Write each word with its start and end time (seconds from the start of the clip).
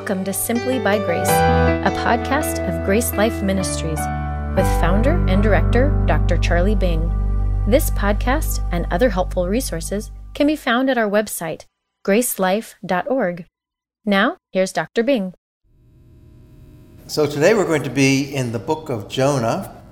Welcome 0.00 0.24
to 0.24 0.32
Simply 0.32 0.78
by 0.78 0.96
Grace, 0.96 1.28
a 1.28 1.92
podcast 1.94 2.66
of 2.66 2.86
Grace 2.86 3.12
Life 3.12 3.42
Ministries 3.42 3.98
with 4.56 4.64
founder 4.80 5.22
and 5.28 5.42
director 5.42 5.90
Dr. 6.06 6.38
Charlie 6.38 6.74
Bing. 6.74 7.02
This 7.68 7.90
podcast 7.90 8.66
and 8.72 8.86
other 8.90 9.10
helpful 9.10 9.46
resources 9.46 10.10
can 10.32 10.46
be 10.46 10.56
found 10.56 10.88
at 10.88 10.96
our 10.96 11.08
website, 11.08 11.66
gracelife.org. 12.02 13.44
Now, 14.06 14.38
here's 14.52 14.72
Dr. 14.72 15.02
Bing. 15.02 15.34
So 17.06 17.26
today 17.26 17.52
we're 17.52 17.66
going 17.66 17.82
to 17.82 17.90
be 17.90 18.34
in 18.34 18.52
the 18.52 18.58
book 18.58 18.88
of 18.88 19.06
Jonah. 19.06 19.82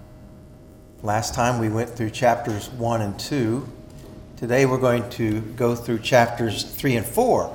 Last 1.03 1.35
time 1.35 1.59
we 1.61 1.68
went 1.68 1.90
through 1.90 2.11
chapters 2.11 2.71
1 2.71 3.03
and 3.03 3.21
2. 3.21 3.68
Today 4.39 4.64
we're 4.64 4.79
going 4.79 5.09
to 5.11 5.43
go 5.43 5.75
through 5.75 5.99
chapters 5.99 6.64
3 6.64 6.96
and 6.96 7.07
4 7.07 7.54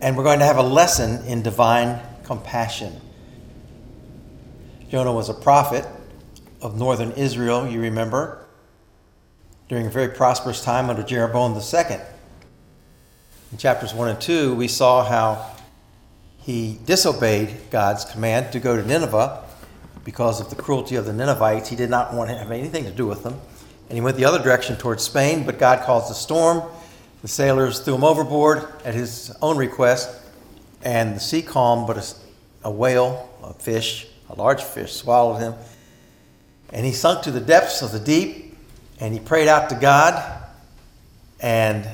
and 0.00 0.16
we're 0.16 0.24
going 0.24 0.38
to 0.38 0.44
have 0.44 0.58
a 0.58 0.62
lesson 0.62 1.24
in 1.26 1.42
divine 1.42 2.00
compassion. 2.24 3.00
Jonah 4.90 5.12
was 5.12 5.28
a 5.28 5.34
prophet 5.34 5.86
of 6.60 6.78
northern 6.78 7.12
Israel, 7.12 7.66
you 7.66 7.80
remember, 7.80 8.44
during 9.68 9.86
a 9.86 9.90
very 9.90 10.08
prosperous 10.08 10.62
time 10.62 10.90
under 10.90 11.02
Jeroboam 11.02 11.54
II. 11.54 11.98
In 13.52 13.58
chapters 13.58 13.94
1 13.94 14.08
and 14.08 14.20
2, 14.20 14.54
we 14.54 14.68
saw 14.68 15.04
how 15.04 15.52
he 16.38 16.78
disobeyed 16.84 17.56
God's 17.70 18.04
command 18.04 18.52
to 18.52 18.60
go 18.60 18.76
to 18.76 18.86
Nineveh 18.86 19.42
because 20.04 20.40
of 20.40 20.50
the 20.50 20.56
cruelty 20.56 20.94
of 20.94 21.04
the 21.04 21.12
Ninevites. 21.12 21.68
He 21.68 21.76
did 21.76 21.90
not 21.90 22.14
want 22.14 22.30
to 22.30 22.36
have 22.36 22.52
anything 22.52 22.84
to 22.84 22.92
do 22.92 23.06
with 23.06 23.24
them. 23.24 23.40
And 23.88 23.96
he 23.96 24.00
went 24.00 24.16
the 24.16 24.24
other 24.24 24.42
direction 24.42 24.76
towards 24.76 25.02
Spain, 25.02 25.44
but 25.44 25.58
God 25.58 25.84
caused 25.84 26.10
a 26.10 26.14
storm 26.14 26.62
the 27.22 27.28
sailors 27.28 27.80
threw 27.80 27.94
him 27.94 28.04
overboard 28.04 28.66
at 28.84 28.94
his 28.94 29.34
own 29.42 29.56
request, 29.56 30.10
and 30.82 31.16
the 31.16 31.20
sea 31.20 31.42
calmed, 31.42 31.86
but 31.86 31.96
a, 31.96 32.68
a 32.68 32.70
whale, 32.70 33.28
a 33.42 33.52
fish, 33.54 34.06
a 34.28 34.34
large 34.34 34.62
fish, 34.62 34.92
swallowed 34.92 35.38
him. 35.38 35.54
And 36.72 36.84
he 36.84 36.92
sunk 36.92 37.22
to 37.22 37.30
the 37.30 37.40
depths 37.40 37.82
of 37.82 37.92
the 37.92 38.00
deep, 38.00 38.56
and 39.00 39.12
he 39.12 39.20
prayed 39.20 39.48
out 39.48 39.70
to 39.70 39.76
God, 39.76 40.42
and 41.40 41.86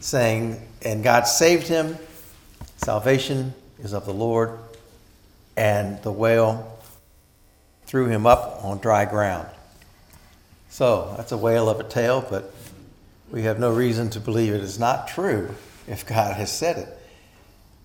saying, 0.00 0.60
and 0.84 1.04
God 1.04 1.26
saved 1.26 1.68
him. 1.68 1.96
Salvation 2.76 3.54
is 3.82 3.92
of 3.92 4.06
the 4.06 4.14
Lord. 4.14 4.58
And 5.56 6.02
the 6.02 6.10
whale 6.10 6.78
threw 7.86 8.06
him 8.06 8.26
up 8.26 8.64
on 8.64 8.78
dry 8.78 9.04
ground. 9.04 9.46
So 10.70 11.14
that's 11.16 11.32
a 11.32 11.36
whale 11.36 11.68
of 11.68 11.78
a 11.78 11.84
tale, 11.84 12.26
but 12.28 12.52
we 13.32 13.42
have 13.42 13.58
no 13.58 13.72
reason 13.72 14.10
to 14.10 14.20
believe 14.20 14.52
it 14.52 14.60
is 14.60 14.78
not 14.78 15.08
true 15.08 15.54
if 15.88 16.06
God 16.06 16.36
has 16.36 16.52
said 16.52 16.76
it. 16.76 16.98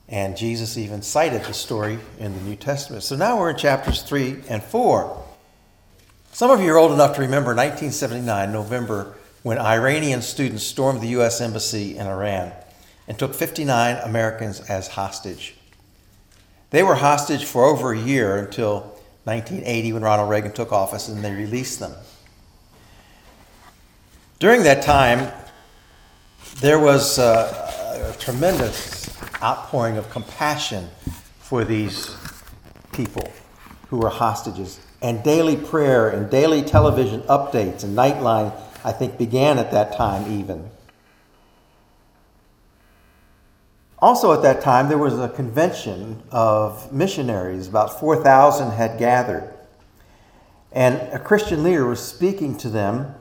And 0.10 0.38
Jesus 0.38 0.78
even 0.78 1.02
cited 1.02 1.44
the 1.44 1.54
story 1.54 2.00
in 2.20 2.34
the 2.34 2.42
New 2.42 2.58
Testament. 2.58 3.04
So 3.04 3.16
now 3.16 3.40
we're 3.40 3.52
in 3.52 3.58
chapters 3.58 4.04
3 4.04 4.44
and 4.50 4.62
4. 4.62 5.24
Some 6.34 6.52
of 6.52 6.62
you 6.62 6.72
are 6.74 6.78
old 6.78 6.92
enough 6.92 7.16
to 7.16 7.22
remember 7.22 7.56
1979, 7.56 8.52
November, 8.52 9.16
when 9.44 9.58
Iranian 9.58 10.22
students 10.22 10.64
stormed 10.64 11.02
the 11.02 11.08
U.S. 11.08 11.40
Embassy 11.40 11.98
in 11.98 12.08
Iran 12.08 12.52
and 13.08 13.18
took 13.18 13.34
59 13.34 13.98
Americans 14.04 14.60
as 14.70 14.90
hostage. 14.90 15.56
They 16.72 16.84
were 16.84 16.96
hostage 16.96 17.46
for 17.46 17.64
over 17.64 17.94
a 17.94 18.00
year 18.00 18.38
until 18.38 18.82
1980 19.24 19.94
when 19.94 20.04
Ronald 20.04 20.30
Reagan 20.30 20.52
took 20.52 20.74
office 20.74 21.08
and 21.08 21.24
they 21.24 21.34
released 21.34 21.80
them. 21.80 21.94
During 24.40 24.62
that 24.64 24.84
time, 24.84 25.32
there 26.60 26.78
was 26.78 27.18
a, 27.18 28.14
a 28.14 28.20
tremendous 28.20 29.10
outpouring 29.42 29.98
of 29.98 30.12
compassion 30.12 30.90
for 31.40 31.66
these 31.66 32.16
people 32.94 33.34
who 33.90 33.98
were 33.98 34.10
hostages. 34.10 34.80
And 35.02 35.24
daily 35.24 35.56
prayer 35.56 36.10
and 36.10 36.30
daily 36.30 36.62
television 36.62 37.22
updates 37.24 37.84
and 37.84 37.98
Nightline, 37.98 38.54
I 38.84 38.92
think, 38.92 39.18
began 39.18 39.58
at 39.58 39.72
that 39.72 39.98
time 39.98 40.32
even. 40.40 40.70
Also, 43.98 44.34
at 44.34 44.44
that 44.44 44.62
time, 44.62 44.88
there 44.88 45.00
was 45.00 45.20
a 45.20 45.30
convention 45.30 46.22
of 46.30 46.94
missionaries. 46.94 47.68
About 47.68 48.00
4,000 48.00 48.70
had 48.70 49.00
gathered. 49.00 49.52
And 50.72 50.96
a 51.12 51.18
Christian 51.18 51.64
leader 51.64 51.88
was 51.88 52.00
speaking 52.00 52.56
to 52.60 52.70
them 52.70 53.16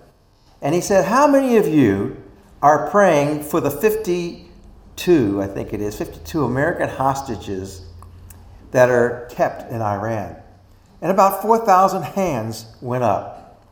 and 0.63 0.75
he 0.75 0.81
said, 0.81 1.07
How 1.07 1.27
many 1.27 1.57
of 1.57 1.67
you 1.67 2.23
are 2.63 2.91
praying 2.91 3.43
for 3.43 3.61
the 3.61 3.71
52, 3.71 5.43
I 5.43 5.47
think 5.47 5.73
it 5.73 5.81
is, 5.81 5.97
52 5.97 6.45
American 6.45 6.89
hostages 6.89 7.87
that 8.71 8.89
are 8.89 9.29
kept 9.31 9.71
in 9.71 9.81
Iran? 9.83 10.37
And 11.01 11.11
about 11.11 11.43
4,000 11.43 12.03
hands 12.03 12.75
went 12.81 13.05
up. 13.05 13.63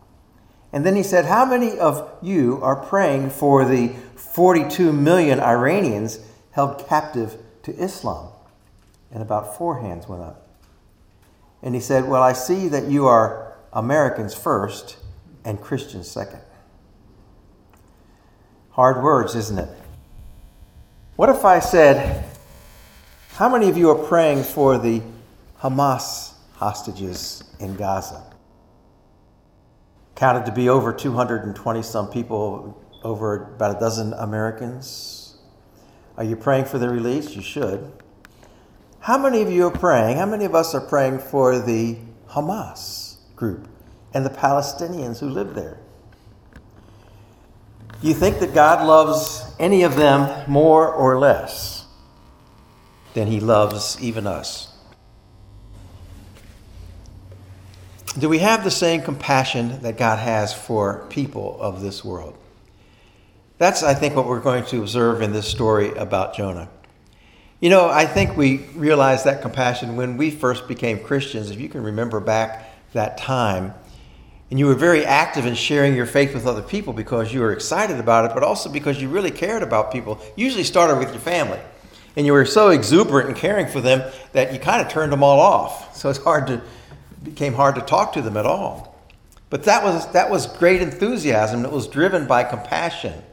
And 0.72 0.84
then 0.84 0.96
he 0.96 1.02
said, 1.02 1.26
How 1.26 1.44
many 1.44 1.78
of 1.78 2.12
you 2.20 2.60
are 2.60 2.76
praying 2.76 3.30
for 3.30 3.64
the 3.64 3.94
42 4.16 4.92
million 4.92 5.40
Iranians 5.40 6.18
held 6.50 6.86
captive 6.86 7.38
to 7.62 7.72
Islam? 7.76 8.30
And 9.10 9.22
about 9.22 9.56
four 9.56 9.80
hands 9.80 10.08
went 10.08 10.22
up. 10.22 10.48
And 11.62 11.74
he 11.74 11.80
said, 11.80 12.08
Well, 12.08 12.22
I 12.22 12.32
see 12.32 12.68
that 12.68 12.88
you 12.88 13.06
are 13.06 13.56
Americans 13.72 14.34
first 14.34 14.96
and 15.44 15.60
Christians 15.60 16.10
second. 16.10 16.40
Hard 18.74 19.04
words, 19.04 19.36
isn't 19.36 19.56
it? 19.56 19.68
What 21.14 21.28
if 21.28 21.44
I 21.44 21.60
said, 21.60 22.24
How 23.34 23.48
many 23.48 23.68
of 23.68 23.76
you 23.76 23.88
are 23.90 24.08
praying 24.08 24.42
for 24.42 24.78
the 24.78 25.00
Hamas 25.60 26.32
hostages 26.54 27.44
in 27.60 27.76
Gaza? 27.76 28.20
Counted 30.16 30.46
to 30.46 30.50
be 30.50 30.68
over 30.68 30.92
220 30.92 31.82
some 31.84 32.10
people, 32.10 32.76
over 33.04 33.54
about 33.54 33.76
a 33.76 33.78
dozen 33.78 34.12
Americans. 34.14 35.36
Are 36.16 36.24
you 36.24 36.34
praying 36.34 36.64
for 36.64 36.80
their 36.80 36.90
release? 36.90 37.36
You 37.36 37.42
should. 37.42 37.92
How 38.98 39.16
many 39.16 39.40
of 39.40 39.52
you 39.52 39.68
are 39.68 39.70
praying? 39.70 40.16
How 40.16 40.26
many 40.26 40.46
of 40.46 40.56
us 40.56 40.74
are 40.74 40.80
praying 40.80 41.20
for 41.20 41.60
the 41.60 41.98
Hamas 42.30 43.18
group 43.36 43.68
and 44.12 44.26
the 44.26 44.30
Palestinians 44.30 45.20
who 45.20 45.28
live 45.28 45.54
there? 45.54 45.78
Do 48.04 48.10
you 48.10 48.14
think 48.14 48.40
that 48.40 48.52
God 48.52 48.86
loves 48.86 49.42
any 49.58 49.82
of 49.82 49.96
them 49.96 50.44
more 50.46 50.92
or 50.92 51.18
less 51.18 51.86
than 53.14 53.28
he 53.28 53.40
loves 53.40 53.96
even 53.98 54.26
us? 54.26 54.70
Do 58.18 58.28
we 58.28 58.40
have 58.40 58.62
the 58.62 58.70
same 58.70 59.00
compassion 59.00 59.80
that 59.80 59.96
God 59.96 60.18
has 60.18 60.52
for 60.52 61.06
people 61.08 61.58
of 61.58 61.80
this 61.80 62.04
world? 62.04 62.36
That's, 63.56 63.82
I 63.82 63.94
think, 63.94 64.14
what 64.14 64.26
we're 64.26 64.38
going 64.38 64.66
to 64.66 64.82
observe 64.82 65.22
in 65.22 65.32
this 65.32 65.48
story 65.48 65.94
about 65.94 66.34
Jonah. 66.34 66.68
You 67.58 67.70
know, 67.70 67.88
I 67.88 68.04
think 68.04 68.36
we 68.36 68.66
realized 68.74 69.24
that 69.24 69.40
compassion 69.40 69.96
when 69.96 70.18
we 70.18 70.30
first 70.30 70.68
became 70.68 70.98
Christians. 70.98 71.50
If 71.50 71.58
you 71.58 71.70
can 71.70 71.82
remember 71.82 72.20
back 72.20 72.68
that 72.92 73.16
time, 73.16 73.72
and 74.54 74.58
you 74.60 74.66
were 74.66 74.76
very 74.76 75.04
active 75.04 75.46
in 75.46 75.56
sharing 75.56 75.96
your 75.96 76.06
faith 76.06 76.32
with 76.32 76.46
other 76.46 76.62
people 76.62 76.92
because 76.92 77.34
you 77.34 77.40
were 77.40 77.50
excited 77.50 77.98
about 77.98 78.30
it, 78.30 78.34
but 78.34 78.44
also 78.44 78.70
because 78.70 79.02
you 79.02 79.08
really 79.08 79.32
cared 79.32 79.64
about 79.64 79.90
people. 79.90 80.20
Usually 80.36 80.62
started 80.62 81.00
with 81.00 81.10
your 81.10 81.18
family. 81.18 81.58
And 82.14 82.24
you 82.24 82.32
were 82.32 82.46
so 82.46 82.68
exuberant 82.68 83.28
in 83.28 83.34
caring 83.34 83.66
for 83.66 83.80
them 83.80 84.08
that 84.30 84.52
you 84.52 84.60
kind 84.60 84.80
of 84.80 84.88
turned 84.88 85.10
them 85.10 85.24
all 85.24 85.40
off. 85.40 85.96
So 85.96 86.08
it's 86.08 86.20
hard 86.20 86.46
to 86.46 86.62
became 87.24 87.54
hard 87.54 87.74
to 87.74 87.80
talk 87.80 88.12
to 88.12 88.22
them 88.22 88.36
at 88.36 88.46
all. 88.46 88.96
But 89.50 89.64
that 89.64 89.82
was 89.82 90.06
that 90.12 90.30
was 90.30 90.46
great 90.46 90.80
enthusiasm 90.80 91.62
that 91.62 91.72
was 91.72 91.88
driven 91.88 92.28
by 92.28 92.44
compassion. 92.44 93.24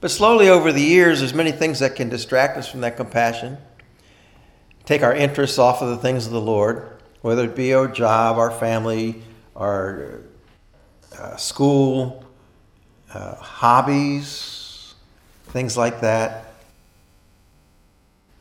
But 0.00 0.10
slowly 0.10 0.48
over 0.48 0.72
the 0.72 0.80
years, 0.80 1.18
there's 1.18 1.34
many 1.34 1.52
things 1.52 1.80
that 1.80 1.94
can 1.94 2.08
distract 2.08 2.56
us 2.56 2.66
from 2.66 2.80
that 2.80 2.96
compassion, 2.96 3.58
take 4.86 5.02
our 5.02 5.14
interests 5.14 5.58
off 5.58 5.82
of 5.82 5.90
the 5.90 5.98
things 5.98 6.24
of 6.24 6.32
the 6.32 6.40
Lord, 6.40 6.88
whether 7.20 7.44
it 7.44 7.54
be 7.54 7.74
our 7.74 7.86
job, 7.86 8.38
our 8.38 8.50
family, 8.50 9.22
our 9.56 10.20
uh, 11.18 11.36
school, 11.36 12.24
uh, 13.12 13.34
hobbies, 13.36 14.94
things 15.46 15.76
like 15.76 16.02
that. 16.02 16.52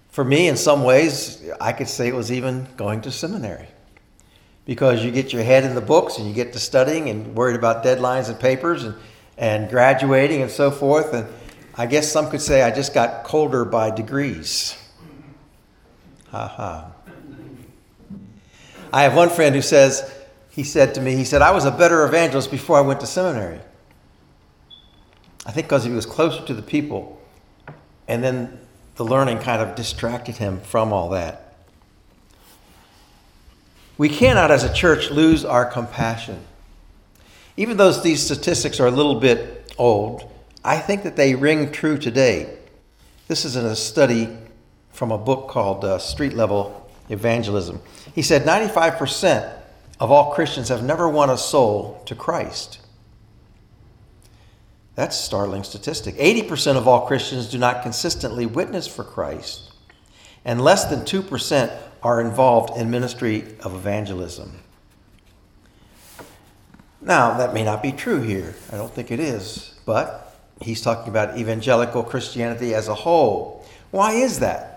For 0.09 0.23
me, 0.23 0.47
in 0.47 0.57
some 0.57 0.83
ways, 0.83 1.43
I 1.59 1.71
could 1.73 1.87
say 1.87 2.07
it 2.07 2.15
was 2.15 2.31
even 2.31 2.67
going 2.77 3.01
to 3.01 3.11
seminary 3.11 3.67
because 4.65 5.03
you 5.03 5.11
get 5.11 5.31
your 5.31 5.43
head 5.43 5.63
in 5.63 5.75
the 5.75 5.81
books 5.81 6.17
and 6.17 6.27
you 6.27 6.33
get 6.33 6.53
to 6.53 6.59
studying 6.59 7.09
and 7.09 7.35
worried 7.35 7.55
about 7.55 7.83
deadlines 7.83 8.29
and 8.29 8.39
papers 8.39 8.83
and, 8.83 8.95
and 9.37 9.69
graduating 9.69 10.41
and 10.41 10.51
so 10.51 10.71
forth. 10.71 11.13
And 11.13 11.27
I 11.75 11.85
guess 11.85 12.11
some 12.11 12.29
could 12.29 12.41
say 12.41 12.61
I 12.63 12.71
just 12.71 12.93
got 12.93 13.23
colder 13.23 13.63
by 13.65 13.91
degrees. 13.91 14.77
Ha 16.29 16.47
ha. 16.47 16.91
I 18.91 19.03
have 19.03 19.15
one 19.15 19.29
friend 19.29 19.53
who 19.53 19.61
says, 19.61 20.24
he 20.55 20.63
said 20.63 20.95
to 20.95 21.01
me, 21.01 21.17
he 21.17 21.25
said, 21.25 21.41
I 21.41 21.51
was 21.51 21.65
a 21.65 21.71
better 21.71 22.05
evangelist 22.05 22.49
before 22.49 22.77
I 22.77 22.81
went 22.81 23.01
to 23.01 23.05
seminary. 23.05 23.59
I 25.45 25.51
think 25.51 25.67
because 25.67 25.83
he 25.83 25.91
was 25.91 26.05
closer 26.05 26.45
to 26.45 26.53
the 26.53 26.61
people. 26.61 27.21
And 28.07 28.23
then 28.23 28.57
the 28.95 29.03
learning 29.03 29.39
kind 29.39 29.61
of 29.61 29.75
distracted 29.75 30.37
him 30.37 30.61
from 30.61 30.93
all 30.93 31.09
that. 31.09 31.57
We 33.97 34.07
cannot, 34.07 34.49
as 34.49 34.63
a 34.63 34.73
church, 34.73 35.11
lose 35.11 35.43
our 35.43 35.65
compassion. 35.65 36.39
Even 37.57 37.75
though 37.75 37.91
these 37.91 38.23
statistics 38.23 38.79
are 38.79 38.87
a 38.87 38.91
little 38.91 39.19
bit 39.19 39.73
old, 39.77 40.31
I 40.63 40.77
think 40.77 41.03
that 41.03 41.17
they 41.17 41.35
ring 41.35 41.73
true 41.73 41.97
today. 41.97 42.57
This 43.27 43.43
is 43.43 43.57
in 43.57 43.65
a 43.65 43.75
study 43.75 44.29
from 44.93 45.11
a 45.11 45.17
book 45.17 45.49
called 45.49 45.83
uh, 45.83 45.99
Street 45.99 46.33
Level 46.33 46.89
Evangelism. 47.09 47.81
He 48.13 48.21
said 48.21 48.43
95% 48.43 49.63
of 49.99 50.11
all 50.11 50.33
Christians 50.33 50.69
have 50.69 50.83
never 50.83 51.07
won 51.07 51.29
a 51.29 51.37
soul 51.37 52.01
to 52.05 52.15
Christ. 52.15 52.79
That's 54.95 55.19
a 55.19 55.23
startling 55.23 55.63
statistic. 55.63 56.15
80% 56.15 56.77
of 56.77 56.87
all 56.87 57.05
Christians 57.05 57.49
do 57.49 57.57
not 57.57 57.83
consistently 57.83 58.45
witness 58.45 58.87
for 58.87 59.03
Christ, 59.03 59.73
and 60.43 60.61
less 60.61 60.85
than 60.85 61.01
2% 61.01 61.77
are 62.01 62.21
involved 62.21 62.77
in 62.77 62.89
ministry 62.91 63.55
of 63.61 63.73
evangelism. 63.73 64.59
Now, 67.01 67.37
that 67.37 67.53
may 67.53 67.63
not 67.63 67.83
be 67.83 67.91
true 67.91 68.21
here. 68.21 68.55
I 68.71 68.77
don't 68.77 68.91
think 68.91 69.11
it 69.11 69.19
is, 69.19 69.75
but 69.85 70.35
he's 70.61 70.81
talking 70.81 71.09
about 71.09 71.37
evangelical 71.37 72.03
Christianity 72.03 72.73
as 72.73 72.87
a 72.87 72.95
whole. 72.95 73.65
Why 73.91 74.13
is 74.13 74.39
that? 74.39 74.74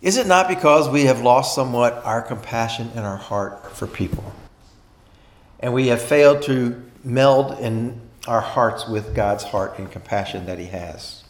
Is 0.00 0.16
it 0.16 0.26
not 0.26 0.48
because 0.48 0.88
we 0.88 1.04
have 1.04 1.22
lost 1.22 1.54
somewhat 1.54 2.04
our 2.04 2.22
compassion 2.22 2.90
in 2.94 3.00
our 3.00 3.16
heart 3.16 3.72
for 3.76 3.86
people? 3.86 4.32
And 5.58 5.74
we 5.74 5.88
have 5.88 6.00
failed 6.00 6.42
to 6.42 6.84
meld 7.02 7.58
in 7.58 8.00
our 8.28 8.40
hearts 8.40 8.86
with 8.86 9.14
God's 9.14 9.42
heart 9.42 9.78
and 9.78 9.90
compassion 9.90 10.46
that 10.46 10.58
He 10.58 10.66
has. 10.66 11.24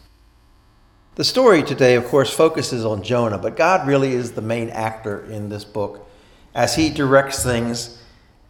The 1.15 1.23
story 1.23 1.63
today, 1.63 1.95
of 1.95 2.05
course, 2.05 2.31
focuses 2.31 2.85
on 2.85 3.01
Jonah, 3.01 3.39
but 3.39 3.57
God 3.57 3.87
really 3.87 4.13
is 4.13 4.33
the 4.33 4.41
main 4.41 4.69
actor 4.69 5.25
in 5.25 5.49
this 5.49 5.65
book 5.65 6.07
as 6.53 6.75
He 6.75 6.89
directs 6.89 7.43
things 7.43 8.01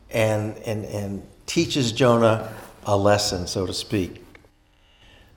and, 0.10 0.58
and, 0.60 0.84
and 0.86 1.28
teaches 1.46 1.94
Jonah 1.94 2.54
a 2.86 2.98
lesson, 2.98 3.48
so 3.48 3.66
to 3.66 3.74
speak. 3.74 4.24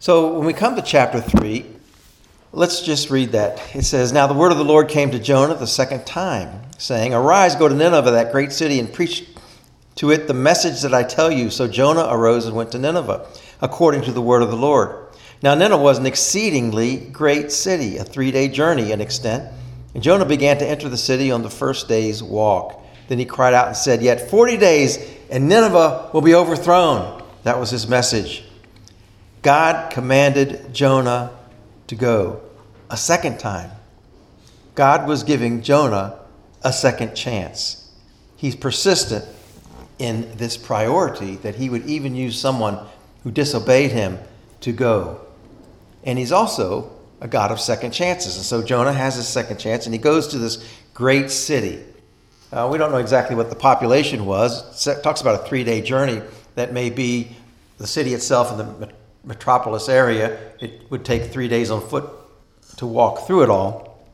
So 0.00 0.36
when 0.36 0.46
we 0.46 0.52
come 0.52 0.74
to 0.74 0.82
chapter 0.82 1.20
3, 1.20 1.66
let's 2.52 2.82
just 2.82 3.10
read 3.10 3.32
that. 3.32 3.60
It 3.74 3.84
says, 3.84 4.12
Now 4.12 4.26
the 4.26 4.34
word 4.34 4.52
of 4.52 4.58
the 4.58 4.64
Lord 4.64 4.88
came 4.88 5.10
to 5.10 5.18
Jonah 5.18 5.54
the 5.54 5.66
second 5.66 6.06
time, 6.06 6.62
saying, 6.78 7.14
Arise, 7.14 7.56
go 7.56 7.68
to 7.68 7.74
Nineveh, 7.74 8.10
that 8.12 8.32
great 8.32 8.52
city, 8.52 8.78
and 8.78 8.92
preach 8.92 9.26
to 9.96 10.10
it 10.10 10.26
the 10.26 10.34
message 10.34 10.82
that 10.82 10.94
I 10.94 11.02
tell 11.02 11.30
you. 11.30 11.50
So 11.50 11.68
Jonah 11.68 12.06
arose 12.08 12.46
and 12.46 12.56
went 12.56 12.72
to 12.72 12.78
Nineveh, 12.78 13.26
according 13.60 14.02
to 14.02 14.12
the 14.12 14.22
word 14.22 14.42
of 14.42 14.50
the 14.50 14.56
Lord. 14.56 15.08
Now 15.42 15.54
Nineveh 15.54 15.82
was 15.82 15.98
an 15.98 16.06
exceedingly 16.06 16.96
great 16.96 17.50
city, 17.50 17.96
a 17.96 18.04
three 18.04 18.30
day 18.30 18.48
journey 18.48 18.92
in 18.92 19.00
extent. 19.00 19.52
And 19.94 20.02
Jonah 20.02 20.24
began 20.24 20.58
to 20.58 20.66
enter 20.66 20.88
the 20.88 20.96
city 20.96 21.30
on 21.30 21.42
the 21.42 21.50
first 21.50 21.88
day's 21.88 22.22
walk. 22.22 22.82
Then 23.08 23.18
he 23.18 23.24
cried 23.26 23.52
out 23.52 23.66
and 23.66 23.76
said, 23.76 24.00
Yet 24.00 24.30
40 24.30 24.56
days, 24.56 24.98
and 25.30 25.48
Nineveh 25.48 26.10
will 26.14 26.22
be 26.22 26.34
overthrown. 26.34 27.22
That 27.42 27.58
was 27.58 27.70
his 27.70 27.86
message. 27.86 28.44
God 29.42 29.90
commanded 29.90 30.72
Jonah 30.72 31.32
to 31.92 31.96
go 31.96 32.40
a 32.88 32.96
second 32.96 33.38
time. 33.38 33.70
God 34.74 35.06
was 35.06 35.24
giving 35.24 35.60
Jonah 35.60 36.18
a 36.62 36.72
second 36.72 37.14
chance. 37.14 37.92
He's 38.34 38.56
persistent 38.56 39.26
in 39.98 40.34
this 40.38 40.56
priority 40.56 41.36
that 41.36 41.56
he 41.56 41.68
would 41.68 41.84
even 41.84 42.14
use 42.14 42.40
someone 42.40 42.78
who 43.24 43.30
disobeyed 43.30 43.92
him 43.92 44.18
to 44.62 44.72
go. 44.72 45.20
And 46.02 46.18
he's 46.18 46.32
also 46.32 46.90
a 47.20 47.28
God 47.28 47.52
of 47.52 47.60
second 47.60 47.90
chances. 47.90 48.36
And 48.36 48.44
so 48.46 48.62
Jonah 48.62 48.94
has 48.94 49.16
his 49.16 49.28
second 49.28 49.58
chance 49.58 49.84
and 49.84 49.94
he 49.94 50.00
goes 50.00 50.28
to 50.28 50.38
this 50.38 50.66
great 50.94 51.30
city. 51.30 51.84
Uh, 52.50 52.70
we 52.72 52.78
don't 52.78 52.90
know 52.90 52.98
exactly 52.98 53.36
what 53.36 53.50
the 53.50 53.56
population 53.56 54.24
was. 54.24 54.86
It 54.86 55.02
talks 55.02 55.20
about 55.20 55.44
a 55.44 55.46
three 55.46 55.62
day 55.62 55.82
journey 55.82 56.22
that 56.54 56.72
may 56.72 56.88
be 56.88 57.36
the 57.76 57.86
city 57.86 58.14
itself 58.14 58.50
and 58.50 58.80
the 58.80 58.92
metropolis 59.24 59.88
area. 59.88 60.38
It 60.60 60.90
would 60.90 61.04
take 61.04 61.32
three 61.32 61.48
days 61.48 61.70
on 61.70 61.80
foot 61.80 62.08
to 62.76 62.86
walk 62.86 63.26
through 63.26 63.44
it 63.44 63.50
all, 63.50 64.06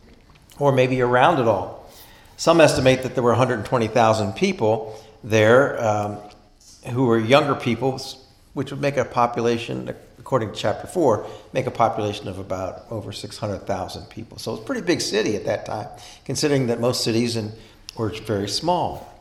or 0.59 0.73
maybe 0.73 1.01
around 1.01 1.41
it 1.41 1.49
all. 1.49 1.91
Some 2.37 2.61
estimate 2.61 3.03
that 3.03 3.15
there 3.15 3.23
were 3.23 3.31
120,000 3.31 4.33
people, 4.35 5.03
there 5.25 5.83
um, 5.83 6.19
who 6.93 7.07
were 7.07 7.19
younger 7.19 7.55
people, 7.55 8.01
which 8.55 8.71
would 8.71 8.81
make 8.81 8.97
a 8.97 9.05
population, 9.05 9.95
according 10.19 10.53
to 10.53 10.57
chapter 10.57 10.87
4, 10.87 11.27
make 11.53 11.67
a 11.67 11.71
population 11.71 12.29
of 12.29 12.39
about 12.39 12.85
over 12.91 13.13
600,000 13.13 14.07
people. 14.07 14.39
So 14.39 14.55
it's 14.55 14.63
a 14.63 14.65
pretty 14.65 14.83
big 14.83 15.01
city 15.01 15.37
at 15.37 15.45
that 15.47 15.67
time, 15.67 15.89
considering 16.25 16.69
that 16.69 16.81
most 16.81 17.03
cities 17.03 17.37
in, 17.37 17.53
were 17.97 18.11
very 18.11 18.49
small. 18.49 19.13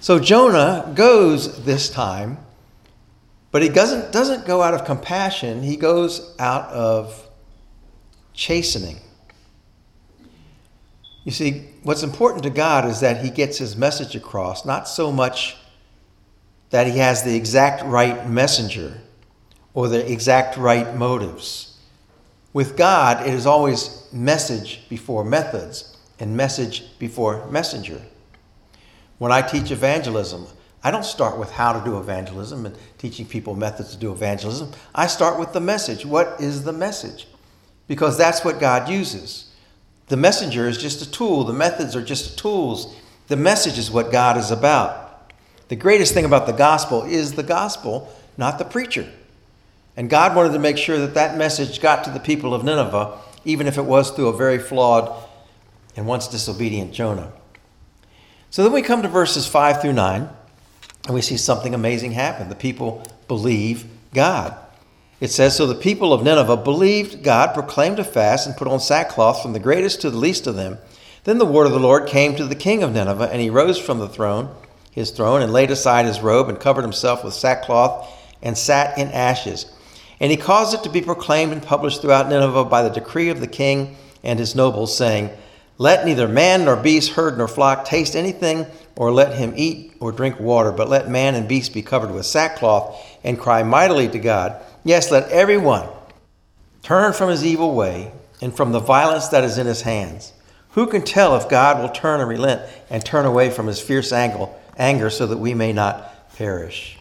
So 0.00 0.18
Jonah 0.18 0.92
goes 0.94 1.64
this 1.64 1.88
time, 1.88 2.38
but 3.52 3.62
he 3.62 3.68
doesn't, 3.68 4.12
doesn't 4.12 4.46
go 4.46 4.62
out 4.62 4.74
of 4.74 4.84
compassion, 4.84 5.62
he 5.62 5.76
goes 5.76 6.34
out 6.38 6.68
of 6.70 7.28
chastening. 8.34 8.96
You 11.24 11.30
see, 11.30 11.68
what's 11.82 12.02
important 12.02 12.42
to 12.44 12.50
God 12.50 12.86
is 12.86 13.00
that 13.00 13.22
he 13.22 13.30
gets 13.30 13.58
his 13.58 13.76
message 13.76 14.16
across, 14.16 14.64
not 14.64 14.88
so 14.88 15.12
much 15.12 15.56
that 16.70 16.86
he 16.86 16.98
has 16.98 17.22
the 17.22 17.36
exact 17.36 17.84
right 17.84 18.28
messenger 18.28 18.98
or 19.74 19.88
the 19.88 20.10
exact 20.10 20.56
right 20.56 20.96
motives. 20.96 21.78
With 22.52 22.76
God, 22.76 23.26
it 23.26 23.32
is 23.32 23.46
always 23.46 24.08
message 24.12 24.88
before 24.88 25.24
methods 25.24 25.96
and 26.18 26.36
message 26.36 26.98
before 26.98 27.46
messenger. 27.50 28.00
When 29.18 29.30
I 29.30 29.42
teach 29.42 29.70
evangelism, 29.70 30.46
I 30.84 30.90
don't 30.90 31.04
start 31.04 31.38
with 31.38 31.50
how 31.52 31.72
to 31.72 31.84
do 31.84 31.98
evangelism 31.98 32.66
and 32.66 32.76
teaching 32.98 33.26
people 33.26 33.54
methods 33.54 33.92
to 33.92 33.96
do 33.96 34.12
evangelism. 34.12 34.72
I 34.94 35.06
start 35.06 35.38
with 35.38 35.52
the 35.52 35.60
message. 35.60 36.04
What 36.04 36.40
is 36.40 36.64
the 36.64 36.72
message? 36.72 37.28
Because 37.86 38.18
that's 38.18 38.44
what 38.44 38.58
God 38.58 38.88
uses. 38.88 39.52
The 40.08 40.16
messenger 40.16 40.68
is 40.68 40.78
just 40.78 41.00
a 41.00 41.10
tool, 41.10 41.44
the 41.44 41.52
methods 41.52 41.94
are 41.94 42.02
just 42.02 42.38
tools. 42.38 42.94
The 43.28 43.36
message 43.36 43.78
is 43.78 43.90
what 43.90 44.12
God 44.12 44.36
is 44.36 44.50
about. 44.50 45.32
The 45.68 45.76
greatest 45.76 46.12
thing 46.12 46.24
about 46.24 46.46
the 46.46 46.52
gospel 46.52 47.04
is 47.04 47.32
the 47.32 47.42
gospel, 47.42 48.14
not 48.36 48.58
the 48.58 48.64
preacher. 48.64 49.08
And 49.96 50.10
God 50.10 50.34
wanted 50.34 50.52
to 50.52 50.58
make 50.58 50.76
sure 50.76 50.98
that 50.98 51.14
that 51.14 51.38
message 51.38 51.80
got 51.80 52.04
to 52.04 52.10
the 52.10 52.20
people 52.20 52.52
of 52.52 52.64
Nineveh, 52.64 53.16
even 53.44 53.66
if 53.66 53.78
it 53.78 53.84
was 53.86 54.10
through 54.10 54.28
a 54.28 54.36
very 54.36 54.58
flawed 54.58 55.28
and 55.96 56.06
once 56.06 56.28
disobedient 56.28 56.92
Jonah. 56.92 57.32
So 58.50 58.62
then 58.62 58.72
we 58.72 58.82
come 58.82 59.02
to 59.02 59.08
verses 59.08 59.46
5 59.46 59.80
through 59.80 59.94
9, 59.94 60.28
and 61.06 61.14
we 61.14 61.22
see 61.22 61.36
something 61.36 61.74
amazing 61.74 62.12
happen. 62.12 62.48
The 62.48 62.54
people 62.54 63.04
believe 63.28 63.86
God. 64.14 64.56
It 65.20 65.30
says, 65.30 65.56
So 65.56 65.66
the 65.66 65.74
people 65.74 66.12
of 66.12 66.22
Nineveh 66.22 66.58
believed 66.58 67.22
God, 67.22 67.54
proclaimed 67.54 67.98
a 67.98 68.04
fast, 68.04 68.46
and 68.46 68.56
put 68.56 68.68
on 68.68 68.80
sackcloth 68.80 69.42
from 69.42 69.52
the 69.52 69.60
greatest 69.60 70.00
to 70.00 70.10
the 70.10 70.18
least 70.18 70.46
of 70.46 70.56
them. 70.56 70.78
Then 71.24 71.38
the 71.38 71.44
word 71.44 71.66
of 71.66 71.72
the 71.72 71.80
Lord 71.80 72.08
came 72.08 72.34
to 72.36 72.46
the 72.46 72.54
king 72.54 72.82
of 72.82 72.92
Nineveh, 72.92 73.30
and 73.30 73.40
he 73.40 73.50
rose 73.50 73.78
from 73.78 73.98
the 73.98 74.08
throne, 74.08 74.52
his 74.90 75.10
throne, 75.12 75.42
and 75.42 75.52
laid 75.52 75.70
aside 75.70 76.06
his 76.06 76.20
robe, 76.20 76.48
and 76.48 76.58
covered 76.58 76.82
himself 76.82 77.24
with 77.24 77.34
sackcloth, 77.34 78.08
and 78.42 78.58
sat 78.58 78.98
in 78.98 79.08
ashes. 79.08 79.72
And 80.18 80.30
he 80.30 80.36
caused 80.36 80.74
it 80.74 80.82
to 80.82 80.90
be 80.90 81.00
proclaimed 81.00 81.52
and 81.52 81.62
published 81.62 82.02
throughout 82.02 82.28
Nineveh 82.28 82.64
by 82.64 82.82
the 82.82 82.90
decree 82.90 83.28
of 83.28 83.40
the 83.40 83.46
king 83.46 83.96
and 84.24 84.38
his 84.38 84.54
nobles, 84.54 84.96
saying, 84.96 85.30
Let 85.78 86.04
neither 86.04 86.28
man 86.28 86.64
nor 86.64 86.76
beast, 86.76 87.12
herd 87.12 87.38
nor 87.38 87.48
flock 87.48 87.84
taste 87.84 88.14
anything, 88.14 88.66
or 88.94 89.10
let 89.10 89.36
him 89.36 89.54
eat 89.56 89.94
or 90.00 90.12
drink 90.12 90.38
water, 90.38 90.70
but 90.70 90.88
let 90.88 91.08
man 91.08 91.34
and 91.34 91.48
beast 91.48 91.72
be 91.72 91.82
covered 91.82 92.10
with 92.10 92.26
sackcloth, 92.26 93.00
and 93.24 93.38
cry 93.38 93.62
mightily 93.62 94.08
to 94.08 94.18
God. 94.18 94.60
Yes, 94.84 95.10
let 95.10 95.28
everyone 95.30 95.88
turn 96.82 97.12
from 97.12 97.30
his 97.30 97.44
evil 97.44 97.74
way 97.74 98.12
and 98.40 98.54
from 98.54 98.72
the 98.72 98.80
violence 98.80 99.28
that 99.28 99.44
is 99.44 99.58
in 99.58 99.66
his 99.66 99.82
hands. 99.82 100.32
Who 100.70 100.86
can 100.86 101.02
tell 101.02 101.36
if 101.36 101.48
God 101.48 101.80
will 101.80 101.88
turn 101.88 102.20
and 102.20 102.28
relent 102.28 102.62
and 102.90 103.04
turn 103.04 103.24
away 103.24 103.50
from 103.50 103.66
his 103.66 103.80
fierce 103.80 104.12
anger 104.12 105.10
so 105.10 105.26
that 105.26 105.38
we 105.38 105.54
may 105.54 105.72
not 105.72 106.34
perish? 106.34 106.98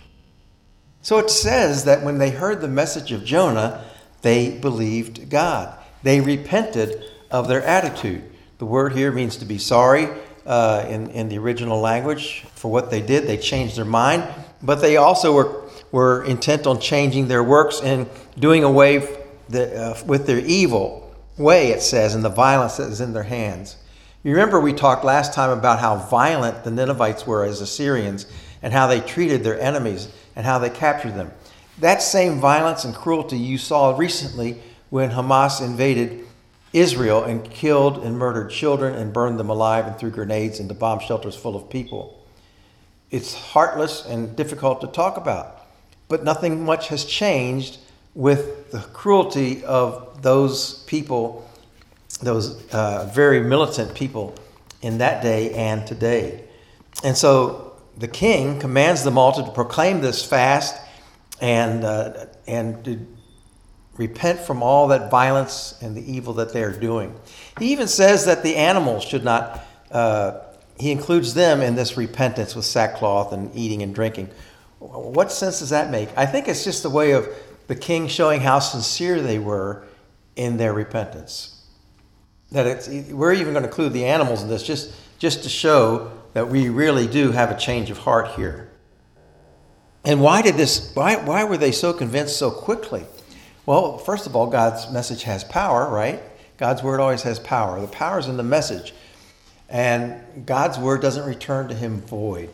So 1.02 1.18
it 1.18 1.32
says 1.32 1.86
that 1.86 2.04
when 2.04 2.20
they 2.20 2.30
heard 2.30 2.62
the 2.62 2.68
message 2.68 3.12
of 3.12 3.26
Jonah, 3.26 3.84
they 4.22 4.52
believed 4.60 5.30
God. 5.30 5.76
They 6.04 6.22
repented 6.22 7.04
of 7.32 7.48
their 7.48 7.64
attitude. 7.64 8.31
The 8.62 8.68
word 8.68 8.94
here 8.94 9.12
means 9.12 9.38
to 9.38 9.46
be 9.46 9.58
sorry 9.58 10.08
uh, 10.46 10.86
in, 10.88 11.10
in 11.10 11.30
the 11.30 11.40
original 11.40 11.82
language 11.82 12.46
for 12.54 12.72
what 12.72 12.92
they 12.92 13.02
did. 13.02 13.26
They 13.26 13.38
changed 13.38 13.76
their 13.76 13.86
mind, 13.86 14.24
but 14.62 14.82
they 14.82 14.98
also 14.98 15.34
were 15.34 15.64
were 15.92 16.24
intent 16.26 16.68
on 16.68 16.80
changing 16.80 17.28
their 17.28 17.44
works 17.44 17.82
and 17.82 18.08
doing 18.38 18.64
away 18.64 19.00
the, 19.50 19.76
uh, 19.76 20.04
with 20.06 20.28
their 20.28 20.38
evil 20.38 21.12
way, 21.40 21.70
it 21.70 21.82
says, 21.82 22.14
and 22.14 22.24
the 22.24 22.30
violence 22.30 22.78
that 22.78 22.92
is 22.92 23.02
in 23.02 23.14
their 23.14 23.24
hands. 23.24 23.78
You 24.22 24.30
remember 24.30 24.60
we 24.60 24.74
talked 24.74 25.04
last 25.04 25.34
time 25.34 25.50
about 25.50 25.80
how 25.80 25.96
violent 25.96 26.64
the 26.64 26.70
Ninevites 26.70 27.26
were 27.26 27.44
as 27.44 27.62
Assyrians 27.62 28.28
and 28.62 28.72
how 28.72 28.86
they 28.86 29.00
treated 29.00 29.44
their 29.44 29.60
enemies 29.60 30.08
and 30.36 30.46
how 30.46 30.60
they 30.60 30.70
captured 30.70 31.16
them. 31.16 31.32
That 31.80 32.04
same 32.04 32.40
violence 32.40 32.86
and 32.86 32.94
cruelty 32.94 33.40
you 33.40 33.58
saw 33.58 33.98
recently 33.98 34.62
when 34.92 35.10
Hamas 35.10 35.66
invaded 35.66 36.28
Israel 36.74 37.24
and 37.24 37.50
killed 37.50 38.04
and 38.04 38.18
murdered 38.18 38.50
children 38.50 38.96
and 38.96 39.12
burned 39.12 39.40
them 39.40 39.50
alive 39.50 39.88
and 39.88 39.98
threw 39.98 40.10
grenades 40.10 40.60
into 40.60 40.74
bomb 40.74 41.00
shelters 41.00 41.36
full 41.36 41.56
of 41.56 41.70
people. 41.70 42.18
It's 43.10 43.34
heartless 43.34 44.06
and 44.06 44.36
difficult 44.36 44.80
to 44.82 44.88
talk 44.88 45.18
about, 45.18 45.66
but 46.08 46.24
nothing 46.24 46.64
much 46.64 46.88
has 46.88 47.04
changed 47.04 47.80
with 48.16 48.72
the 48.72 48.80
cruelty 48.80 49.64
of 49.66 50.22
those 50.22 50.84
people, 50.84 51.50
those 52.22 52.66
uh, 52.72 53.12
very 53.14 53.42
militant 53.42 53.94
people 53.94 54.36
in 54.82 55.00
that 55.00 55.22
day 55.22 55.54
and 55.54 55.86
today. 55.86 56.44
And 57.04 57.18
so 57.18 57.74
the 57.98 58.08
king 58.08 58.60
commands 58.60 59.04
them 59.04 59.18
all 59.18 59.34
to 59.34 59.52
proclaim 59.52 60.02
this 60.02 60.24
fast 60.26 60.82
and, 61.42 61.84
uh, 61.84 62.28
and 62.48 62.84
to 62.86 63.06
repent 64.02 64.40
from 64.40 64.64
all 64.64 64.88
that 64.88 65.12
violence 65.12 65.78
and 65.82 65.96
the 65.96 66.12
evil 66.12 66.34
that 66.34 66.52
they 66.54 66.64
are 66.64 66.72
doing. 66.72 67.14
He 67.60 67.72
even 67.72 67.88
says 67.88 68.26
that 68.26 68.42
the 68.42 68.56
animals 68.56 69.04
should 69.04 69.24
not, 69.24 69.64
uh, 69.92 70.40
he 70.80 70.92
includes 70.92 71.36
them 71.36 71.62
in 71.62 71.76
this 71.76 71.98
repentance 71.98 72.56
with 72.56 72.66
sackcloth 72.66 73.32
and 73.32 73.56
eating 73.56 73.84
and 73.84 73.94
drinking. 73.94 74.30
What 74.80 75.32
sense 75.32 75.60
does 75.60 75.70
that 75.70 75.92
make? 75.92 76.10
I 76.18 76.26
think 76.26 76.48
it's 76.48 76.64
just 76.64 76.84
a 76.84 76.90
way 76.90 77.12
of 77.12 77.30
the 77.68 77.76
king 77.76 78.08
showing 78.08 78.42
how 78.42 78.58
sincere 78.58 79.22
they 79.22 79.38
were 79.38 79.84
in 80.36 80.58
their 80.58 80.74
repentance. 80.74 81.64
That 82.52 82.66
it's, 82.66 82.88
we're 83.12 83.34
even 83.34 83.54
going 83.54 83.64
to 83.64 83.70
include 83.70 83.94
the 83.94 84.06
animals 84.06 84.42
in 84.42 84.50
this 84.50 84.64
just, 84.64 84.94
just 85.20 85.44
to 85.44 85.50
show 85.50 86.12
that 86.34 86.48
we 86.48 86.70
really 86.70 87.08
do 87.08 87.32
have 87.32 87.52
a 87.52 87.58
change 87.58 87.92
of 87.92 88.00
heart 88.00 88.30
here. 88.32 88.72
And 90.04 90.20
why 90.22 90.42
did 90.42 90.56
this, 90.56 90.92
why, 90.96 91.18
why 91.18 91.44
were 91.44 91.58
they 91.58 91.72
so 91.72 91.94
convinced 91.94 92.38
so 92.38 92.50
quickly? 92.50 93.06
Well, 93.66 93.98
first 93.98 94.26
of 94.26 94.36
all, 94.36 94.48
God's 94.48 94.92
message 94.92 95.24
has 95.24 95.44
power, 95.44 95.90
right? 95.90 96.22
God's 96.58 96.82
word 96.84 97.00
always 97.00 97.24
has 97.24 97.40
power. 97.40 97.80
The 97.80 97.88
power 97.88 98.20
is 98.20 98.28
in 98.28 98.38
the 98.38 98.44
message. 98.44 98.94
And 99.70 100.46
God's 100.46 100.78
word 100.78 101.02
doesn't 101.02 101.26
return 101.26 101.68
to 101.70 101.76
him 101.76 102.02
void. 102.02 102.50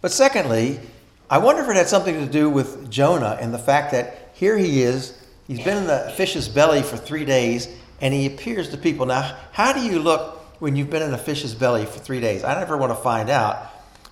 But 0.00 0.12
secondly, 0.12 0.80
I 1.28 1.38
wonder 1.38 1.62
if 1.62 1.68
it 1.68 1.76
had 1.76 1.88
something 1.88 2.14
to 2.24 2.30
do 2.30 2.48
with 2.48 2.90
Jonah 2.90 3.36
and 3.40 3.52
the 3.52 3.58
fact 3.58 3.92
that 3.92 4.30
here 4.34 4.56
he 4.56 4.82
is, 4.82 5.18
he's 5.48 5.62
been 5.62 5.78
in 5.78 5.86
the 5.86 6.12
fish's 6.16 6.48
belly 6.48 6.82
for 6.82 6.96
three 6.96 7.24
days, 7.24 7.68
and 8.00 8.14
he 8.14 8.26
appears 8.26 8.68
to 8.70 8.76
people. 8.76 9.06
Now, 9.06 9.36
how 9.52 9.72
do 9.72 9.80
you 9.80 9.98
look 9.98 10.38
when 10.60 10.76
you've 10.76 10.90
been 10.90 11.02
in 11.02 11.12
a 11.12 11.18
fish's 11.18 11.54
belly 11.54 11.86
for 11.86 11.98
three 11.98 12.20
days? 12.20 12.44
I 12.44 12.58
never 12.58 12.76
want 12.76 12.92
to 12.92 12.96
find 12.96 13.28
out. 13.30 13.70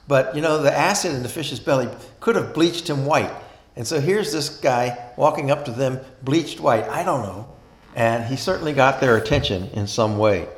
But, 0.09 0.35
you 0.35 0.43
know, 0.43 0.63
the 0.63 0.77
acid 0.77 1.13
in 1.13 1.23
the 1.23 1.29
fish's 1.29 1.61
belly 1.61 1.89
could 2.21 2.37
have 2.37 2.53
bleached 2.55 2.91
him 2.91 3.07
white. 3.07 3.33
And 3.77 3.87
so 3.87 4.01
here's 4.01 4.33
this 4.33 4.49
guy 4.49 5.11
walking 5.17 5.51
up 5.51 5.65
to 5.65 5.71
them, 5.71 6.01
bleached 6.23 6.61
white. 6.61 6.85
I 6.85 7.03
don't 7.03 7.23
know. 7.23 7.49
And 7.95 8.25
he 8.25 8.37
certainly 8.37 8.73
got 8.73 9.01
their 9.01 9.17
attention 9.17 9.69
in 9.73 9.87
some 9.87 10.19
way. 10.19 10.49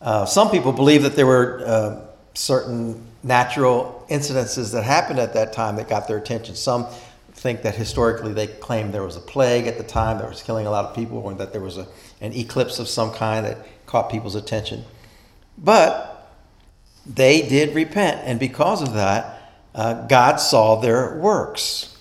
Uh, 0.00 0.26
some 0.26 0.50
people 0.50 0.72
believe 0.72 1.02
that 1.02 1.16
there 1.16 1.26
were 1.26 1.62
uh, 1.64 2.06
certain 2.34 3.06
natural 3.22 4.04
incidences 4.10 4.72
that 4.72 4.84
happened 4.84 5.18
at 5.18 5.32
that 5.32 5.52
time 5.52 5.76
that 5.76 5.88
got 5.88 6.06
their 6.06 6.18
attention. 6.18 6.54
Some 6.54 6.86
think 7.32 7.62
that 7.62 7.74
historically 7.74 8.32
they 8.32 8.46
claimed 8.46 8.92
there 8.94 9.02
was 9.02 9.16
a 9.16 9.20
plague 9.20 9.66
at 9.66 9.76
the 9.76 9.84
time 9.84 10.18
that 10.18 10.28
was 10.28 10.42
killing 10.42 10.66
a 10.66 10.70
lot 10.70 10.84
of 10.84 10.94
people, 10.94 11.18
or 11.18 11.34
that 11.34 11.52
there 11.52 11.60
was 11.60 11.76
a, 11.76 11.86
an 12.20 12.32
eclipse 12.32 12.78
of 12.78 12.88
some 12.88 13.12
kind 13.12 13.44
that 13.44 13.66
caught 13.86 14.10
people's 14.10 14.34
attention. 14.34 14.84
But 15.58 16.32
they 17.06 17.46
did 17.46 17.74
repent, 17.74 18.20
and 18.24 18.40
because 18.40 18.82
of 18.82 18.94
that, 18.94 19.43
uh, 19.74 20.06
God 20.06 20.36
saw 20.36 20.76
their 20.76 21.16
works. 21.16 21.96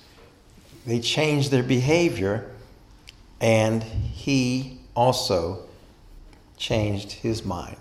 They 0.85 0.99
changed 0.99 1.51
their 1.51 1.63
behavior, 1.63 2.51
and 3.41 3.83
He 3.83 4.79
also 4.95 5.65
changed 6.57 7.13
His 7.13 7.43
mind. 7.43 7.77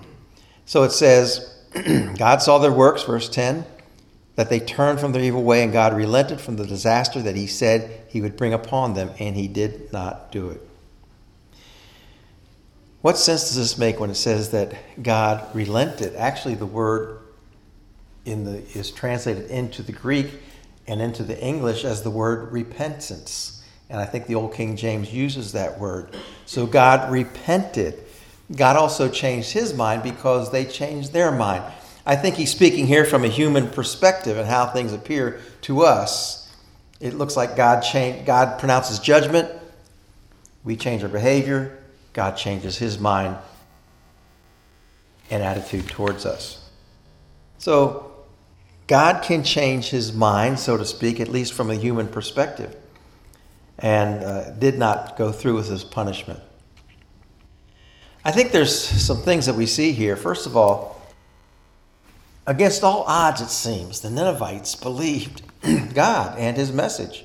So 0.65 0.85
it 0.85 0.93
says, 0.93 1.55
God 2.17 2.43
saw 2.43 2.59
their 2.59 2.73
works, 2.73 3.03
verse 3.03 3.29
10, 3.29 3.65
that 4.37 4.49
they 4.49 4.61
turned 4.61 4.99
from 4.99 5.13
their 5.13 5.23
evil 5.23 5.43
way, 5.43 5.63
and 5.63 5.73
God 5.73 5.95
relented 5.95 6.41
from 6.41 6.57
the 6.57 6.67
disaster 6.67 7.21
that 7.21 7.37
He 7.37 7.47
said 7.47 8.07
He 8.09 8.21
would 8.21 8.37
bring 8.37 8.55
upon 8.55 8.95
them, 8.95 9.11
and 9.19 9.37
He 9.37 9.49
did 9.49 9.93
not 9.93 10.33
do 10.33 10.49
it. 10.51 10.61
What 13.03 13.19
sense 13.19 13.49
does 13.49 13.57
this 13.57 13.77
make 13.77 13.99
when 13.99 14.11
it 14.11 14.15
says 14.15 14.53
that 14.53 14.75
God 15.03 15.45
relented? 15.55 16.15
Actually, 16.15 16.55
the 16.55 16.67
word 16.67 17.19
in 18.25 18.45
the, 18.45 18.63
is 18.77 18.91
translated 18.91 19.51
into 19.51 19.83
the 19.83 19.93
Greek 19.93 20.31
and 20.87 21.01
into 21.01 21.23
the 21.23 21.41
English 21.41 21.85
as 21.85 22.03
the 22.03 22.11
word 22.11 22.53
repentance. 22.53 23.63
And 23.89 24.01
I 24.01 24.05
think 24.05 24.27
the 24.27 24.35
Old 24.35 24.55
King 24.55 24.77
James 24.77 25.13
uses 25.13 25.53
that 25.53 25.79
word. 25.79 26.17
So 26.47 26.67
God 26.67 27.11
repented. 27.11 28.03
God 28.55 28.77
also 28.77 29.09
changed 29.09 29.53
his 29.53 29.75
mind 29.75 30.03
because 30.03 30.51
they 30.51 30.65
changed 30.65 31.13
their 31.13 31.31
mind. 31.31 31.65
I 32.05 32.17
think 32.17 32.37
he's 32.37 32.51
speaking 32.51 32.87
here 32.87 33.05
from 33.05 33.25
a 33.25 33.29
human 33.29 33.69
perspective 33.69 34.37
and 34.37 34.49
how 34.49 34.67
things 34.67 34.93
appear 34.93 35.41
to 35.63 35.83
us. 35.83 36.51
It 37.01 37.15
looks 37.15 37.37
like 37.37 37.57
God 37.57 37.81
changed, 37.81 38.27
God 38.27 38.59
pronounces 38.59 38.99
judgment. 38.99 39.51
We 40.65 40.77
change 40.77 41.03
our 41.03 41.09
behavior. 41.09 41.79
God 42.13 42.37
changes 42.37 42.79
his 42.79 42.99
mind 42.99 43.37
and 45.31 45.43
attitude 45.43 45.89
towards 45.89 46.27
us. 46.27 46.69
So 47.59 48.12
God 48.93 49.23
can 49.23 49.43
change 49.43 49.89
his 49.89 50.13
mind, 50.13 50.59
so 50.59 50.77
to 50.77 50.85
speak, 50.85 51.19
at 51.19 51.29
least 51.29 51.55
from 51.55 51.71
a 51.71 51.75
human 51.75 52.09
perspective, 52.09 52.77
and 53.79 54.23
uh, 54.23 54.51
did 54.51 54.77
not 54.77 55.17
go 55.17 55.33
through 55.33 55.55
with 55.55 55.71
his 55.71 55.83
punishment. 55.83 56.41
I 58.23 58.33
think 58.33 58.53
there's 58.53 58.79
some 58.79 59.23
things 59.23 59.47
that 59.47 59.55
we 59.55 59.65
see 59.65 59.93
here. 59.93 60.15
First 60.15 60.45
of 60.45 60.59
all, 60.59 61.01
against 62.47 62.85
all 62.85 63.05
odds, 63.05 63.41
it 63.41 63.49
seems, 63.49 64.03
the 64.03 64.11
Ninevites 64.11 64.75
believed 64.75 65.41
God 65.95 66.39
and 66.39 66.55
his 66.55 66.71
message. 66.71 67.25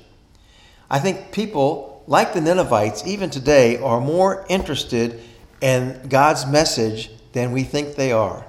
I 0.88 0.98
think 1.00 1.32
people, 1.32 2.02
like 2.06 2.32
the 2.32 2.40
Ninevites, 2.40 3.06
even 3.06 3.28
today, 3.28 3.76
are 3.76 4.00
more 4.00 4.46
interested 4.48 5.20
in 5.60 6.08
God's 6.08 6.46
message 6.46 7.10
than 7.34 7.52
we 7.52 7.62
think 7.62 7.94
they 7.94 8.10
are. 8.10 8.46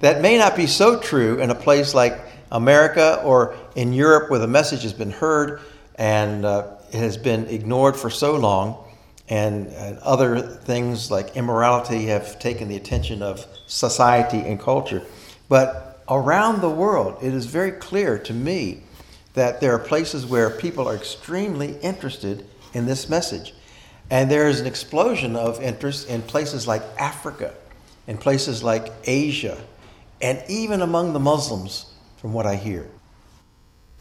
That 0.00 0.20
may 0.20 0.38
not 0.38 0.56
be 0.56 0.66
so 0.66 1.00
true 1.00 1.40
in 1.40 1.50
a 1.50 1.54
place 1.54 1.94
like 1.94 2.18
America 2.52 3.22
or 3.24 3.56
in 3.74 3.92
Europe 3.92 4.30
where 4.30 4.38
the 4.38 4.46
message 4.46 4.82
has 4.82 4.92
been 4.92 5.10
heard 5.10 5.60
and 5.96 6.44
uh, 6.44 6.76
it 6.92 6.98
has 6.98 7.16
been 7.16 7.46
ignored 7.46 7.96
for 7.96 8.10
so 8.10 8.36
long, 8.36 8.84
and, 9.28 9.66
and 9.68 9.98
other 9.98 10.40
things 10.40 11.10
like 11.10 11.36
immorality 11.36 12.06
have 12.06 12.38
taken 12.38 12.68
the 12.68 12.76
attention 12.76 13.22
of 13.22 13.44
society 13.66 14.38
and 14.38 14.60
culture. 14.60 15.02
But 15.48 16.04
around 16.08 16.60
the 16.60 16.70
world, 16.70 17.18
it 17.22 17.34
is 17.34 17.46
very 17.46 17.72
clear 17.72 18.18
to 18.20 18.32
me 18.32 18.82
that 19.34 19.60
there 19.60 19.74
are 19.74 19.78
places 19.78 20.24
where 20.24 20.50
people 20.50 20.88
are 20.88 20.94
extremely 20.94 21.76
interested 21.80 22.46
in 22.72 22.86
this 22.86 23.08
message. 23.08 23.52
And 24.08 24.30
there 24.30 24.48
is 24.48 24.60
an 24.60 24.66
explosion 24.66 25.34
of 25.34 25.60
interest 25.60 26.08
in 26.08 26.22
places 26.22 26.68
like 26.68 26.82
Africa, 26.98 27.52
in 28.06 28.18
places 28.18 28.62
like 28.62 28.92
Asia, 29.04 29.58
and 30.20 30.42
even 30.48 30.80
among 30.80 31.12
the 31.12 31.20
Muslims, 31.20 31.86
from 32.16 32.32
what 32.32 32.46
I 32.46 32.56
hear. 32.56 32.88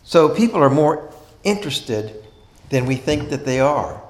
So 0.03 0.29
people 0.29 0.63
are 0.63 0.69
more 0.69 1.11
interested 1.43 2.23
than 2.69 2.85
we 2.85 2.95
think 2.95 3.29
that 3.29 3.45
they 3.45 3.59
are. 3.59 4.01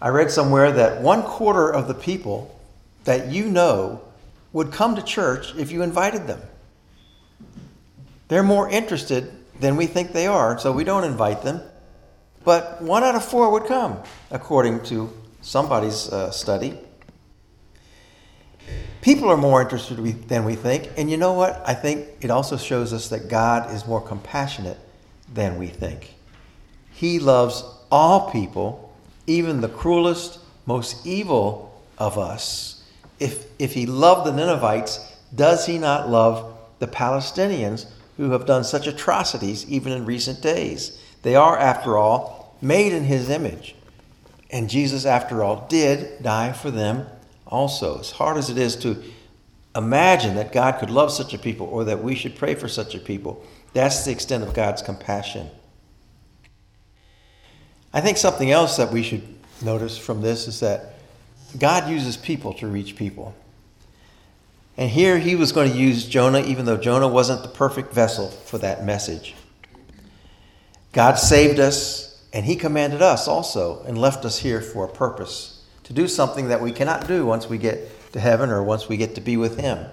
I 0.00 0.08
read 0.08 0.30
somewhere 0.30 0.72
that 0.72 1.00
one 1.00 1.22
quarter 1.22 1.72
of 1.72 1.88
the 1.88 1.94
people 1.94 2.58
that 3.04 3.28
you 3.28 3.46
know 3.46 4.02
would 4.52 4.72
come 4.72 4.96
to 4.96 5.02
church 5.02 5.54
if 5.56 5.70
you 5.70 5.82
invited 5.82 6.26
them. 6.26 6.40
They're 8.28 8.42
more 8.42 8.68
interested 8.68 9.32
than 9.60 9.76
we 9.76 9.86
think 9.86 10.12
they 10.12 10.26
are, 10.26 10.58
so 10.58 10.72
we 10.72 10.84
don't 10.84 11.04
invite 11.04 11.42
them. 11.42 11.60
But 12.44 12.82
one 12.82 13.04
out 13.04 13.14
of 13.14 13.24
four 13.24 13.50
would 13.52 13.66
come, 13.66 13.98
according 14.30 14.82
to 14.84 15.12
somebody's 15.40 16.08
uh, 16.08 16.30
study. 16.30 16.78
People 19.02 19.28
are 19.28 19.36
more 19.36 19.60
interested 19.60 19.98
than 20.28 20.44
we 20.44 20.54
think. 20.54 20.90
And 20.96 21.10
you 21.10 21.16
know 21.16 21.32
what? 21.32 21.60
I 21.66 21.74
think 21.74 22.06
it 22.20 22.30
also 22.30 22.56
shows 22.56 22.92
us 22.92 23.08
that 23.08 23.28
God 23.28 23.74
is 23.74 23.86
more 23.86 24.00
compassionate 24.00 24.78
than 25.34 25.58
we 25.58 25.66
think. 25.66 26.14
He 26.92 27.18
loves 27.18 27.64
all 27.90 28.30
people, 28.30 28.94
even 29.26 29.60
the 29.60 29.68
cruelest, 29.68 30.38
most 30.66 31.04
evil 31.04 31.82
of 31.98 32.16
us. 32.16 32.84
If, 33.18 33.46
if 33.58 33.74
he 33.74 33.86
loved 33.86 34.24
the 34.24 34.32
Ninevites, 34.32 35.12
does 35.34 35.66
he 35.66 35.78
not 35.78 36.08
love 36.08 36.56
the 36.78 36.86
Palestinians 36.86 37.86
who 38.16 38.30
have 38.30 38.46
done 38.46 38.62
such 38.62 38.86
atrocities 38.86 39.68
even 39.68 39.92
in 39.92 40.06
recent 40.06 40.40
days? 40.40 41.02
They 41.22 41.34
are, 41.34 41.58
after 41.58 41.98
all, 41.98 42.56
made 42.60 42.92
in 42.92 43.04
his 43.04 43.28
image. 43.28 43.74
And 44.48 44.70
Jesus, 44.70 45.04
after 45.04 45.42
all, 45.42 45.66
did 45.68 46.22
die 46.22 46.52
for 46.52 46.70
them 46.70 47.06
also. 47.52 48.00
As 48.00 48.10
hard 48.10 48.38
as 48.38 48.50
it 48.50 48.58
is 48.58 48.74
to 48.76 49.00
imagine 49.76 50.34
that 50.34 50.52
God 50.52 50.80
could 50.80 50.90
love 50.90 51.12
such 51.12 51.34
a 51.34 51.38
people 51.38 51.66
or 51.66 51.84
that 51.84 52.02
we 52.02 52.14
should 52.14 52.34
pray 52.34 52.54
for 52.54 52.66
such 52.66 52.94
a 52.94 52.98
people, 52.98 53.44
that's 53.74 54.04
the 54.04 54.10
extent 54.10 54.42
of 54.42 54.54
God's 54.54 54.82
compassion. 54.82 55.48
I 57.92 58.00
think 58.00 58.16
something 58.16 58.50
else 58.50 58.78
that 58.78 58.90
we 58.90 59.02
should 59.02 59.22
notice 59.62 59.98
from 59.98 60.22
this 60.22 60.48
is 60.48 60.60
that 60.60 60.94
God 61.58 61.90
uses 61.90 62.16
people 62.16 62.54
to 62.54 62.66
reach 62.66 62.96
people. 62.96 63.34
And 64.78 64.90
here 64.90 65.18
he 65.18 65.36
was 65.36 65.52
going 65.52 65.70
to 65.70 65.76
use 65.76 66.06
Jonah, 66.06 66.40
even 66.40 66.64
though 66.64 66.78
Jonah 66.78 67.06
wasn't 67.06 67.42
the 67.42 67.48
perfect 67.48 67.92
vessel 67.92 68.28
for 68.28 68.56
that 68.58 68.86
message. 68.86 69.34
God 70.92 71.18
saved 71.18 71.60
us, 71.60 72.26
and 72.32 72.46
he 72.46 72.56
commanded 72.56 73.02
us 73.02 73.28
also, 73.28 73.82
and 73.82 73.98
left 73.98 74.24
us 74.24 74.38
here 74.38 74.62
for 74.62 74.86
a 74.86 74.88
purpose 74.88 75.51
to 75.92 76.00
do 76.00 76.08
something 76.08 76.48
that 76.48 76.60
we 76.60 76.72
cannot 76.72 77.06
do 77.06 77.26
once 77.26 77.48
we 77.48 77.58
get 77.58 78.12
to 78.12 78.20
heaven 78.20 78.50
or 78.50 78.62
once 78.62 78.88
we 78.88 78.96
get 78.96 79.14
to 79.14 79.20
be 79.20 79.36
with 79.36 79.58
him. 79.58 79.86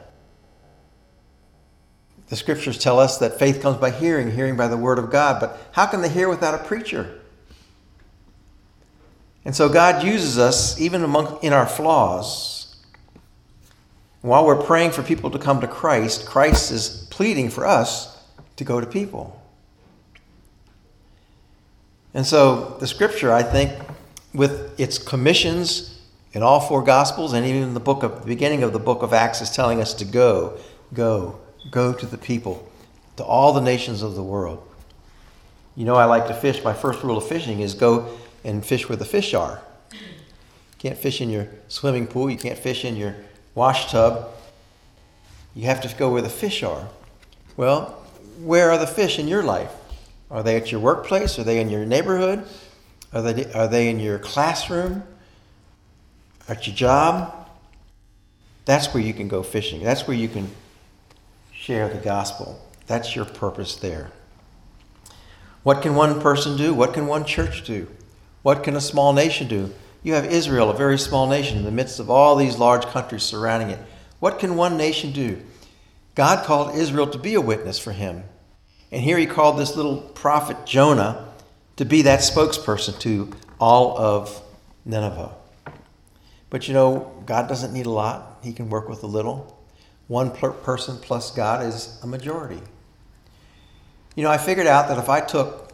The 2.27 2.35
scriptures 2.35 2.77
tell 2.77 2.99
us 2.99 3.17
that 3.17 3.39
faith 3.39 3.61
comes 3.61 3.77
by 3.77 3.91
hearing, 3.91 4.31
hearing 4.31 4.55
by 4.55 4.67
the 4.67 4.77
word 4.77 4.99
of 4.99 5.11
God. 5.11 5.39
But 5.39 5.59
how 5.71 5.87
can 5.87 6.01
they 6.01 6.09
hear 6.09 6.29
without 6.29 6.53
a 6.53 6.63
preacher? 6.63 7.19
And 9.43 9.55
so 9.55 9.67
God 9.67 10.03
uses 10.03 10.37
us 10.37 10.79
even 10.79 11.03
among 11.03 11.39
in 11.41 11.53
our 11.53 11.65
flaws. 11.65 12.75
While 14.21 14.45
we're 14.45 14.61
praying 14.61 14.91
for 14.91 15.01
people 15.01 15.31
to 15.31 15.39
come 15.39 15.59
to 15.61 15.67
Christ, 15.67 16.25
Christ 16.25 16.71
is 16.71 17.07
pleading 17.09 17.49
for 17.49 17.65
us 17.65 18.21
to 18.57 18.63
go 18.63 18.79
to 18.79 18.85
people. 18.85 19.41
And 22.13 22.25
so 22.25 22.77
the 22.79 22.87
scripture, 22.87 23.31
I 23.31 23.43
think, 23.43 23.71
with 24.33 24.79
its 24.79 24.97
commissions 24.97 25.99
in 26.33 26.43
all 26.43 26.59
four 26.59 26.83
gospels 26.83 27.33
and 27.33 27.45
even 27.45 27.63
in 27.63 27.73
the 27.73 27.79
book 27.79 28.03
of 28.03 28.21
the 28.21 28.27
beginning 28.27 28.63
of 28.63 28.73
the 28.73 28.79
book 28.79 29.01
of 29.01 29.13
Acts 29.13 29.41
is 29.41 29.49
telling 29.49 29.81
us 29.81 29.93
to 29.95 30.05
go, 30.05 30.57
go, 30.93 31.39
go 31.71 31.93
to 31.93 32.05
the 32.05 32.17
people, 32.17 32.69
to 33.17 33.23
all 33.23 33.53
the 33.53 33.61
nations 33.61 34.01
of 34.01 34.15
the 34.15 34.23
world. 34.23 34.65
You 35.75 35.85
know, 35.85 35.95
I 35.95 36.05
like 36.05 36.27
to 36.27 36.33
fish. 36.33 36.63
My 36.63 36.73
first 36.73 37.03
rule 37.03 37.17
of 37.17 37.27
fishing 37.27 37.61
is 37.61 37.73
go 37.73 38.17
and 38.43 38.65
fish 38.65 38.87
where 38.87 38.95
the 38.95 39.05
fish 39.05 39.33
are. 39.33 39.61
You 39.91 39.99
can't 40.77 40.97
fish 40.97 41.21
in 41.21 41.29
your 41.29 41.47
swimming 41.67 42.07
pool, 42.07 42.29
you 42.29 42.37
can't 42.37 42.57
fish 42.57 42.85
in 42.85 42.95
your 42.95 43.15
wash 43.55 43.91
tub. 43.91 44.29
You 45.55 45.65
have 45.65 45.81
to 45.81 45.95
go 45.95 46.11
where 46.11 46.21
the 46.21 46.29
fish 46.29 46.63
are. 46.63 46.87
Well, 47.57 47.97
where 48.39 48.71
are 48.71 48.77
the 48.77 48.87
fish 48.87 49.19
in 49.19 49.27
your 49.27 49.43
life? 49.43 49.71
Are 50.31 50.43
they 50.43 50.55
at 50.55 50.71
your 50.71 50.79
workplace? 50.79 51.39
Are 51.39 51.43
they 51.43 51.59
in 51.59 51.69
your 51.69 51.85
neighborhood? 51.85 52.47
Are 53.11 53.21
they, 53.21 53.51
are 53.53 53.67
they 53.67 53.89
in 53.89 53.99
your 53.99 54.19
classroom? 54.19 55.03
At 56.47 56.67
your 56.67 56.75
job? 56.75 57.47
That's 58.65 58.93
where 58.93 59.01
you 59.01 59.13
can 59.13 59.27
go 59.27 59.43
fishing. 59.43 59.83
That's 59.83 60.07
where 60.07 60.17
you 60.17 60.27
can 60.27 60.49
share 61.51 61.89
the 61.89 61.97
gospel. 61.97 62.59
That's 62.87 63.15
your 63.15 63.25
purpose 63.25 63.75
there. 63.75 64.11
What 65.63 65.81
can 65.81 65.95
one 65.95 66.21
person 66.21 66.55
do? 66.57 66.73
What 66.73 66.93
can 66.93 67.07
one 67.07 67.25
church 67.25 67.65
do? 67.65 67.87
What 68.41 68.63
can 68.63 68.75
a 68.75 68.81
small 68.81 69.13
nation 69.13 69.47
do? 69.47 69.73
You 70.01 70.13
have 70.13 70.25
Israel, 70.25 70.69
a 70.69 70.73
very 70.73 70.97
small 70.97 71.27
nation, 71.27 71.57
in 71.57 71.65
the 71.65 71.71
midst 71.71 71.99
of 71.99 72.09
all 72.09 72.35
these 72.35 72.57
large 72.57 72.85
countries 72.85 73.23
surrounding 73.23 73.69
it. 73.69 73.79
What 74.19 74.39
can 74.39 74.55
one 74.55 74.77
nation 74.77 75.11
do? 75.11 75.41
God 76.15 76.45
called 76.45 76.75
Israel 76.75 77.07
to 77.07 77.17
be 77.17 77.33
a 77.33 77.41
witness 77.41 77.79
for 77.79 77.91
him. 77.91 78.23
And 78.91 79.03
here 79.03 79.17
he 79.17 79.25
called 79.25 79.59
this 79.59 79.75
little 79.75 79.97
prophet 79.97 80.65
Jonah 80.65 81.28
to 81.79 81.85
be 81.85 82.01
that 82.01 82.19
spokesperson 82.19 82.99
to 82.99 83.31
all 83.57 83.97
of 83.97 84.41
Nineveh. 84.83 85.33
But 86.49 86.67
you 86.67 86.73
know, 86.73 87.23
God 87.25 87.47
doesn't 87.47 87.71
need 87.71 87.85
a 87.85 87.89
lot, 87.89 88.39
he 88.43 88.51
can 88.51 88.69
work 88.69 88.89
with 88.89 89.01
a 89.03 89.07
little. 89.07 89.57
One 90.09 90.29
person 90.29 90.97
plus 90.97 91.31
God 91.31 91.65
is 91.65 91.97
a 92.03 92.07
majority. 92.07 92.59
You 94.13 94.23
know, 94.23 94.29
I 94.29 94.37
figured 94.37 94.67
out 94.67 94.89
that 94.89 94.97
if 94.97 95.07
I 95.07 95.21
took 95.21 95.71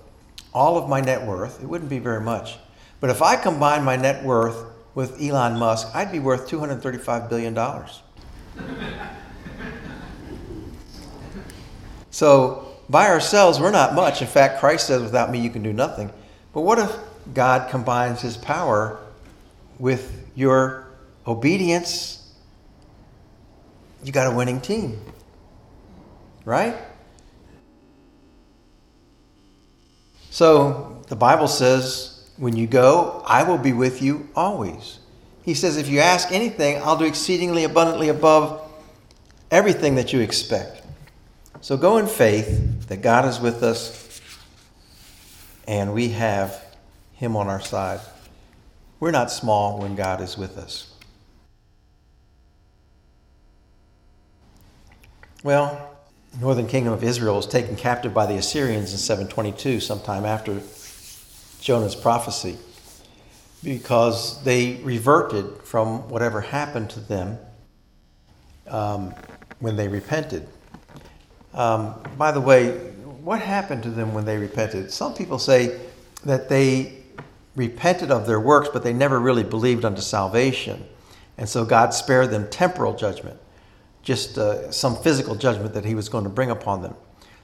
all 0.54 0.78
of 0.78 0.88
my 0.88 1.02
net 1.02 1.26
worth, 1.26 1.60
it 1.64 1.66
wouldn't 1.66 1.90
be 1.90 1.98
very 1.98 2.22
much. 2.22 2.60
But 3.00 3.10
if 3.10 3.24
I 3.24 3.36
combine 3.36 3.84
my 3.84 3.96
net 3.96 4.24
worth 4.24 4.64
with 4.94 5.20
Elon 5.20 5.58
Musk, 5.58 5.88
I'd 5.96 6.12
be 6.12 6.20
worth 6.20 6.48
$235 6.48 7.30
billion. 7.30 7.56
so, 12.12 12.65
by 12.90 13.08
ourselves, 13.08 13.60
we're 13.60 13.72
not 13.72 13.94
much. 13.94 14.22
In 14.22 14.28
fact, 14.28 14.60
Christ 14.60 14.88
says, 14.88 15.02
without 15.02 15.32
me, 15.32 15.40
you 15.40 15.50
can 15.50 15.64
do 15.64 15.74
nothing. 15.74 16.12
But 16.54 16.62
what 16.62 16.80
if 16.80 16.96
God 17.34 17.70
combines 17.70 18.22
his 18.22 18.38
power 18.38 19.00
with 19.80 20.30
your 20.36 20.88
obedience 21.28 22.26
you 24.06 24.12
got 24.12 24.32
a 24.32 24.36
winning 24.36 24.62
team. 24.62 25.02
Right? 26.46 26.76
So 30.30 31.02
the 31.08 31.16
Bible 31.16 31.48
says, 31.48 32.30
when 32.38 32.56
you 32.56 32.68
go, 32.68 33.24
I 33.26 33.44
will 33.44 33.58
be 33.58 33.74
with 33.74 34.02
you 34.02 34.30
always. 34.36 35.00
He 35.44 35.56
says, 35.56 35.78
if 35.78 35.88
you 35.90 36.00
ask 36.00 36.32
anything, 36.32 36.82
I'll 36.84 36.98
do 36.98 37.06
exceedingly 37.06 37.64
abundantly 37.64 38.10
above 38.10 38.62
everything 39.50 39.96
that 39.96 40.14
you 40.14 40.20
expect. 40.20 40.85
So 41.62 41.78
go 41.78 41.98
in 41.98 42.08
faith 42.08 42.88
that 42.90 43.02
God 43.02 43.26
is 43.26 43.40
with 43.40 43.64
us 43.64 44.22
and 45.68 45.94
we 45.94 46.10
have 46.10 46.64
Him 47.14 47.36
on 47.36 47.48
our 47.48 47.62
side. 47.62 48.00
We're 49.00 49.12
not 49.12 49.32
small 49.32 49.80
when 49.80 49.96
God 49.96 50.22
is 50.22 50.38
with 50.38 50.58
us. 50.58 50.92
Well, 55.44 55.96
the 56.34 56.40
northern 56.40 56.68
kingdom 56.68 56.94
of 56.94 57.04
Israel 57.04 57.36
was 57.36 57.48
taken 57.48 57.76
captive 57.76 58.14
by 58.14 58.26
the 58.26 58.36
Assyrians 58.36 58.92
in 58.92 58.98
722, 58.98 59.80
sometime 59.80 60.26
after 60.26 60.62
Jonah's 61.62 61.96
prophecy, 61.96 62.58
because 63.64 64.44
they 64.44 64.76
reverted 64.84 65.62
from 65.64 66.10
whatever 66.10 66.42
happened 66.42 66.90
to 66.92 67.00
them 67.00 67.38
um, 68.68 69.14
when 69.60 69.76
they 69.76 69.88
repented. 69.88 70.48
Um, 71.56 71.96
by 72.18 72.32
the 72.32 72.42
way, 72.42 72.72
what 73.24 73.40
happened 73.42 73.82
to 73.84 73.90
them 73.90 74.14
when 74.14 74.26
they 74.26 74.38
repented? 74.38 74.92
Some 74.92 75.16
people 75.16 75.40
say 75.40 75.80
that 76.26 76.50
they 76.50 77.02
repented 77.56 78.12
of 78.12 78.28
their 78.28 78.40
works, 78.40 78.70
but 78.72 78.84
they 78.84 78.94
never 78.94 79.20
really 79.20 79.44
believed 79.44 79.86
unto 79.86 80.02
salvation. 80.02 80.86
And 81.38 81.50
so 81.50 81.66
God 81.66 81.94
spared 81.94 82.30
them 82.30 82.48
temporal 82.50 82.96
judgment 82.96 83.40
just 84.06 84.38
uh, 84.38 84.72
some 84.72 84.96
physical 84.96 85.36
judgment 85.36 85.74
that 85.74 85.84
he 85.84 85.96
was 85.96 86.08
going 86.08 86.24
to 86.24 86.30
bring 86.30 86.52
upon 86.52 86.82
them. 86.82 86.96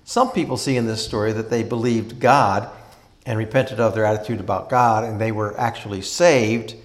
Some 0.05 0.31
people 0.31 0.55
see 0.57 0.77
in 0.77 0.85
this 0.85 1.03
story 1.03 1.33
that 1.33 1.49
they 1.49 1.63
believed 1.63 2.19
God 2.19 2.69
and 3.25 3.37
repented 3.37 3.79
of 3.79 3.93
their 3.93 4.05
attitude 4.05 4.39
about 4.39 4.69
God, 4.69 5.03
and 5.03 5.19
they 5.19 5.31
were 5.31 5.59
actually 5.59 6.01
saved 6.01 6.75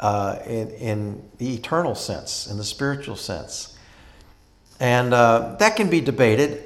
uh, 0.00 0.40
in, 0.44 0.70
in, 0.70 1.30
the 1.38 1.54
eternal 1.54 1.94
sense, 1.94 2.48
in 2.48 2.56
the 2.56 2.64
spiritual 2.64 3.16
sense. 3.16 3.71
And 4.82 5.14
uh, 5.14 5.54
that 5.60 5.76
can 5.76 5.88
be 5.88 6.00
debated, 6.00 6.64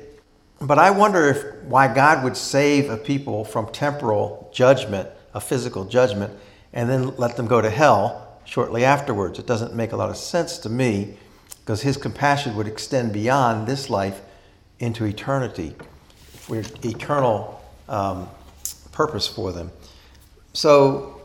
but 0.59 0.79
I 0.79 0.91
wonder 0.91 1.29
if 1.29 1.65
why 1.65 1.93
God 1.93 2.25
would 2.25 2.35
save 2.35 2.89
a 2.89 2.97
people 2.97 3.45
from 3.45 3.71
temporal 3.71 4.49
judgment, 4.55 5.11
a 5.35 5.41
physical 5.41 5.85
judgment, 5.85 6.33
and 6.73 6.89
then 6.89 7.15
let 7.19 7.37
them 7.37 7.47
go 7.47 7.61
to 7.61 7.69
hell 7.69 8.41
shortly 8.47 8.87
afterwards. 8.87 9.39
It 9.39 9.47
doesn't 9.47 9.75
make 9.75 9.93
a 9.93 9.99
lot 9.99 10.09
of 10.09 10.17
sense 10.17 10.57
to 10.61 10.71
me 10.71 11.19
because 11.61 11.83
his 11.83 11.99
compassion 11.99 12.57
would 12.57 12.67
extend 12.67 13.13
beyond 13.13 13.67
this 13.69 13.91
life 13.91 14.23
into 14.79 15.05
eternity, 15.05 15.75
for 16.33 16.57
eternal 16.57 17.63
um, 17.87 18.31
purpose 18.93 19.29
for 19.29 19.53
them. 19.53 19.71
So, 20.55 21.16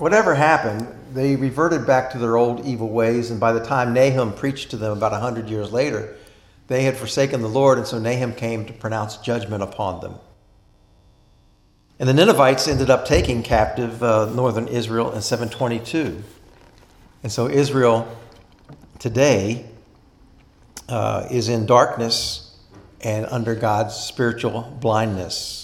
whatever 0.00 0.34
happened, 0.34 0.88
they 1.12 1.36
reverted 1.36 1.86
back 1.86 2.10
to 2.12 2.18
their 2.18 2.36
old 2.36 2.64
evil 2.64 2.88
ways, 2.88 3.30
and 3.30 3.38
by 3.38 3.52
the 3.52 3.64
time 3.64 3.92
Nahum 3.92 4.32
preached 4.32 4.70
to 4.70 4.76
them 4.76 4.96
about 4.96 5.12
100 5.12 5.48
years 5.48 5.72
later, 5.72 6.16
they 6.68 6.84
had 6.84 6.96
forsaken 6.96 7.42
the 7.42 7.48
Lord, 7.48 7.78
and 7.78 7.86
so 7.86 7.98
Nahum 7.98 8.32
came 8.32 8.64
to 8.64 8.72
pronounce 8.72 9.18
judgment 9.18 9.62
upon 9.62 10.00
them. 10.00 10.14
And 11.98 12.08
the 12.08 12.14
Ninevites 12.14 12.66
ended 12.66 12.88
up 12.88 13.04
taking 13.04 13.42
captive 13.42 14.02
uh, 14.02 14.32
northern 14.32 14.68
Israel 14.68 15.12
in 15.12 15.20
722. 15.20 16.22
And 17.22 17.30
so 17.30 17.46
Israel 17.46 18.08
today 18.98 19.66
uh, 20.88 21.26
is 21.30 21.50
in 21.50 21.66
darkness 21.66 22.58
and 23.02 23.26
under 23.26 23.54
God's 23.54 23.96
spiritual 23.96 24.62
blindness. 24.80 25.59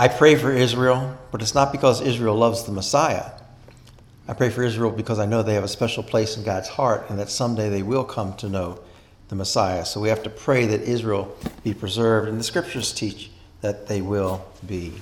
I 0.00 0.06
pray 0.06 0.36
for 0.36 0.52
Israel, 0.52 1.18
but 1.32 1.42
it's 1.42 1.56
not 1.56 1.72
because 1.72 2.00
Israel 2.00 2.36
loves 2.36 2.62
the 2.62 2.70
Messiah. 2.70 3.32
I 4.28 4.32
pray 4.32 4.48
for 4.48 4.62
Israel 4.62 4.92
because 4.92 5.18
I 5.18 5.26
know 5.26 5.42
they 5.42 5.54
have 5.54 5.64
a 5.64 5.68
special 5.68 6.04
place 6.04 6.36
in 6.36 6.44
God's 6.44 6.68
heart 6.68 7.10
and 7.10 7.18
that 7.18 7.28
someday 7.28 7.68
they 7.68 7.82
will 7.82 8.04
come 8.04 8.34
to 8.36 8.48
know 8.48 8.78
the 9.28 9.34
Messiah. 9.34 9.84
So 9.84 10.00
we 10.00 10.08
have 10.08 10.22
to 10.22 10.30
pray 10.30 10.66
that 10.66 10.82
Israel 10.82 11.36
be 11.64 11.74
preserved, 11.74 12.28
and 12.28 12.38
the 12.38 12.44
scriptures 12.44 12.92
teach 12.92 13.32
that 13.60 13.88
they 13.88 14.00
will 14.00 14.46
be. 14.68 14.92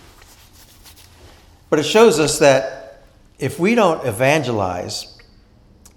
But 1.68 1.78
it 1.78 1.84
shows 1.84 2.18
us 2.18 2.38
that 2.38 3.04
if 3.38 3.58
we 3.58 3.74
don't 3.74 4.06
evangelize, 4.06 5.12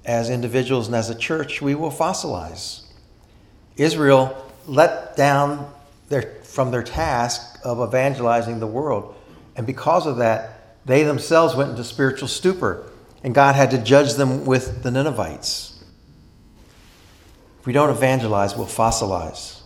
as 0.04 0.30
individuals 0.30 0.88
and 0.88 0.96
as 0.96 1.10
a 1.10 1.16
church, 1.16 1.62
we 1.62 1.74
will 1.74 1.92
fossilize. 1.92 2.82
Israel 3.78 4.52
let 4.68 5.16
down 5.16 5.72
their, 6.10 6.24
from 6.44 6.72
their 6.72 6.84
task 6.84 7.60
of 7.64 7.80
evangelizing 7.80 8.60
the 8.60 8.68
world. 8.68 9.16
And 9.56 9.66
because 9.66 10.06
of 10.06 10.18
that, 10.18 10.56
They 10.90 11.04
themselves 11.04 11.56
went 11.56 11.70
into 11.70 11.84
spiritual 11.84 12.28
stupor, 12.28 12.84
and 13.24 13.36
God 13.36 13.54
had 13.54 13.70
to 13.72 13.78
judge 13.78 14.16
them 14.16 14.46
with 14.48 14.82
the 14.82 14.90
Ninevites. 14.90 15.84
If 17.60 17.68
we 17.68 17.74
don't 17.74 17.92
evangelize, 17.92 18.56
we'll 18.56 18.66
fossilize. 18.66 19.62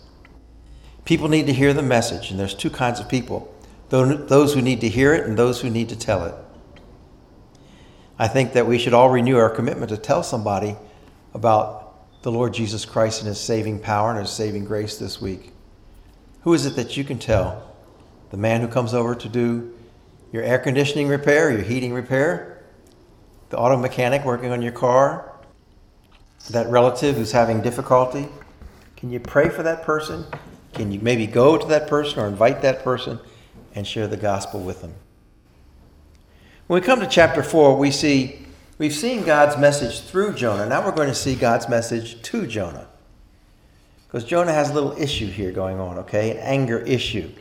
People 1.05 1.29
need 1.29 1.47
to 1.47 1.53
hear 1.53 1.73
the 1.73 1.81
message, 1.81 2.29
and 2.29 2.37
there's 2.37 2.53
two 2.53 2.69
kinds 2.69 2.99
of 2.99 3.07
people 3.07 3.49
those 3.89 4.53
who 4.53 4.61
need 4.61 4.81
to 4.81 4.89
hear 4.89 5.13
it 5.13 5.25
and 5.25 5.37
those 5.37 5.61
who 5.61 5.69
need 5.69 5.87
to 5.87 5.95
tell 5.95 6.25
it. 6.25 6.33
I 8.19 8.27
think 8.27 8.51
that 8.53 8.67
we 8.67 8.77
should 8.77 8.93
all 8.93 9.09
renew 9.09 9.37
our 9.37 9.49
commitment 9.49 9.89
to 9.91 9.97
tell 9.97 10.23
somebody 10.23 10.75
about 11.33 12.21
the 12.23 12.31
Lord 12.31 12.53
Jesus 12.53 12.83
Christ 12.83 13.21
and 13.21 13.29
his 13.29 13.39
saving 13.39 13.79
power 13.79 14.09
and 14.09 14.19
his 14.19 14.29
saving 14.29 14.65
grace 14.65 14.97
this 14.97 15.21
week. 15.21 15.52
Who 16.43 16.53
is 16.53 16.65
it 16.65 16.75
that 16.75 16.97
you 16.97 17.03
can 17.03 17.19
tell? 17.19 17.73
The 18.31 18.37
man 18.37 18.61
who 18.61 18.67
comes 18.67 18.93
over 18.93 19.15
to 19.15 19.29
do 19.29 19.73
your 20.31 20.43
air 20.43 20.59
conditioning 20.59 21.07
repair, 21.07 21.51
your 21.51 21.61
heating 21.61 21.93
repair, 21.93 22.63
the 23.49 23.57
auto 23.57 23.77
mechanic 23.77 24.25
working 24.25 24.51
on 24.51 24.61
your 24.61 24.71
car, 24.71 25.31
that 26.49 26.69
relative 26.69 27.15
who's 27.15 27.31
having 27.31 27.61
difficulty. 27.61 28.27
Can 28.97 29.11
you 29.11 29.19
pray 29.19 29.49
for 29.49 29.63
that 29.63 29.83
person? 29.83 30.25
Can 30.73 30.91
you 30.91 30.99
maybe 30.99 31.27
go 31.27 31.57
to 31.57 31.67
that 31.67 31.87
person 31.87 32.19
or 32.19 32.27
invite 32.27 32.61
that 32.61 32.83
person 32.83 33.19
and 33.75 33.87
share 33.87 34.07
the 34.07 34.17
gospel 34.17 34.59
with 34.59 34.81
them? 34.81 34.93
When 36.67 36.81
we 36.81 36.85
come 36.85 36.99
to 36.99 37.07
chapter 37.07 37.43
4, 37.43 37.77
we 37.77 37.91
see 37.91 38.45
we've 38.77 38.93
seen 38.93 39.23
God's 39.23 39.57
message 39.57 40.01
through 40.01 40.33
Jonah. 40.33 40.65
Now 40.65 40.83
we're 40.83 40.95
going 40.95 41.09
to 41.09 41.15
see 41.15 41.35
God's 41.35 41.69
message 41.69 42.21
to 42.23 42.47
Jonah. 42.47 42.87
Because 44.13 44.29
Jonah 44.29 44.53
has 44.53 44.69
a 44.69 44.73
little 44.75 44.91
issue 44.91 45.25
here 45.25 45.51
going 45.51 45.79
on, 45.79 45.97
okay? 45.97 46.33
An 46.33 46.37
anger 46.37 46.77
issue. 46.77 47.31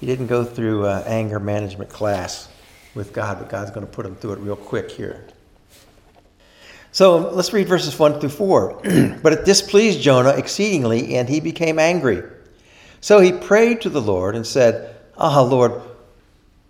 He 0.00 0.06
didn't 0.06 0.26
go 0.26 0.42
through 0.42 0.86
uh, 0.86 1.04
anger 1.06 1.38
management 1.38 1.88
class 1.88 2.48
with 2.96 3.12
God, 3.12 3.38
but 3.38 3.48
God's 3.48 3.70
going 3.70 3.86
to 3.86 3.92
put 3.92 4.04
him 4.04 4.16
through 4.16 4.32
it 4.32 4.38
real 4.40 4.56
quick 4.56 4.90
here. 4.90 5.24
So 6.90 7.30
let's 7.30 7.52
read 7.52 7.68
verses 7.68 7.96
1 7.96 8.18
through 8.18 8.30
4. 8.30 8.80
but 9.22 9.32
it 9.32 9.44
displeased 9.44 10.00
Jonah 10.00 10.30
exceedingly, 10.30 11.14
and 11.14 11.28
he 11.28 11.38
became 11.38 11.78
angry. 11.78 12.24
So 13.00 13.20
he 13.20 13.30
prayed 13.30 13.82
to 13.82 13.88
the 13.88 14.02
Lord 14.02 14.34
and 14.34 14.44
said, 14.44 14.96
Ah, 15.16 15.42
Lord, 15.42 15.80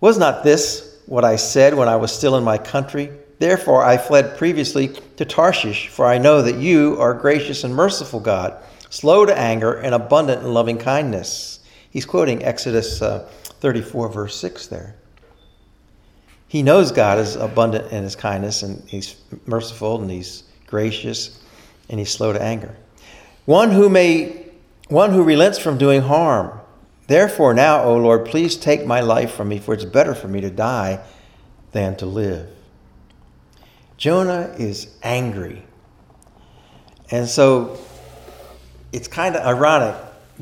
was 0.01 0.19
not 0.19 0.43
this 0.43 1.01
what 1.07 1.25
I 1.25 1.37
said 1.37 1.73
when 1.73 1.89
I 1.89 1.95
was 1.95 2.11
still 2.11 2.37
in 2.37 2.43
my 2.43 2.59
country. 2.59 3.09
Therefore, 3.39 3.83
I 3.83 3.97
fled 3.97 4.37
previously 4.37 4.89
to 5.17 5.25
Tarshish, 5.25 5.87
for 5.87 6.05
I 6.05 6.19
know 6.19 6.43
that 6.43 6.57
you 6.57 6.95
are 6.99 7.15
gracious 7.15 7.63
and 7.63 7.73
merciful 7.73 8.19
God, 8.19 8.61
slow 8.89 9.25
to 9.25 9.37
anger 9.37 9.73
and 9.73 9.93
abundant 9.93 10.43
in 10.43 10.53
loving 10.53 10.77
kindness. 10.77 11.59
He's 11.91 12.05
quoting 12.05 12.43
Exodus 12.43 13.01
uh, 13.01 13.27
34, 13.43 14.09
verse 14.09 14.35
6 14.37 14.67
there. 14.67 14.95
He 16.47 16.63
knows 16.63 16.91
God 16.91 17.19
is 17.19 17.35
abundant 17.35 17.91
in 17.91 18.03
his 18.03 18.15
kindness, 18.15 18.63
and 18.63 18.87
he's 18.89 19.15
merciful, 19.45 20.01
and 20.01 20.09
he's 20.09 20.43
gracious, 20.65 21.43
and 21.89 21.99
he's 21.99 22.11
slow 22.11 22.33
to 22.33 22.41
anger. 22.41 22.75
One 23.45 23.71
who 23.71 23.89
may 23.89 24.45
one 24.87 25.11
who 25.11 25.21
relents 25.21 25.59
from 25.59 25.77
doing 25.77 26.01
harm 26.01 26.59
Therefore, 27.09 27.55
now, 27.55 27.85
O 27.85 27.97
Lord, 27.97 28.25
please 28.27 28.55
take 28.55 28.85
my 28.85 28.99
life 28.99 29.33
from 29.33 29.47
me, 29.47 29.57
for 29.57 29.73
it's 29.73 29.83
better 29.83 30.13
for 30.13 30.27
me 30.27 30.41
to 30.41 30.51
die 30.51 31.03
than 31.71 31.95
to 31.95 32.05
live. 32.05 32.47
Jonah 33.97 34.53
is 34.59 34.95
angry. 35.01 35.63
And 37.09 37.27
so 37.27 37.79
it's 38.91 39.07
kind 39.07 39.35
of 39.35 39.45
ironic. 39.45 39.95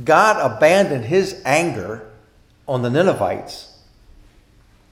God 0.04 0.38
abandoned 0.40 1.06
his 1.06 1.42
anger 1.46 2.08
on 2.68 2.82
the 2.82 2.90
Ninevites, 2.90 3.78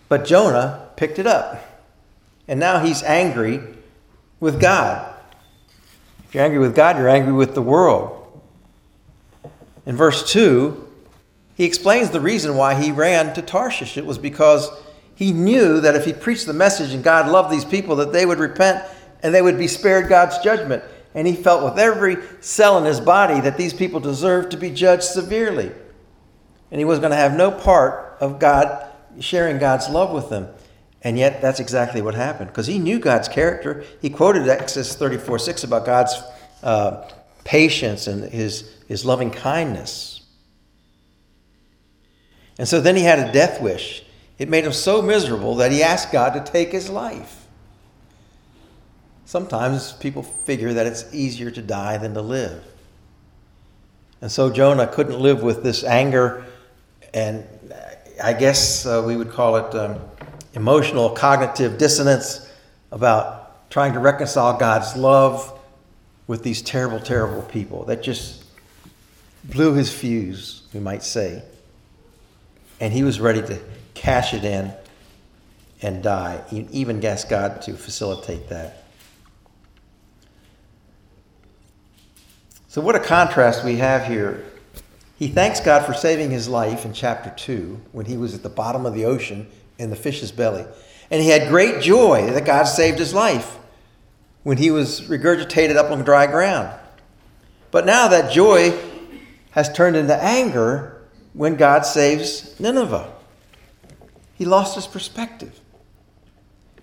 but 0.09 0.25
Jonah 0.25 0.89
picked 0.95 1.19
it 1.19 1.27
up. 1.27 1.61
And 2.47 2.59
now 2.59 2.79
he's 2.79 3.03
angry 3.03 3.61
with 4.39 4.59
God. 4.59 5.13
If 6.27 6.35
you're 6.35 6.43
angry 6.43 6.59
with 6.59 6.75
God, 6.75 6.97
you're 6.97 7.09
angry 7.09 7.33
with 7.33 7.55
the 7.55 7.61
world. 7.61 8.41
In 9.85 9.95
verse 9.95 10.31
2, 10.31 10.85
he 11.55 11.63
explains 11.63 12.09
the 12.09 12.19
reason 12.19 12.55
why 12.55 12.75
he 12.75 12.91
ran 12.91 13.33
to 13.33 13.41
Tarshish. 13.41 13.97
It 13.97 14.05
was 14.05 14.17
because 14.17 14.69
he 15.15 15.31
knew 15.31 15.79
that 15.79 15.95
if 15.95 16.05
he 16.05 16.13
preached 16.13 16.45
the 16.45 16.53
message 16.53 16.93
and 16.93 17.03
God 17.03 17.29
loved 17.31 17.51
these 17.51 17.65
people, 17.65 17.95
that 17.97 18.11
they 18.11 18.25
would 18.25 18.39
repent 18.39 18.83
and 19.23 19.33
they 19.33 19.41
would 19.41 19.57
be 19.57 19.67
spared 19.67 20.09
God's 20.09 20.37
judgment. 20.39 20.83
And 21.15 21.25
he 21.25 21.33
felt 21.33 21.63
with 21.63 21.79
every 21.79 22.17
cell 22.41 22.77
in 22.77 22.83
his 22.83 22.99
body 22.99 23.39
that 23.39 23.57
these 23.57 23.73
people 23.73 24.01
deserved 24.01 24.51
to 24.51 24.57
be 24.57 24.69
judged 24.69 25.03
severely. 25.03 25.71
And 26.69 26.79
he 26.79 26.85
was 26.85 26.99
going 26.99 27.11
to 27.11 27.17
have 27.17 27.35
no 27.35 27.51
part 27.51 28.17
of 28.19 28.37
God 28.37 28.91
sharing 29.19 29.57
God's 29.57 29.89
love 29.89 30.11
with 30.11 30.29
them. 30.29 30.49
And 31.01 31.17
yet, 31.17 31.41
that's 31.41 31.59
exactly 31.59 32.01
what 32.01 32.15
happened 32.15 32.49
because 32.49 32.67
he 32.67 32.79
knew 32.79 32.99
God's 32.99 33.29
character. 33.29 33.85
He 34.01 34.09
quoted 34.09 34.47
Exodus 34.49 34.95
34 34.95 35.39
6 35.39 35.63
about 35.63 35.85
God's 35.85 36.21
uh, 36.63 37.09
patience 37.43 38.07
and 38.07 38.23
his, 38.31 38.75
his 38.87 39.05
loving 39.05 39.31
kindness. 39.31 40.23
And 42.57 42.67
so 42.67 42.81
then 42.81 42.95
he 42.95 43.03
had 43.03 43.19
a 43.19 43.31
death 43.31 43.61
wish. 43.61 44.03
It 44.37 44.49
made 44.49 44.65
him 44.65 44.73
so 44.73 45.01
miserable 45.01 45.55
that 45.55 45.71
he 45.71 45.83
asked 45.83 46.11
God 46.11 46.33
to 46.33 46.51
take 46.51 46.71
his 46.71 46.89
life. 46.89 47.34
Sometimes 49.25 49.93
people 49.93 50.23
figure 50.23 50.73
that 50.73 50.85
it's 50.85 51.13
easier 51.13 51.51
to 51.51 51.61
die 51.61 51.97
than 51.97 52.13
to 52.13 52.21
live. 52.21 52.63
And 54.21 54.31
so 54.31 54.49
Jonah 54.49 54.87
couldn't 54.87 55.19
live 55.19 55.43
with 55.43 55.63
this 55.63 55.83
anger, 55.83 56.45
and 57.13 57.45
I 58.23 58.33
guess 58.33 58.85
uh, 58.85 59.03
we 59.05 59.17
would 59.17 59.31
call 59.31 59.57
it 59.57 59.75
um, 59.75 59.99
emotional 60.53 61.09
cognitive 61.09 61.77
dissonance 61.77 62.49
about 62.91 63.69
trying 63.69 63.93
to 63.93 63.99
reconcile 63.99 64.57
God's 64.57 64.95
love 64.95 65.51
with 66.27 66.43
these 66.43 66.61
terrible, 66.61 66.99
terrible 66.99 67.41
people. 67.41 67.85
That 67.85 68.01
just 68.01 68.45
blew 69.43 69.73
his 69.73 69.93
fuse, 69.93 70.63
we 70.73 70.79
might 70.79 71.03
say 71.03 71.43
and 72.79 72.93
he 72.93 73.03
was 73.03 73.19
ready 73.19 73.41
to 73.41 73.59
cash 73.93 74.33
it 74.33 74.43
in 74.43 74.73
and 75.81 76.03
die. 76.03 76.41
Even 76.51 77.03
asked 77.05 77.29
God 77.29 77.61
to 77.63 77.73
facilitate 77.73 78.49
that. 78.49 78.84
So, 82.75 82.81
what 82.81 82.95
a 82.95 82.99
contrast 82.99 83.63
we 83.63 83.77
have 83.77 84.05
here. 84.05 84.43
He 85.17 85.29
thanks 85.29 85.61
God 85.61 85.85
for 85.85 85.93
saving 85.93 86.31
his 86.31 86.49
life 86.49 86.83
in 86.83 86.91
chapter 86.91 87.29
2 87.29 87.79
when 87.93 88.05
he 88.05 88.17
was 88.17 88.35
at 88.35 88.43
the 88.43 88.49
bottom 88.49 88.85
of 88.85 88.93
the 88.93 89.05
ocean 89.05 89.47
in 89.77 89.91
the 89.91 89.95
fish's 89.95 90.33
belly. 90.33 90.65
And 91.09 91.21
he 91.21 91.29
had 91.29 91.47
great 91.47 91.81
joy 91.81 92.29
that 92.31 92.43
God 92.43 92.65
saved 92.65 92.99
his 92.99 93.13
life 93.13 93.55
when 94.43 94.57
he 94.57 94.71
was 94.71 94.99
regurgitated 95.03 95.77
up 95.77 95.89
on 95.89 96.03
dry 96.03 96.27
ground. 96.27 96.77
But 97.71 97.85
now 97.85 98.09
that 98.09 98.33
joy 98.33 98.77
has 99.51 99.71
turned 99.71 99.95
into 99.95 100.21
anger 100.21 101.01
when 101.31 101.55
God 101.55 101.85
saves 101.85 102.59
Nineveh. 102.59 103.09
He 104.33 104.43
lost 104.43 104.75
his 104.75 104.85
perspective. 104.85 105.61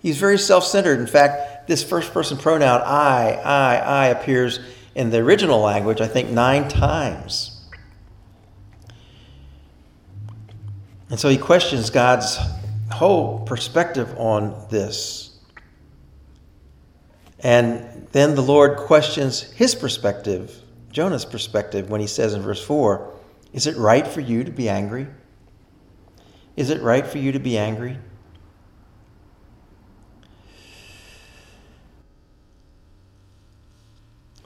He's 0.01 0.17
very 0.17 0.39
self 0.39 0.65
centered. 0.65 0.99
In 0.99 1.05
fact, 1.05 1.67
this 1.67 1.83
first 1.83 2.11
person 2.13 2.39
pronoun, 2.39 2.81
I, 2.81 3.33
I, 3.33 3.75
I, 3.75 4.05
appears 4.07 4.59
in 4.95 5.09
the 5.09 5.17
original 5.19 5.59
language, 5.59 6.01
I 6.01 6.07
think, 6.07 6.29
nine 6.29 6.67
times. 6.67 7.67
And 11.09 11.19
so 11.19 11.29
he 11.29 11.37
questions 11.37 11.89
God's 11.89 12.39
whole 12.91 13.39
perspective 13.39 14.13
on 14.17 14.67
this. 14.69 15.37
And 17.39 18.07
then 18.11 18.35
the 18.35 18.41
Lord 18.41 18.77
questions 18.77 19.41
his 19.41 19.75
perspective, 19.75 20.61
Jonah's 20.91 21.25
perspective, 21.25 21.89
when 21.89 22.01
he 22.01 22.07
says 22.07 22.33
in 22.33 22.41
verse 22.41 22.63
4 22.63 23.13
is 23.51 23.67
it 23.67 23.77
right 23.77 24.07
for 24.07 24.21
you 24.21 24.43
to 24.43 24.51
be 24.51 24.67
angry? 24.67 25.05
Is 26.55 26.71
it 26.71 26.81
right 26.81 27.05
for 27.05 27.19
you 27.19 27.31
to 27.31 27.39
be 27.39 27.57
angry? 27.57 27.99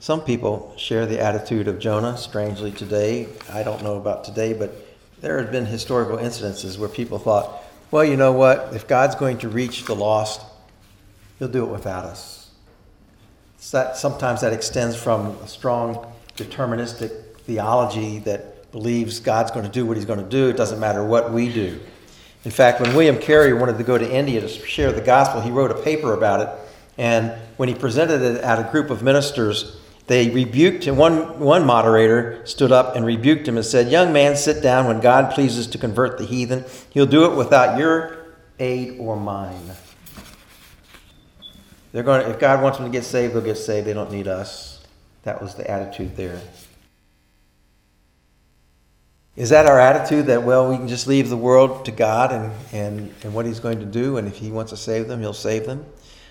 Some 0.08 0.22
people 0.22 0.72
share 0.78 1.04
the 1.04 1.20
attitude 1.20 1.68
of 1.68 1.78
Jonah, 1.78 2.16
strangely, 2.16 2.72
today. 2.72 3.28
I 3.52 3.62
don't 3.62 3.82
know 3.82 3.98
about 3.98 4.24
today, 4.24 4.54
but 4.54 4.74
there 5.20 5.36
have 5.38 5.52
been 5.52 5.66
historical 5.66 6.16
incidences 6.16 6.78
where 6.78 6.88
people 6.88 7.18
thought, 7.18 7.62
well, 7.90 8.06
you 8.06 8.16
know 8.16 8.32
what? 8.32 8.70
If 8.72 8.88
God's 8.88 9.16
going 9.16 9.36
to 9.40 9.50
reach 9.50 9.84
the 9.84 9.94
lost, 9.94 10.40
he'll 11.38 11.48
do 11.48 11.62
it 11.62 11.68
without 11.68 12.06
us. 12.06 12.50
That, 13.70 13.98
sometimes 13.98 14.40
that 14.40 14.54
extends 14.54 14.96
from 14.96 15.36
a 15.42 15.46
strong 15.46 16.10
deterministic 16.38 17.36
theology 17.40 18.18
that 18.20 18.72
believes 18.72 19.20
God's 19.20 19.50
going 19.50 19.66
to 19.66 19.70
do 19.70 19.84
what 19.84 19.98
he's 19.98 20.06
going 20.06 20.24
to 20.24 20.30
do. 20.30 20.48
It 20.48 20.56
doesn't 20.56 20.80
matter 20.80 21.04
what 21.04 21.34
we 21.34 21.52
do. 21.52 21.78
In 22.46 22.50
fact, 22.50 22.80
when 22.80 22.94
William 22.94 23.18
Carey 23.18 23.52
wanted 23.52 23.76
to 23.76 23.84
go 23.84 23.98
to 23.98 24.10
India 24.10 24.40
to 24.40 24.48
share 24.48 24.90
the 24.90 25.02
gospel, 25.02 25.42
he 25.42 25.50
wrote 25.50 25.70
a 25.70 25.82
paper 25.82 26.14
about 26.14 26.40
it. 26.40 26.48
And 26.96 27.38
when 27.58 27.68
he 27.68 27.74
presented 27.74 28.22
it 28.22 28.42
at 28.42 28.58
a 28.58 28.70
group 28.72 28.88
of 28.88 29.02
ministers, 29.02 29.77
they 30.08 30.30
rebuked 30.30 30.84
him. 30.84 30.96
One, 30.96 31.38
one 31.38 31.66
moderator 31.66 32.44
stood 32.46 32.72
up 32.72 32.96
and 32.96 33.04
rebuked 33.04 33.46
him 33.46 33.56
and 33.56 33.64
said, 33.64 33.92
Young 33.92 34.12
man, 34.12 34.36
sit 34.36 34.62
down. 34.62 34.86
When 34.86 35.00
God 35.00 35.32
pleases 35.32 35.66
to 35.68 35.78
convert 35.78 36.18
the 36.18 36.24
heathen, 36.24 36.64
he'll 36.90 37.06
do 37.06 37.30
it 37.30 37.36
without 37.36 37.78
your 37.78 38.34
aid 38.58 38.98
or 38.98 39.16
mine. 39.16 39.70
They're 41.92 42.02
going 42.02 42.24
to, 42.24 42.30
if 42.30 42.38
God 42.38 42.62
wants 42.62 42.78
them 42.78 42.86
to 42.86 42.92
get 42.92 43.04
saved, 43.04 43.34
they'll 43.34 43.42
get 43.42 43.58
saved. 43.58 43.86
They 43.86 43.92
don't 43.92 44.10
need 44.10 44.28
us. 44.28 44.82
That 45.24 45.42
was 45.42 45.54
the 45.54 45.70
attitude 45.70 46.16
there. 46.16 46.40
Is 49.36 49.50
that 49.50 49.66
our 49.66 49.78
attitude 49.78 50.26
that, 50.26 50.42
well, 50.42 50.70
we 50.70 50.76
can 50.78 50.88
just 50.88 51.06
leave 51.06 51.28
the 51.28 51.36
world 51.36 51.84
to 51.84 51.92
God 51.92 52.32
and, 52.32 52.52
and, 52.72 53.14
and 53.22 53.34
what 53.34 53.46
He's 53.46 53.60
going 53.60 53.78
to 53.78 53.86
do, 53.86 54.16
and 54.16 54.26
if 54.26 54.36
He 54.36 54.50
wants 54.50 54.70
to 54.70 54.76
save 54.76 55.06
them, 55.06 55.20
He'll 55.20 55.32
save 55.32 55.66
them? 55.66 55.84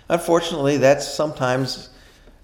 Unfortunately, 0.10 0.78
that's 0.78 1.08
sometimes 1.08 1.90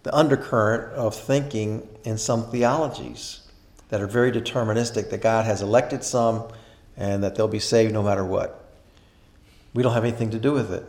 the 0.03 0.15
undercurrent 0.15 0.93
of 0.93 1.15
thinking 1.15 1.87
in 2.03 2.17
some 2.17 2.49
theologies 2.51 3.41
that 3.89 4.01
are 4.01 4.07
very 4.07 4.31
deterministic, 4.31 5.09
that 5.09 5.21
God 5.21 5.45
has 5.45 5.61
elected 5.61 6.03
some 6.03 6.43
and 6.95 7.23
that 7.23 7.35
they'll 7.35 7.47
be 7.47 7.59
saved 7.59 7.93
no 7.93 8.03
matter 8.03 8.23
what. 8.23 8.63
We 9.73 9.81
don't 9.81 9.93
have 9.93 10.03
anything 10.03 10.31
to 10.31 10.39
do 10.39 10.51
with 10.51 10.71
it. 10.71 10.83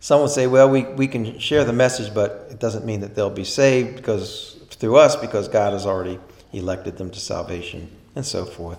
Some 0.00 0.20
would 0.22 0.30
say, 0.30 0.46
well, 0.46 0.68
we, 0.68 0.84
we 0.84 1.08
can 1.08 1.38
share 1.38 1.64
the 1.64 1.72
message, 1.72 2.12
but 2.14 2.48
it 2.50 2.58
doesn't 2.58 2.84
mean 2.84 3.00
that 3.00 3.14
they'll 3.14 3.30
be 3.30 3.44
saved 3.44 3.96
because 3.96 4.56
through 4.70 4.96
us 4.96 5.16
because 5.16 5.48
God 5.48 5.72
has 5.72 5.86
already 5.86 6.18
elected 6.52 6.96
them 6.98 7.10
to 7.10 7.20
salvation 7.20 7.90
and 8.14 8.24
so 8.24 8.44
forth. 8.44 8.78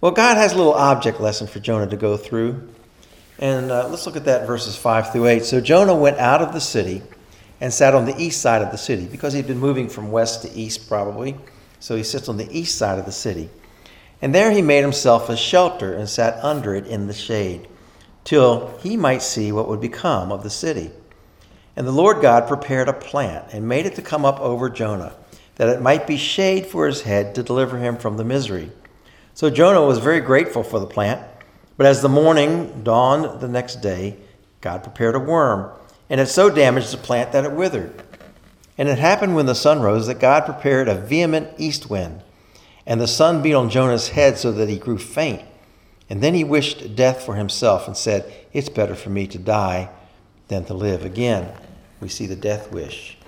Well, 0.00 0.12
God 0.12 0.36
has 0.36 0.52
a 0.52 0.56
little 0.56 0.74
object 0.74 1.20
lesson 1.20 1.46
for 1.46 1.60
Jonah 1.60 1.86
to 1.88 1.96
go 1.96 2.16
through. 2.16 2.68
And 3.38 3.70
uh, 3.70 3.88
let's 3.88 4.06
look 4.06 4.16
at 4.16 4.24
that 4.26 4.46
verses 4.46 4.76
5 4.76 5.12
through 5.12 5.26
8. 5.26 5.44
So 5.44 5.60
Jonah 5.60 5.94
went 5.94 6.18
out 6.18 6.42
of 6.42 6.52
the 6.52 6.60
city 6.60 7.02
and 7.60 7.72
sat 7.72 7.94
on 7.94 8.04
the 8.04 8.20
east 8.20 8.40
side 8.40 8.62
of 8.62 8.70
the 8.70 8.78
city 8.78 9.06
because 9.06 9.32
he'd 9.32 9.46
been 9.46 9.58
moving 9.58 9.88
from 9.88 10.10
west 10.10 10.42
to 10.42 10.52
east, 10.52 10.88
probably. 10.88 11.36
So 11.80 11.96
he 11.96 12.02
sits 12.02 12.28
on 12.28 12.36
the 12.36 12.48
east 12.50 12.78
side 12.78 12.98
of 12.98 13.06
the 13.06 13.12
city. 13.12 13.50
And 14.22 14.34
there 14.34 14.50
he 14.50 14.62
made 14.62 14.82
himself 14.82 15.28
a 15.28 15.36
shelter 15.36 15.92
and 15.92 16.08
sat 16.08 16.42
under 16.42 16.74
it 16.74 16.86
in 16.86 17.06
the 17.06 17.12
shade, 17.12 17.68
till 18.24 18.76
he 18.78 18.96
might 18.96 19.22
see 19.22 19.52
what 19.52 19.68
would 19.68 19.80
become 19.80 20.32
of 20.32 20.42
the 20.42 20.50
city. 20.50 20.90
And 21.76 21.86
the 21.86 21.92
Lord 21.92 22.22
God 22.22 22.48
prepared 22.48 22.88
a 22.88 22.92
plant 22.92 23.52
and 23.52 23.68
made 23.68 23.84
it 23.84 23.96
to 23.96 24.02
come 24.02 24.24
up 24.24 24.40
over 24.40 24.70
Jonah, 24.70 25.14
that 25.56 25.68
it 25.68 25.82
might 25.82 26.06
be 26.06 26.16
shade 26.16 26.66
for 26.66 26.86
his 26.86 27.02
head 27.02 27.34
to 27.34 27.42
deliver 27.42 27.78
him 27.78 27.96
from 27.96 28.16
the 28.16 28.24
misery. 28.24 28.70
So 29.34 29.50
Jonah 29.50 29.84
was 29.84 29.98
very 29.98 30.20
grateful 30.20 30.62
for 30.62 30.78
the 30.78 30.86
plant. 30.86 31.20
But 31.76 31.86
as 31.86 32.00
the 32.00 32.08
morning 32.08 32.82
dawned 32.84 33.40
the 33.40 33.48
next 33.48 33.82
day, 33.82 34.16
God 34.60 34.82
prepared 34.84 35.16
a 35.16 35.18
worm, 35.18 35.70
and 36.14 36.20
it 36.20 36.28
so 36.28 36.48
damaged 36.48 36.92
the 36.92 36.96
plant 36.96 37.32
that 37.32 37.44
it 37.44 37.50
withered. 37.50 37.92
And 38.78 38.88
it 38.88 38.98
happened 38.98 39.34
when 39.34 39.46
the 39.46 39.54
sun 39.56 39.82
rose 39.82 40.06
that 40.06 40.20
God 40.20 40.44
prepared 40.44 40.86
a 40.86 40.94
vehement 40.94 41.48
east 41.58 41.90
wind, 41.90 42.22
and 42.86 43.00
the 43.00 43.08
sun 43.08 43.42
beat 43.42 43.54
on 43.54 43.68
Jonah's 43.68 44.10
head 44.10 44.38
so 44.38 44.52
that 44.52 44.68
he 44.68 44.78
grew 44.78 44.96
faint. 44.96 45.42
And 46.08 46.22
then 46.22 46.34
he 46.34 46.44
wished 46.44 46.94
death 46.94 47.24
for 47.24 47.34
himself 47.34 47.88
and 47.88 47.96
said, 47.96 48.32
It's 48.52 48.68
better 48.68 48.94
for 48.94 49.10
me 49.10 49.26
to 49.26 49.38
die 49.38 49.90
than 50.46 50.64
to 50.66 50.74
live. 50.74 51.04
Again, 51.04 51.52
we 51.98 52.08
see 52.08 52.26
the 52.26 52.36
death 52.36 52.70
wish. 52.70 53.18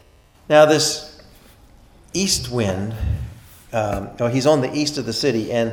Now, 0.48 0.64
this 0.64 1.20
east 2.12 2.52
wind, 2.52 2.94
um, 3.72 4.10
oh, 4.20 4.28
he's 4.28 4.46
on 4.46 4.60
the 4.60 4.72
east 4.72 4.96
of 4.96 5.06
the 5.06 5.12
city, 5.12 5.50
and 5.50 5.72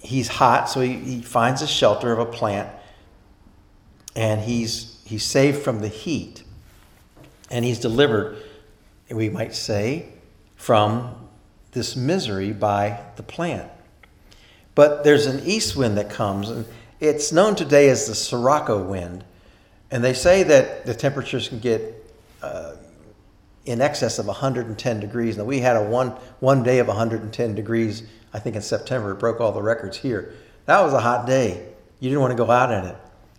he's 0.00 0.28
hot, 0.28 0.70
so 0.70 0.80
he, 0.80 0.92
he 0.94 1.22
finds 1.22 1.60
a 1.60 1.66
shelter 1.66 2.12
of 2.12 2.20
a 2.20 2.30
plant, 2.30 2.70
and 4.14 4.40
he's, 4.40 4.97
he's 5.08 5.24
saved 5.24 5.62
from 5.62 5.80
the 5.80 5.88
heat. 5.88 6.42
And 7.50 7.64
he's 7.64 7.80
delivered, 7.80 8.36
we 9.10 9.30
might 9.30 9.54
say, 9.54 10.10
from 10.56 11.28
this 11.72 11.96
misery 11.96 12.52
by 12.52 13.00
the 13.16 13.22
plant. 13.22 13.70
But 14.74 15.04
there's 15.04 15.26
an 15.26 15.40
east 15.46 15.76
wind 15.76 15.96
that 15.96 16.10
comes, 16.10 16.50
and 16.50 16.66
it's 17.00 17.32
known 17.32 17.56
today 17.56 17.88
as 17.88 18.06
the 18.06 18.14
Sirocco 18.14 18.82
wind. 18.82 19.24
And 19.90 20.04
they 20.04 20.12
say 20.12 20.42
that 20.42 20.84
the 20.84 20.94
temperatures 20.94 21.48
can 21.48 21.58
get 21.58 21.94
uh, 22.42 22.76
in 23.64 23.80
excess 23.80 24.18
of 24.18 24.26
110 24.26 25.00
degrees. 25.00 25.38
Now, 25.38 25.44
we 25.44 25.60
had 25.60 25.76
a 25.76 25.82
one, 25.82 26.10
one 26.40 26.62
day 26.62 26.80
of 26.80 26.86
110 26.86 27.54
degrees, 27.54 28.02
I 28.34 28.40
think 28.40 28.56
in 28.56 28.62
September. 28.62 29.12
It 29.12 29.18
broke 29.18 29.40
all 29.40 29.52
the 29.52 29.62
records 29.62 29.96
here. 29.96 30.34
That 30.66 30.82
was 30.82 30.92
a 30.92 31.00
hot 31.00 31.26
day. 31.26 31.66
You 31.98 32.10
didn't 32.10 32.20
want 32.20 32.32
to 32.32 32.36
go 32.36 32.50
out 32.50 32.70
in 32.70 32.84
it, 32.84 32.96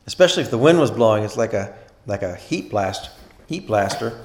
especially 0.10 0.42
if 0.42 0.50
the 0.50 0.58
wind 0.58 0.80
was 0.80 0.90
blowing. 0.90 1.24
It's 1.24 1.38
like 1.38 1.54
a, 1.54 1.72
like 2.08 2.24
a 2.24 2.36
heat 2.36 2.72
blast, 2.72 3.12
heat 3.46 3.68
blaster. 3.68 4.20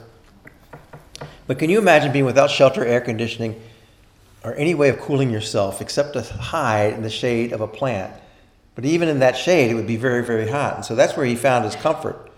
But 1.47 1.59
can 1.59 1.69
you 1.69 1.79
imagine 1.79 2.11
being 2.11 2.25
without 2.25 2.51
shelter, 2.51 2.83
air 2.83 3.03
conditioning, 3.03 3.61
or 4.43 4.55
any 4.55 4.75
way 4.75 4.89
of 4.89 4.99
cooling 4.99 5.31
yourself 5.31 5.83
except 5.83 6.15
to 6.15 6.23
hide 6.23 6.95
in 6.95 7.03
the 7.03 7.11
shade 7.11 7.53
of 7.53 7.61
a 7.61 7.67
plant? 7.67 8.19
But 8.75 8.87
even 8.87 9.11
in 9.11 9.19
that 9.19 9.37
shade, 9.37 9.71
it 9.71 9.75
would 9.75 9.87
be 9.87 9.99
very, 9.99 10.25
very 10.25 10.49
hot. 10.49 10.77
And 10.77 10.87
so 10.87 10.95
that's 10.95 11.19
where 11.19 11.27
he 11.27 11.37
found 11.37 11.67
his 11.67 11.77
comfort 11.77 12.31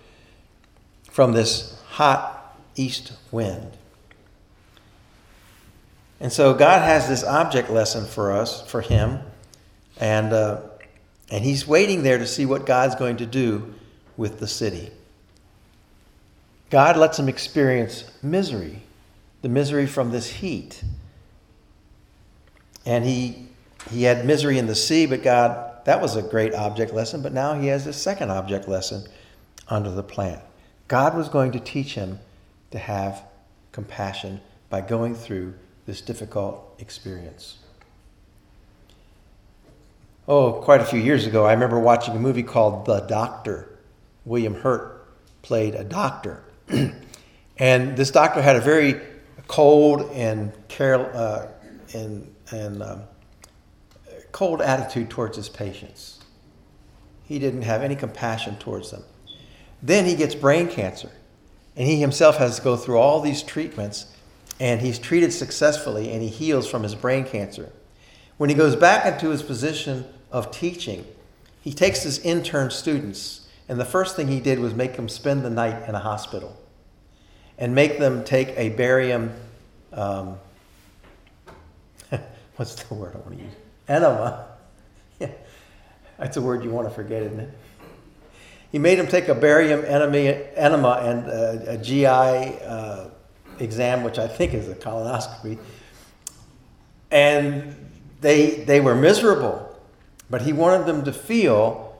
from 1.08 1.30
this 1.30 1.80
hot 1.90 2.58
east 2.74 3.12
wind. 3.30 3.76
And 6.18 6.32
so 6.32 6.52
God 6.52 6.82
has 6.82 7.08
this 7.08 7.22
object 7.22 7.70
lesson 7.70 8.06
for 8.06 8.32
us, 8.32 8.68
for 8.68 8.80
him, 8.80 9.20
and, 9.98 10.32
uh, 10.32 10.62
and 11.30 11.44
he's 11.44 11.66
waiting 11.66 12.02
there 12.02 12.18
to 12.18 12.26
see 12.26 12.46
what 12.46 12.66
God's 12.66 12.94
going 12.94 13.16
to 13.18 13.26
do 13.26 13.74
with 14.16 14.38
the 14.38 14.46
city. 14.46 14.90
God 16.70 16.96
lets 16.96 17.18
him 17.18 17.28
experience 17.28 18.04
misery, 18.22 18.82
the 19.42 19.48
misery 19.48 19.86
from 19.86 20.10
this 20.10 20.26
heat. 20.26 20.82
And 22.84 23.04
he, 23.04 23.48
he 23.90 24.04
had 24.04 24.24
misery 24.24 24.58
in 24.58 24.66
the 24.66 24.74
sea, 24.74 25.06
but 25.06 25.22
God 25.22 25.66
that 25.86 26.00
was 26.00 26.16
a 26.16 26.22
great 26.22 26.52
object 26.52 26.92
lesson, 26.92 27.22
but 27.22 27.32
now 27.32 27.54
he 27.54 27.68
has 27.68 27.86
a 27.86 27.92
second 27.92 28.32
object 28.32 28.66
lesson 28.66 29.06
under 29.68 29.88
the 29.88 30.02
plant. 30.02 30.42
God 30.88 31.16
was 31.16 31.28
going 31.28 31.52
to 31.52 31.60
teach 31.60 31.94
him 31.94 32.18
to 32.72 32.78
have 32.78 33.22
compassion 33.70 34.40
by 34.68 34.80
going 34.80 35.14
through 35.14 35.54
this 35.86 36.00
difficult 36.00 36.74
experience. 36.80 37.58
Oh, 40.28 40.54
quite 40.54 40.80
a 40.80 40.84
few 40.84 40.98
years 40.98 41.24
ago, 41.24 41.44
I 41.44 41.52
remember 41.52 41.78
watching 41.78 42.16
a 42.16 42.18
movie 42.18 42.42
called 42.42 42.84
The 42.84 43.00
Doctor. 43.00 43.78
William 44.24 44.54
Hurt 44.54 45.06
played 45.42 45.76
a 45.76 45.84
doctor. 45.84 46.42
and 47.58 47.96
this 47.96 48.10
doctor 48.10 48.42
had 48.42 48.56
a 48.56 48.60
very 48.60 49.00
cold 49.46 50.10
and 50.12 50.52
care, 50.66 51.14
uh, 51.14 51.46
and, 51.94 52.34
and 52.50 52.82
um, 52.82 53.02
cold 54.32 54.60
attitude 54.60 55.10
towards 55.10 55.36
his 55.36 55.48
patients. 55.48 56.18
He 57.22 57.38
didn't 57.38 57.62
have 57.62 57.82
any 57.82 57.94
compassion 57.94 58.56
towards 58.56 58.90
them. 58.90 59.04
Then 59.80 60.06
he 60.06 60.16
gets 60.16 60.34
brain 60.34 60.66
cancer, 60.66 61.12
and 61.76 61.86
he 61.86 62.00
himself 62.00 62.38
has 62.38 62.56
to 62.56 62.62
go 62.62 62.76
through 62.76 62.98
all 62.98 63.20
these 63.20 63.44
treatments, 63.44 64.06
and 64.58 64.80
he's 64.80 64.98
treated 64.98 65.32
successfully, 65.32 66.10
and 66.10 66.20
he 66.20 66.28
heals 66.28 66.68
from 66.68 66.82
his 66.82 66.96
brain 66.96 67.24
cancer. 67.24 67.70
When 68.38 68.50
he 68.50 68.56
goes 68.56 68.74
back 68.74 69.06
into 69.06 69.30
his 69.30 69.44
position 69.44 70.04
of 70.30 70.50
teaching, 70.50 71.06
he 71.60 71.72
takes 71.72 72.02
his 72.02 72.18
intern 72.20 72.70
students, 72.70 73.48
and 73.68 73.80
the 73.80 73.84
first 73.84 74.16
thing 74.16 74.28
he 74.28 74.40
did 74.40 74.58
was 74.58 74.74
make 74.74 74.96
them 74.96 75.08
spend 75.08 75.44
the 75.44 75.50
night 75.50 75.88
in 75.88 75.94
a 75.94 76.00
hospital 76.00 76.56
and 77.58 77.74
make 77.74 77.98
them 77.98 78.24
take 78.24 78.48
a 78.56 78.70
barium. 78.70 79.32
Um, 79.92 80.36
what's 82.56 82.74
the 82.74 82.94
word 82.94 83.14
I 83.14 83.18
want 83.18 83.38
to 83.38 83.44
use? 83.44 83.54
enema. 83.88 84.46
Yeah, 85.18 85.30
that's 86.18 86.36
a 86.36 86.42
word 86.42 86.62
you 86.62 86.68
want 86.68 86.86
to 86.86 86.94
forget, 86.94 87.22
isn't 87.22 87.40
it? 87.40 87.50
He 88.70 88.78
made 88.78 88.98
them 88.98 89.06
take 89.06 89.28
a 89.28 89.34
barium 89.34 89.82
enema 89.82 90.90
and 91.02 91.26
a, 91.26 91.72
a 91.72 91.78
GI 91.78 92.04
uh, 92.04 93.06
exam, 93.58 94.04
which 94.04 94.18
I 94.18 94.28
think 94.28 94.52
is 94.52 94.68
a 94.68 94.74
colonoscopy. 94.74 95.56
And 97.10 97.74
they, 98.20 98.56
they 98.64 98.82
were 98.82 98.94
miserable, 98.94 99.65
but 100.28 100.42
he 100.42 100.52
wanted 100.52 100.86
them 100.86 101.04
to 101.04 101.12
feel 101.12 101.96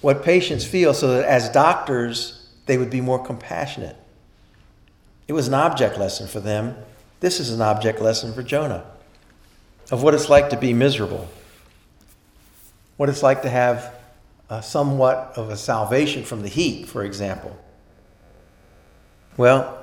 what 0.00 0.22
patients 0.22 0.64
feel 0.64 0.94
so 0.94 1.14
that 1.14 1.24
as 1.24 1.48
doctors, 1.50 2.48
they 2.66 2.78
would 2.78 2.90
be 2.90 3.00
more 3.00 3.22
compassionate. 3.22 3.96
It 5.28 5.32
was 5.32 5.48
an 5.48 5.54
object 5.54 5.98
lesson 5.98 6.28
for 6.28 6.40
them. 6.40 6.76
This 7.20 7.40
is 7.40 7.50
an 7.50 7.60
object 7.60 8.00
lesson 8.00 8.32
for 8.32 8.42
Jonah 8.42 8.84
of 9.90 10.02
what 10.02 10.14
it's 10.14 10.28
like 10.28 10.50
to 10.50 10.56
be 10.56 10.72
miserable, 10.72 11.28
what 12.96 13.08
it's 13.08 13.22
like 13.22 13.42
to 13.42 13.48
have 13.48 13.94
uh, 14.50 14.60
somewhat 14.60 15.32
of 15.36 15.50
a 15.50 15.56
salvation 15.56 16.24
from 16.24 16.42
the 16.42 16.48
heat, 16.48 16.86
for 16.88 17.04
example. 17.04 17.56
Well, 19.36 19.78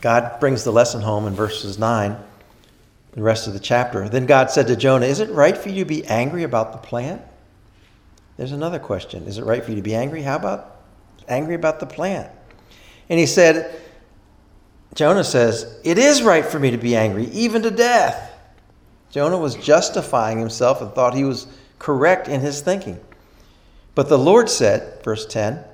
God 0.00 0.40
brings 0.40 0.64
the 0.64 0.72
lesson 0.72 1.00
home 1.00 1.26
in 1.26 1.34
verses 1.34 1.78
9, 1.78 2.16
the 3.12 3.22
rest 3.22 3.46
of 3.46 3.52
the 3.52 3.60
chapter. 3.60 4.08
Then 4.08 4.26
God 4.26 4.50
said 4.50 4.66
to 4.68 4.76
Jonah, 4.76 5.06
Is 5.06 5.20
it 5.20 5.30
right 5.30 5.56
for 5.56 5.68
you 5.68 5.84
to 5.84 5.88
be 5.88 6.04
angry 6.06 6.42
about 6.42 6.72
the 6.72 6.78
plant? 6.78 7.22
There's 8.36 8.52
another 8.52 8.78
question. 8.78 9.26
Is 9.26 9.38
it 9.38 9.44
right 9.44 9.62
for 9.62 9.70
you 9.70 9.76
to 9.76 9.82
be 9.82 9.94
angry? 9.94 10.22
How 10.22 10.36
about 10.36 10.76
angry 11.28 11.54
about 11.54 11.80
the 11.80 11.86
plant? 11.86 12.30
And 13.08 13.18
he 13.18 13.26
said, 13.26 13.74
Jonah 14.94 15.24
says, 15.24 15.78
It 15.84 15.98
is 15.98 16.22
right 16.22 16.44
for 16.44 16.58
me 16.58 16.70
to 16.70 16.78
be 16.78 16.96
angry, 16.96 17.26
even 17.26 17.62
to 17.62 17.70
death. 17.70 18.28
Jonah 19.10 19.38
was 19.38 19.56
justifying 19.56 20.38
himself 20.38 20.80
and 20.80 20.92
thought 20.92 21.14
he 21.14 21.24
was 21.24 21.48
correct 21.78 22.28
in 22.28 22.40
his 22.40 22.60
thinking. 22.60 23.00
But 23.94 24.08
the 24.08 24.18
Lord 24.18 24.48
said, 24.48 25.02
verse 25.02 25.26
10, 25.26 25.64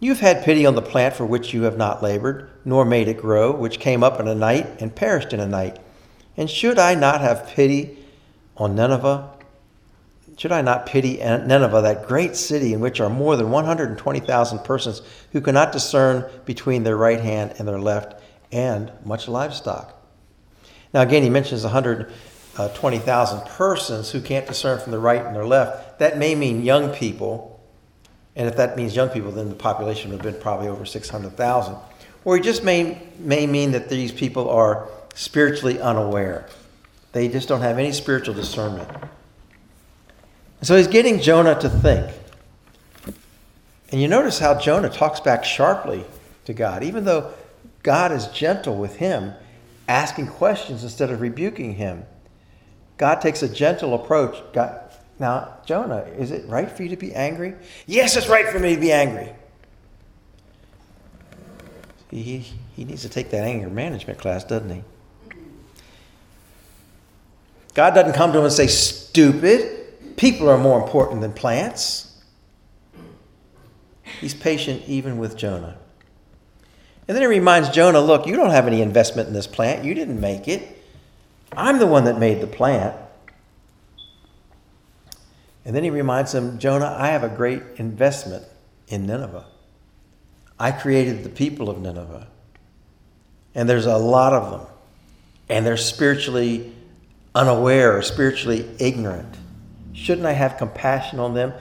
You 0.00 0.10
have 0.10 0.20
had 0.20 0.44
pity 0.44 0.66
on 0.66 0.74
the 0.74 0.82
plant 0.82 1.14
for 1.14 1.24
which 1.24 1.54
you 1.54 1.62
have 1.62 1.76
not 1.76 2.02
labored, 2.02 2.50
nor 2.64 2.84
made 2.84 3.06
it 3.06 3.20
grow, 3.20 3.52
which 3.52 3.78
came 3.78 4.02
up 4.02 4.18
in 4.18 4.26
a 4.26 4.34
night 4.34 4.66
and 4.80 4.94
perished 4.94 5.32
in 5.32 5.40
a 5.40 5.46
night. 5.46 5.78
And 6.36 6.50
should 6.50 6.78
I 6.78 6.94
not 6.94 7.20
have 7.20 7.48
pity 7.48 7.98
on 8.56 8.74
Nineveh? 8.74 9.30
Should 10.36 10.52
I 10.52 10.62
not 10.62 10.86
pity 10.86 11.18
Nineveh, 11.18 11.82
that 11.82 12.08
great 12.08 12.34
city 12.34 12.72
in 12.72 12.80
which 12.80 13.00
are 13.00 13.08
more 13.08 13.36
than 13.36 13.50
120,000 13.50 14.58
persons 14.64 15.02
who 15.32 15.40
cannot 15.40 15.70
discern 15.70 16.28
between 16.44 16.82
their 16.82 16.96
right 16.96 17.20
hand 17.20 17.54
and 17.58 17.68
their 17.68 17.78
left, 17.78 18.20
and 18.50 18.90
much 19.04 19.28
livestock? 19.28 19.94
Now, 20.92 21.02
again, 21.02 21.22
he 21.22 21.30
mentions 21.30 21.62
120,000 21.62 23.38
uh, 23.38 23.44
persons 23.46 24.10
who 24.10 24.20
can't 24.20 24.46
discern 24.46 24.80
from 24.80 24.92
the 24.92 24.98
right 24.98 25.24
and 25.24 25.36
their 25.36 25.46
left. 25.46 25.98
That 26.00 26.18
may 26.18 26.34
mean 26.34 26.62
young 26.62 26.92
people. 26.92 27.60
And 28.34 28.48
if 28.48 28.56
that 28.56 28.76
means 28.76 28.96
young 28.96 29.10
people, 29.10 29.30
then 29.30 29.48
the 29.48 29.54
population 29.54 30.10
would 30.10 30.22
have 30.22 30.32
been 30.32 30.40
probably 30.40 30.66
over 30.66 30.84
600,000. 30.84 31.76
Or 32.24 32.36
he 32.36 32.42
just 32.42 32.64
may, 32.64 33.00
may 33.18 33.46
mean 33.46 33.72
that 33.72 33.88
these 33.88 34.10
people 34.10 34.48
are 34.50 34.88
spiritually 35.14 35.80
unaware. 35.80 36.46
They 37.12 37.28
just 37.28 37.48
don't 37.48 37.60
have 37.60 37.78
any 37.78 37.92
spiritual 37.92 38.34
discernment. 38.34 38.88
And 38.90 40.66
so 40.66 40.76
he's 40.76 40.88
getting 40.88 41.20
Jonah 41.20 41.58
to 41.60 41.68
think. 41.68 42.12
And 43.90 44.00
you 44.00 44.08
notice 44.08 44.38
how 44.38 44.58
Jonah 44.58 44.90
talks 44.90 45.20
back 45.20 45.44
sharply 45.44 46.04
to 46.46 46.52
God, 46.52 46.82
even 46.82 47.04
though 47.04 47.32
God 47.82 48.12
is 48.12 48.26
gentle 48.28 48.76
with 48.76 48.96
him, 48.96 49.34
asking 49.86 50.28
questions 50.28 50.82
instead 50.82 51.10
of 51.10 51.20
rebuking 51.20 51.74
him. 51.74 52.04
God 52.96 53.20
takes 53.20 53.42
a 53.42 53.48
gentle 53.48 53.94
approach. 53.94 54.36
God, 54.52 54.80
now, 55.18 55.58
Jonah, 55.64 56.00
is 56.18 56.32
it 56.32 56.48
right 56.48 56.70
for 56.70 56.82
you 56.82 56.88
to 56.88 56.96
be 56.96 57.14
angry? 57.14 57.54
Yes, 57.86 58.16
it's 58.16 58.28
right 58.28 58.48
for 58.48 58.58
me 58.58 58.74
to 58.74 58.80
be 58.80 58.90
angry. 58.90 59.32
He, 62.10 62.38
he 62.74 62.84
needs 62.84 63.02
to 63.02 63.08
take 63.08 63.30
that 63.30 63.44
anger 63.44 63.68
management 63.68 64.18
class, 64.18 64.44
doesn't 64.44 64.70
he? 64.70 64.82
God 67.74 67.94
doesn't 67.94 68.14
come 68.14 68.32
to 68.32 68.38
him 68.38 68.44
and 68.44 68.52
say, 68.52 68.68
Stupid, 68.68 70.16
people 70.16 70.48
are 70.48 70.58
more 70.58 70.80
important 70.80 71.20
than 71.20 71.32
plants. 71.32 72.22
He's 74.20 74.34
patient 74.34 74.82
even 74.86 75.18
with 75.18 75.36
Jonah. 75.36 75.76
And 77.06 77.14
then 77.14 77.22
he 77.22 77.26
reminds 77.26 77.68
Jonah, 77.70 78.00
Look, 78.00 78.26
you 78.26 78.36
don't 78.36 78.50
have 78.50 78.66
any 78.66 78.80
investment 78.80 79.28
in 79.28 79.34
this 79.34 79.48
plant. 79.48 79.84
You 79.84 79.94
didn't 79.94 80.20
make 80.20 80.48
it. 80.48 80.82
I'm 81.56 81.78
the 81.78 81.86
one 81.86 82.04
that 82.04 82.18
made 82.18 82.40
the 82.40 82.46
plant. 82.46 82.96
And 85.64 85.74
then 85.74 85.82
he 85.82 85.90
reminds 85.90 86.34
him, 86.34 86.58
Jonah, 86.58 86.94
I 86.98 87.08
have 87.08 87.24
a 87.24 87.28
great 87.28 87.62
investment 87.76 88.44
in 88.88 89.06
Nineveh. 89.06 89.46
I 90.58 90.72
created 90.72 91.24
the 91.24 91.30
people 91.30 91.70
of 91.70 91.80
Nineveh. 91.80 92.28
And 93.54 93.68
there's 93.68 93.86
a 93.86 93.96
lot 93.96 94.32
of 94.32 94.50
them. 94.50 94.68
And 95.48 95.66
they're 95.66 95.76
spiritually 95.76 96.72
unaware 97.34 97.96
or 97.96 98.02
spiritually 98.02 98.68
ignorant. 98.78 99.36
Shouldn't 99.92 100.26
I 100.26 100.32
have 100.32 100.56
compassion 100.56 101.18
on 101.18 101.34
them? 101.34 101.52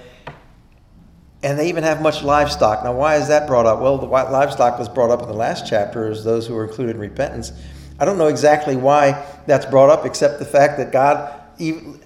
And 1.42 1.60
they 1.60 1.70
even 1.70 1.84
have 1.84 2.02
much 2.02 2.24
livestock. 2.24 2.84
Now, 2.84 2.94
why 2.94 3.18
is 3.18 3.28
that 3.28 3.48
brought 3.48 3.66
up? 3.66 3.82
Well, 3.82 3.98
the 3.98 4.06
white 4.06 4.30
livestock 4.32 4.80
was 4.80 4.88
brought 4.88 5.10
up 5.10 5.22
in 5.22 5.28
the 5.28 5.34
last 5.34 5.68
chapter 5.68 6.10
as 6.10 6.24
those 6.24 6.48
who 6.48 6.54
were 6.54 6.66
included 6.66 6.96
in 6.96 7.02
repentance. 7.02 7.52
I 8.00 8.06
don't 8.06 8.18
know 8.18 8.28
exactly 8.28 8.76
why 8.76 9.26
that's 9.46 9.66
brought 9.66 9.90
up, 9.90 10.06
except 10.06 10.40
the 10.40 10.46
fact 10.46 10.78
that 10.78 10.92
God, 10.92 11.42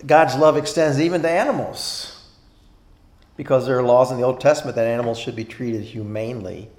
God's 0.06 0.36
love 0.36 0.58
extends 0.58 1.00
even 1.00 1.22
to 1.22 1.30
animals. 1.30 2.14
Because 3.36 3.68
there 3.68 3.78
are 3.78 3.84
laws 3.84 4.12
in 4.12 4.18
the 4.18 4.24
Old 4.24 4.42
Testament 4.42 4.76
that 4.76 4.88
animals 4.88 5.20
should 5.20 5.36
be 5.36 5.46
treated 5.46 5.84
humanely. 5.84 6.70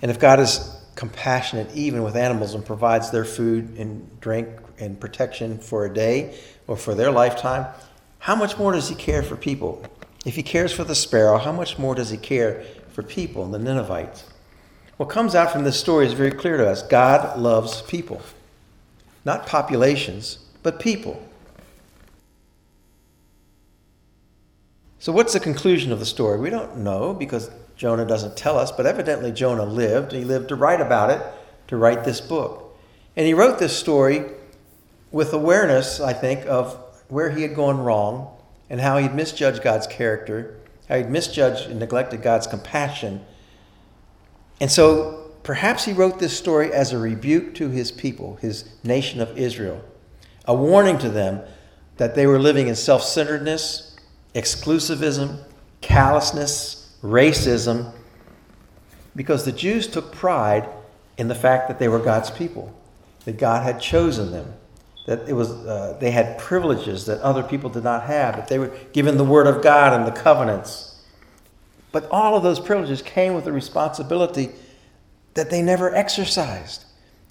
And 0.00 0.10
if 0.10 0.18
God 0.20 0.38
is 0.40 0.81
compassionate 0.94 1.74
even 1.74 2.02
with 2.02 2.16
animals 2.16 2.54
and 2.54 2.64
provides 2.64 3.10
their 3.10 3.24
food 3.24 3.76
and 3.78 4.20
drink 4.20 4.48
and 4.78 4.98
protection 5.00 5.58
for 5.58 5.86
a 5.86 5.92
day 5.92 6.38
or 6.66 6.76
for 6.76 6.94
their 6.94 7.10
lifetime, 7.10 7.66
how 8.18 8.36
much 8.36 8.58
more 8.58 8.72
does 8.72 8.88
he 8.88 8.94
care 8.94 9.22
for 9.22 9.36
people? 9.36 9.84
If 10.24 10.36
he 10.36 10.42
cares 10.42 10.72
for 10.72 10.84
the 10.84 10.94
sparrow, 10.94 11.38
how 11.38 11.52
much 11.52 11.78
more 11.78 11.94
does 11.94 12.10
he 12.10 12.16
care 12.16 12.62
for 12.92 13.02
people, 13.02 13.46
the 13.46 13.58
Ninevites? 13.58 14.24
What 14.96 15.08
comes 15.08 15.34
out 15.34 15.50
from 15.50 15.64
this 15.64 15.80
story 15.80 16.06
is 16.06 16.12
very 16.12 16.30
clear 16.30 16.56
to 16.56 16.68
us 16.68 16.82
God 16.82 17.38
loves 17.38 17.82
people, 17.82 18.22
not 19.24 19.46
populations, 19.46 20.38
but 20.62 20.78
people. 20.78 21.26
So, 25.00 25.10
what's 25.10 25.32
the 25.32 25.40
conclusion 25.40 25.90
of 25.90 25.98
the 25.98 26.06
story? 26.06 26.38
We 26.38 26.50
don't 26.50 26.76
know 26.76 27.12
because 27.12 27.50
Jonah 27.82 28.06
doesn't 28.06 28.36
tell 28.36 28.58
us, 28.58 28.70
but 28.70 28.86
evidently 28.86 29.32
Jonah 29.32 29.64
lived. 29.64 30.12
He 30.12 30.22
lived 30.22 30.50
to 30.50 30.54
write 30.54 30.80
about 30.80 31.10
it, 31.10 31.20
to 31.66 31.76
write 31.76 32.04
this 32.04 32.20
book. 32.20 32.78
And 33.16 33.26
he 33.26 33.34
wrote 33.34 33.58
this 33.58 33.76
story 33.76 34.22
with 35.10 35.32
awareness, 35.32 35.98
I 35.98 36.12
think, 36.12 36.46
of 36.46 36.78
where 37.08 37.30
he 37.30 37.42
had 37.42 37.56
gone 37.56 37.80
wrong 37.80 38.36
and 38.70 38.80
how 38.80 38.98
he'd 38.98 39.16
misjudged 39.16 39.64
God's 39.64 39.88
character, 39.88 40.60
how 40.88 40.98
he'd 40.98 41.10
misjudged 41.10 41.70
and 41.70 41.80
neglected 41.80 42.22
God's 42.22 42.46
compassion. 42.46 43.24
And 44.60 44.70
so 44.70 45.32
perhaps 45.42 45.84
he 45.84 45.92
wrote 45.92 46.20
this 46.20 46.38
story 46.38 46.72
as 46.72 46.92
a 46.92 46.98
rebuke 46.98 47.52
to 47.56 47.68
his 47.68 47.90
people, 47.90 48.36
his 48.36 48.64
nation 48.84 49.20
of 49.20 49.36
Israel, 49.36 49.82
a 50.44 50.54
warning 50.54 50.98
to 50.98 51.08
them 51.08 51.40
that 51.96 52.14
they 52.14 52.28
were 52.28 52.38
living 52.38 52.68
in 52.68 52.76
self 52.76 53.02
centeredness, 53.02 53.96
exclusivism, 54.36 55.42
callousness, 55.80 56.81
racism, 57.02 57.92
because 59.14 59.44
the 59.44 59.52
Jews 59.52 59.86
took 59.88 60.12
pride 60.12 60.68
in 61.18 61.28
the 61.28 61.34
fact 61.34 61.68
that 61.68 61.78
they 61.78 61.88
were 61.88 61.98
God's 61.98 62.30
people, 62.30 62.72
that 63.24 63.38
God 63.38 63.62
had 63.62 63.80
chosen 63.80 64.30
them, 64.30 64.54
that 65.06 65.28
it 65.28 65.32
was, 65.32 65.50
uh, 65.50 65.96
they 66.00 66.10
had 66.10 66.38
privileges 66.38 67.06
that 67.06 67.20
other 67.20 67.42
people 67.42 67.68
did 67.68 67.84
not 67.84 68.04
have, 68.04 68.36
that 68.36 68.48
they 68.48 68.58
were 68.58 68.72
given 68.92 69.16
the 69.16 69.24
Word 69.24 69.46
of 69.46 69.62
God 69.62 69.92
and 69.92 70.06
the 70.06 70.18
covenants. 70.18 71.02
But 71.90 72.08
all 72.10 72.36
of 72.36 72.42
those 72.42 72.60
privileges 72.60 73.02
came 73.02 73.34
with 73.34 73.44
the 73.44 73.52
responsibility 73.52 74.50
that 75.34 75.50
they 75.50 75.60
never 75.60 75.94
exercised. 75.94 76.84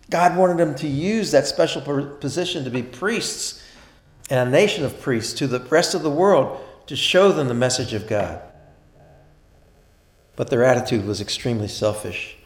God 0.10 0.38
wanted 0.38 0.58
them 0.58 0.76
to 0.76 0.88
use 0.88 1.32
that 1.32 1.48
special 1.48 1.82
position 2.20 2.66
to 2.66 2.70
be 2.70 2.84
priests 2.84 3.64
and 4.30 4.50
a 4.50 4.52
nation 4.52 4.84
of 4.84 5.00
priests 5.00 5.34
to 5.34 5.48
the 5.48 5.60
rest 5.60 5.96
of 5.96 6.04
the 6.04 6.12
world 6.12 6.60
to 6.88 6.96
show 6.96 7.32
them 7.32 7.48
the 7.48 7.54
message 7.54 7.94
of 7.94 8.08
God 8.08 8.42
but 10.36 10.50
their 10.50 10.64
attitude 10.64 11.06
was 11.06 11.22
extremely 11.22 11.68
selfish. 11.68 12.38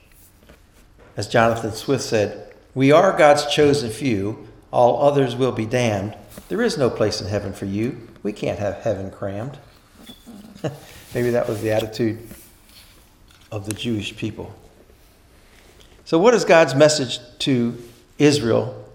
As 1.17 1.27
Jonathan 1.27 1.71
Swift 1.71 2.03
said, 2.03 2.53
We 2.73 2.91
are 2.91 3.17
God's 3.17 3.45
chosen 3.45 3.89
few, 3.89 4.47
all 4.71 5.01
others 5.07 5.35
will 5.35 5.51
be 5.51 5.65
damned. 5.65 6.15
There 6.49 6.61
is 6.61 6.77
no 6.77 6.89
place 6.89 7.21
in 7.21 7.27
heaven 7.27 7.53
for 7.53 7.65
you. 7.65 8.07
We 8.23 8.33
can't 8.33 8.59
have 8.59 8.75
heaven 8.79 9.11
crammed. 9.11 9.57
Maybe 11.13 11.29
that 11.29 11.47
was 11.47 11.61
the 11.61 11.71
attitude 11.71 12.19
of 13.51 13.65
the 13.65 13.73
Jewish 13.73 14.17
people. 14.17 14.53
So, 16.03 16.19
what 16.19 16.33
is 16.33 16.43
God's 16.43 16.75
message 16.75 17.19
to 17.39 17.81
Israel 18.17 18.85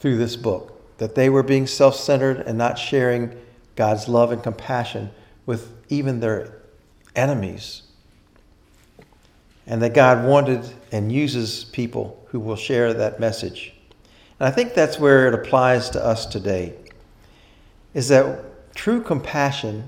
through 0.00 0.16
this 0.16 0.36
book? 0.36 0.74
That 0.98 1.14
they 1.14 1.28
were 1.28 1.42
being 1.42 1.66
self 1.66 1.94
centered 1.94 2.38
and 2.38 2.56
not 2.56 2.78
sharing 2.78 3.38
God's 3.76 4.08
love 4.08 4.32
and 4.32 4.42
compassion 4.42 5.10
with 5.44 5.70
even 5.88 6.20
their 6.20 6.56
enemies 7.14 7.82
and 9.68 9.82
that 9.82 9.94
God 9.94 10.24
wanted 10.24 10.64
and 10.90 11.12
uses 11.12 11.64
people 11.64 12.26
who 12.30 12.40
will 12.40 12.56
share 12.56 12.94
that 12.94 13.20
message. 13.20 13.74
And 14.40 14.48
I 14.48 14.50
think 14.50 14.74
that's 14.74 14.98
where 14.98 15.28
it 15.28 15.34
applies 15.34 15.90
to 15.90 16.04
us 16.04 16.26
today. 16.26 16.74
Is 17.92 18.08
that 18.08 18.74
true 18.74 19.02
compassion 19.02 19.84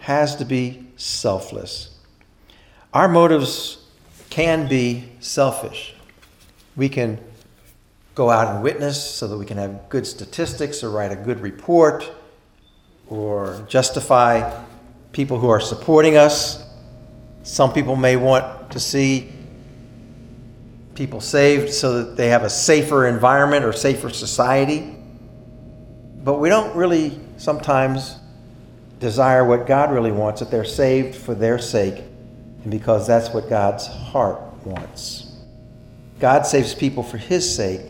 has 0.00 0.34
to 0.36 0.44
be 0.44 0.86
selfless. 0.96 1.98
Our 2.94 3.08
motives 3.08 3.84
can 4.30 4.66
be 4.66 5.10
selfish. 5.20 5.94
We 6.74 6.88
can 6.88 7.18
go 8.14 8.30
out 8.30 8.54
and 8.54 8.62
witness 8.62 9.02
so 9.02 9.28
that 9.28 9.36
we 9.36 9.44
can 9.44 9.58
have 9.58 9.88
good 9.90 10.06
statistics 10.06 10.82
or 10.82 10.90
write 10.90 11.12
a 11.12 11.16
good 11.16 11.40
report 11.40 12.10
or 13.08 13.64
justify 13.68 14.64
people 15.12 15.38
who 15.38 15.48
are 15.48 15.60
supporting 15.60 16.16
us. 16.16 16.64
Some 17.42 17.72
people 17.72 17.96
may 17.96 18.16
want 18.16 18.57
to 18.78 18.84
see 18.84 19.28
people 20.94 21.20
saved 21.20 21.72
so 21.72 22.02
that 22.02 22.16
they 22.16 22.28
have 22.28 22.44
a 22.44 22.50
safer 22.50 23.06
environment 23.06 23.64
or 23.64 23.72
safer 23.72 24.08
society. 24.08 24.96
But 26.22 26.34
we 26.34 26.48
don't 26.48 26.76
really 26.76 27.18
sometimes 27.38 28.16
desire 29.00 29.44
what 29.44 29.66
God 29.66 29.92
really 29.92 30.12
wants, 30.12 30.40
that 30.40 30.50
they're 30.50 30.64
saved 30.64 31.16
for 31.16 31.34
their 31.34 31.58
sake 31.58 32.04
and 32.62 32.70
because 32.70 33.06
that's 33.06 33.30
what 33.30 33.48
God's 33.48 33.86
heart 33.86 34.40
wants. 34.64 35.32
God 36.18 36.46
saves 36.46 36.74
people 36.74 37.02
for 37.02 37.16
His 37.16 37.54
sake, 37.54 37.80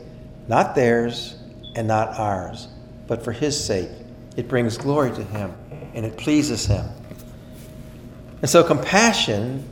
not 0.47 0.75
theirs 0.75 1.37
and 1.75 1.89
not 1.89 2.19
ours, 2.19 2.69
but 3.07 3.25
for 3.25 3.33
His 3.33 3.63
sake. 3.63 3.89
It 4.37 4.49
brings 4.49 4.77
glory 4.77 5.11
to 5.13 5.25
Him. 5.25 5.55
and 5.95 6.05
it 6.05 6.17
pleases 6.17 6.67
Him. 6.67 6.87
And 8.41 8.51
so 8.51 8.63
compassion 8.63 9.69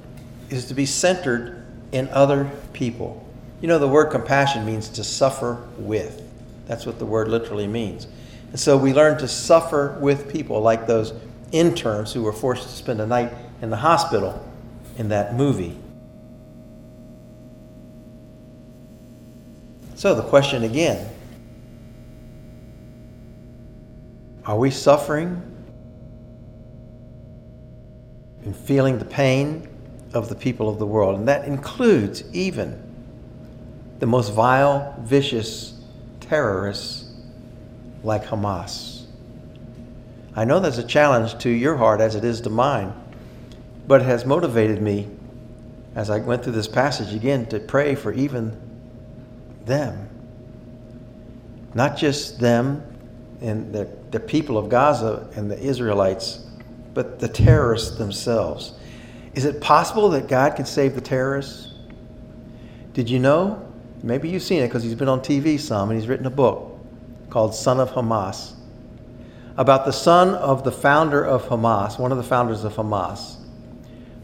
is 0.51 0.67
to 0.67 0.75
be 0.75 0.87
centered 0.87 1.65
in 1.93 2.09
other 2.09 2.51
people. 2.73 3.25
You 3.61 3.69
know, 3.69 3.79
the 3.79 3.89
word 3.89 4.07
compassion 4.07 4.65
means 4.65 4.89
to 4.91 5.05
suffer 5.05 5.67
with. 5.79 6.23
That's 6.67 6.85
what 6.85 6.99
the 6.99 7.07
word 7.07 7.29
literally 7.29 7.67
means. 7.67 8.07
And 8.51 8.61
so 8.61 8.77
we 8.77 8.93
learn 8.93 9.19
to 9.19 9.29
suffer 9.29 9.99
with 10.01 10.31
people 10.31 10.61
like 10.61 10.87
those 10.87 11.13
interns 11.53 12.13
who 12.13 12.23
were 12.23 12.33
forced 12.33 12.65
to 12.65 12.69
spend 12.69 13.01
a 13.01 13.07
night 13.07 13.33
in 13.63 13.71
the 13.71 13.77
hospital 13.77 14.45
in 14.99 15.09
that 15.09 15.35
movie. 15.35 15.77
So 19.95 20.15
the 20.15 20.23
question 20.23 20.63
again 20.63 21.09
are 24.45 24.57
we 24.57 24.71
suffering 24.71 25.43
and 28.45 28.55
feeling 28.55 28.99
the 28.99 29.05
pain 29.05 29.69
of 30.17 30.29
the 30.29 30.35
people 30.35 30.69
of 30.69 30.79
the 30.79 30.87
world? 30.87 31.19
And 31.19 31.29
that 31.29 31.47
includes 31.47 32.25
even 32.33 32.83
the 33.99 34.07
most 34.07 34.33
vile, 34.33 34.95
vicious 35.01 35.79
terrorists 36.21 37.13
like 38.03 38.25
Hamas. 38.25 39.05
I 40.35 40.45
know 40.45 40.61
that's 40.61 40.79
a 40.79 40.87
challenge 40.87 41.39
to 41.39 41.51
your 41.51 41.77
heart 41.77 42.01
as 42.01 42.15
it 42.15 42.25
is 42.25 42.41
to 42.43 42.51
mine, 42.51 42.93
but 43.87 44.03
it 44.03 44.05
has 44.05 44.27
motivated 44.27 44.83
me 44.83 45.09
as 45.95 46.11
I 46.11 46.19
went 46.19 46.45
through 46.45 46.53
this 46.53 46.69
passage 46.69 47.15
again 47.15 47.47
to 47.47 47.59
pray 47.59 47.95
for 47.95 48.13
even 48.13 48.55
them. 49.65 50.09
Not 51.75 51.97
just 51.97 52.39
them 52.39 52.83
and 53.41 53.73
the, 53.73 53.89
the 54.11 54.21
people 54.21 54.59
of 54.59 54.69
Gaza 54.69 55.29
and 55.37 55.51
the 55.51 55.59
Israelites, 55.59 56.45
but 56.93 57.19
the 57.19 57.29
terrorists 57.29 57.97
themselves. 57.97 58.73
Is 59.37 59.45
it 59.45 59.61
possible 59.61 60.09
that 60.09 60.29
God 60.29 60.57
can 60.57 60.65
save 60.65 60.95
the 60.95 61.01
terrorists? 61.03 61.75
Did 62.95 63.11
you 63.11 63.19
know? 63.19 63.63
Maybe 64.03 64.31
you've 64.31 64.43
seen 64.43 64.63
it 64.63 64.69
because 64.69 64.83
he's 64.83 64.95
been 64.95 65.11
on 65.11 65.21
TV 65.21 65.61
some 65.61 65.91
and 65.91 66.01
he's 66.01 66.09
written 66.09 66.25
a 66.25 66.31
book 66.31 66.79
called 67.29 67.55
Son 67.55 67.79
of 67.79 67.91
Hamas 67.91 68.55
about 69.59 69.85
the 69.85 69.93
son 69.93 70.35
of 70.35 70.65
the 70.65 70.73
founder 70.73 71.25
of 71.25 71.45
Hamas, 71.45 71.99
one 71.99 72.13
of 72.13 72.19
the 72.19 72.25
founders 72.25 72.65
of 72.65 72.75
Hamas. 72.75 73.37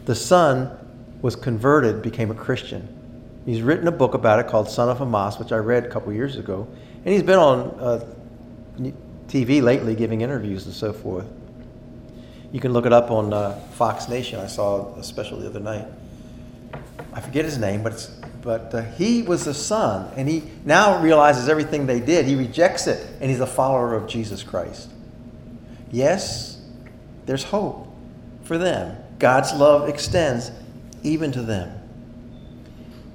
The 0.06 0.14
son 0.14 0.78
was 1.20 1.36
converted, 1.36 2.02
became 2.02 2.30
a 2.30 2.34
Christian. 2.34 2.88
He's 3.44 3.60
written 3.60 3.88
a 3.88 3.92
book 3.92 4.14
about 4.14 4.40
it 4.40 4.46
called 4.46 4.70
Son 4.70 4.88
of 4.88 4.98
Hamas, 4.98 5.38
which 5.38 5.52
I 5.52 5.56
read 5.56 5.84
a 5.84 5.88
couple 5.88 6.12
years 6.12 6.36
ago. 6.36 6.66
And 7.04 7.12
he's 7.12 7.22
been 7.22 7.38
on 7.38 7.60
uh, 7.78 8.14
TV 9.28 9.62
lately 9.62 9.94
giving 9.94 10.22
interviews 10.22 10.64
and 10.64 10.74
so 10.74 10.92
forth. 10.92 11.26
You 12.52 12.60
can 12.60 12.72
look 12.72 12.84
it 12.84 12.92
up 12.92 13.10
on 13.10 13.32
uh, 13.32 13.58
Fox 13.72 14.08
Nation. 14.08 14.38
I 14.38 14.46
saw 14.46 14.94
a 14.96 15.02
special 15.02 15.38
the 15.38 15.46
other 15.46 15.60
night. 15.60 15.86
I 17.14 17.20
forget 17.20 17.44
his 17.44 17.58
name, 17.58 17.82
but 17.82 18.10
but 18.42 18.74
uh, 18.74 18.82
he 18.82 19.22
was 19.22 19.44
the 19.44 19.54
son, 19.54 20.12
and 20.16 20.28
he 20.28 20.42
now 20.64 21.00
realizes 21.00 21.48
everything 21.48 21.86
they 21.86 22.00
did. 22.00 22.26
He 22.26 22.34
rejects 22.34 22.86
it, 22.86 23.06
and 23.20 23.30
he's 23.30 23.40
a 23.40 23.46
follower 23.46 23.94
of 23.94 24.08
Jesus 24.08 24.42
Christ. 24.42 24.90
Yes, 25.90 26.60
there's 27.24 27.44
hope 27.44 27.88
for 28.42 28.58
them. 28.58 28.96
God's 29.18 29.54
love 29.54 29.88
extends 29.88 30.50
even 31.04 31.30
to 31.32 31.42
them. 31.42 31.78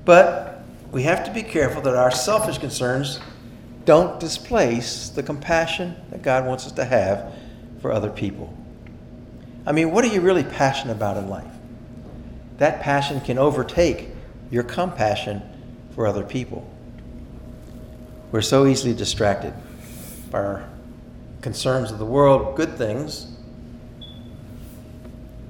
But 0.05 0.63
we 0.91 1.03
have 1.03 1.25
to 1.25 1.31
be 1.31 1.43
careful 1.43 1.81
that 1.81 1.95
our 1.95 2.11
selfish 2.11 2.57
concerns 2.57 3.19
don't 3.83 4.19
displace 4.19 5.09
the 5.09 5.23
compassion 5.23 5.95
that 6.09 6.21
God 6.21 6.45
wants 6.45 6.65
us 6.65 6.71
to 6.73 6.85
have 6.85 7.33
for 7.81 7.91
other 7.91 8.09
people. 8.09 8.53
I 9.67 9.73
mean, 9.73 9.91
what 9.91 10.05
are 10.05 10.07
you 10.07 10.21
really 10.21 10.45
passionate 10.45 10.93
about 10.93 11.17
in 11.17 11.27
life? 11.27 11.51
That 12.57 12.81
passion 12.81 13.19
can 13.19 13.37
overtake 13.37 14.07
your 14.49 14.63
compassion 14.63 15.41
for 15.93 16.07
other 16.07 16.23
people. 16.23 16.65
We're 18.31 18.41
so 18.41 18.65
easily 18.65 18.93
distracted 18.93 19.53
by 20.31 20.39
our 20.39 20.69
concerns 21.41 21.91
of 21.91 21.99
the 21.99 22.05
world, 22.05 22.55
good 22.55 22.77
things, 22.77 23.27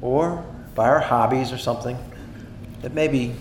or 0.02 0.44
by 0.74 0.88
our 0.88 1.00
hobbies 1.00 1.52
or 1.52 1.60
something 1.60 1.96
that 2.82 2.96
maybe 2.96 3.36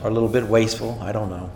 are 0.00 0.10
a 0.10 0.14
little 0.14 0.28
bit 0.28 0.46
wasteful. 0.46 0.96
I 1.02 1.10
don't 1.10 1.28
know. 1.28 1.50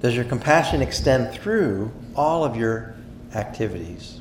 Does 0.00 0.16
your 0.16 0.24
compassion 0.24 0.80
extend 0.80 1.34
through 1.34 1.92
all 2.16 2.44
of 2.44 2.56
your 2.56 2.94
activities? 3.34 4.20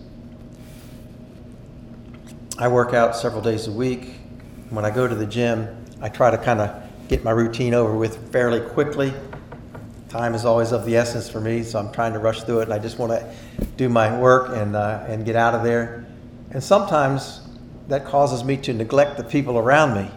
I 2.57 2.67
work 2.67 2.93
out 2.93 3.15
several 3.15 3.41
days 3.41 3.67
a 3.67 3.71
week. 3.71 4.15
When 4.69 4.83
I 4.83 4.91
go 4.91 5.07
to 5.07 5.15
the 5.15 5.25
gym, 5.25 5.85
I 6.01 6.09
try 6.09 6.29
to 6.29 6.37
kind 6.37 6.59
of 6.59 6.83
get 7.07 7.23
my 7.23 7.31
routine 7.31 7.73
over 7.73 7.95
with 7.95 8.31
fairly 8.31 8.59
quickly. 8.59 9.13
Time 10.09 10.33
is 10.33 10.43
always 10.43 10.71
of 10.71 10.85
the 10.85 10.97
essence 10.97 11.29
for 11.29 11.39
me, 11.39 11.63
so 11.63 11.79
I'm 11.79 11.91
trying 11.91 12.13
to 12.13 12.19
rush 12.19 12.43
through 12.43 12.59
it, 12.59 12.63
and 12.63 12.73
I 12.73 12.79
just 12.79 12.99
want 12.99 13.11
to 13.11 13.33
do 13.77 13.89
my 13.89 14.17
work 14.19 14.55
and, 14.55 14.75
uh, 14.75 15.05
and 15.07 15.25
get 15.25 15.35
out 15.35 15.53
of 15.55 15.63
there. 15.63 16.05
And 16.51 16.63
sometimes 16.63 17.41
that 17.87 18.05
causes 18.05 18.43
me 18.43 18.57
to 18.57 18.73
neglect 18.73 19.17
the 19.17 19.23
people 19.23 19.57
around 19.57 19.95
me. 19.95 20.09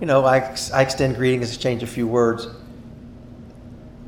You 0.00 0.06
know, 0.06 0.24
I, 0.24 0.56
I 0.72 0.82
extend 0.82 1.16
greetings, 1.16 1.48
exchange 1.48 1.82
a 1.82 1.86
few 1.86 2.06
words. 2.06 2.48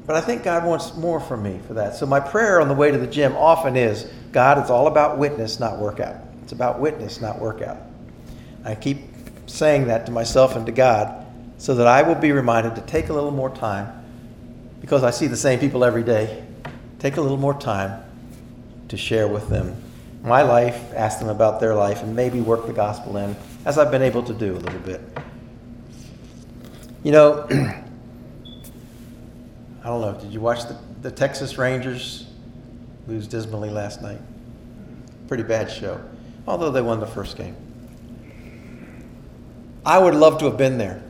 But 0.06 0.16
I 0.16 0.20
think 0.20 0.44
God 0.44 0.64
wants 0.64 0.94
more 0.94 1.18
from 1.18 1.42
me 1.42 1.58
for 1.66 1.74
that. 1.74 1.96
So 1.96 2.06
my 2.06 2.20
prayer 2.20 2.60
on 2.60 2.68
the 2.68 2.74
way 2.74 2.90
to 2.90 2.98
the 2.98 3.06
gym 3.06 3.34
often 3.34 3.76
is 3.76 4.08
God, 4.32 4.58
it's 4.58 4.70
all 4.70 4.86
about 4.86 5.18
witness, 5.18 5.58
not 5.58 5.78
workout. 5.78 6.16
It's 6.42 6.52
about 6.52 6.78
witness, 6.78 7.20
not 7.20 7.40
workout. 7.40 7.78
I 8.64 8.74
keep 8.76 8.98
saying 9.46 9.88
that 9.88 10.06
to 10.06 10.12
myself 10.12 10.54
and 10.54 10.64
to 10.66 10.72
God 10.72 11.26
so 11.58 11.74
that 11.74 11.86
I 11.86 12.02
will 12.02 12.14
be 12.14 12.32
reminded 12.32 12.76
to 12.76 12.82
take 12.82 13.08
a 13.08 13.12
little 13.12 13.30
more 13.30 13.50
time 13.50 14.04
because 14.80 15.02
I 15.02 15.10
see 15.10 15.26
the 15.26 15.36
same 15.36 15.58
people 15.58 15.84
every 15.84 16.04
day. 16.04 16.44
Take 16.98 17.16
a 17.16 17.20
little 17.20 17.36
more 17.36 17.54
time 17.54 18.02
to 18.88 18.96
share 18.96 19.26
with 19.26 19.48
them 19.48 19.82
my 20.22 20.42
life, 20.42 20.92
ask 20.94 21.18
them 21.20 21.28
about 21.28 21.60
their 21.60 21.74
life, 21.74 22.02
and 22.02 22.14
maybe 22.14 22.40
work 22.40 22.66
the 22.66 22.72
gospel 22.72 23.16
in, 23.16 23.36
as 23.64 23.78
I've 23.78 23.90
been 23.92 24.02
able 24.02 24.22
to 24.24 24.34
do 24.34 24.56
a 24.56 24.58
little 24.58 24.80
bit. 24.80 25.00
You 27.04 27.12
know, 27.12 27.46
I 29.86 29.88
don't 29.90 30.00
know, 30.00 30.20
did 30.20 30.32
you 30.32 30.40
watch 30.40 30.64
the, 30.64 30.76
the 31.02 31.12
Texas 31.12 31.58
Rangers 31.58 32.26
lose 33.06 33.28
dismally 33.28 33.70
last 33.70 34.02
night? 34.02 34.18
Pretty 35.28 35.44
bad 35.44 35.70
show, 35.70 36.00
although 36.44 36.72
they 36.72 36.82
won 36.82 36.98
the 36.98 37.06
first 37.06 37.36
game. 37.36 37.54
I 39.84 39.98
would 39.98 40.16
love 40.16 40.40
to 40.40 40.46
have 40.46 40.56
been 40.56 40.76
there. 40.76 41.04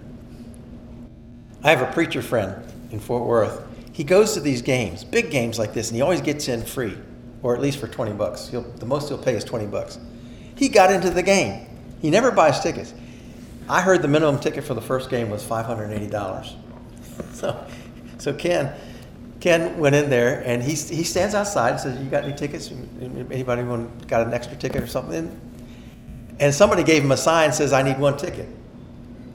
I 1.65 1.71
have 1.71 1.81
a 1.81 1.91
preacher 1.91 2.21
friend 2.21 2.71
in 2.91 3.01
Fort 3.01 3.25
Worth. 3.25 3.67
He 3.95 4.05
goes 4.05 4.35
to 4.35 4.41
these 4.41 4.61
games, 4.61 5.05
big 5.05 5.31
games 5.31 5.59
like 5.59 5.73
this, 5.73 5.89
and 5.89 5.97
he 5.97 6.03
always 6.03 6.21
gets 6.21 6.47
in 6.49 6.63
free, 6.63 6.99
or 7.43 7.55
at 7.55 7.63
least 7.63 7.79
for 7.79 7.89
20 7.89 8.13
bucks. 8.13 8.49
He'll, 8.49 8.61
the 8.61 8.85
most 8.85 9.09
he'll 9.09 9.17
pay 9.17 9.37
is 9.37 9.45
20 9.45 9.69
bucks. 9.69 9.99
He 10.55 10.69
got 10.69 10.93
into 10.93 11.09
the 11.09 11.23
game. 11.23 11.67
He 12.03 12.11
never 12.11 12.31
buys 12.31 12.61
tickets. 12.61 12.93
I 13.71 13.81
heard 13.81 14.03
the 14.03 14.09
minimum 14.09 14.39
ticket 14.39 14.65
for 14.65 14.75
the 14.75 14.83
first 14.83 15.09
game 15.09 15.31
was 15.31 15.43
$580. 15.43 16.57
So, 17.33 17.67
so 18.27 18.35
Ken, 18.35 18.73
Ken 19.39 19.79
went 19.79 19.95
in 19.95 20.11
there 20.11 20.43
and 20.45 20.61
he, 20.61 20.71
he 20.71 21.05
stands 21.05 21.33
outside 21.33 21.71
and 21.71 21.81
says, 21.81 22.03
"You 22.03 22.11
got 22.11 22.25
any 22.25 22.35
tickets? 22.35 22.73
Anybody 23.01 23.63
want, 23.63 24.09
got 24.09 24.27
an 24.27 24.35
extra 24.35 24.57
ticket 24.57 24.83
or 24.83 24.89
something?" 24.89 25.31
And 26.41 26.53
somebody 26.53 26.83
gave 26.83 27.05
him 27.05 27.13
a 27.13 27.17
sign 27.17 27.53
says, 27.53 27.73
"I 27.73 27.83
need 27.83 28.01
one 28.01 28.17
ticket." 28.17 28.49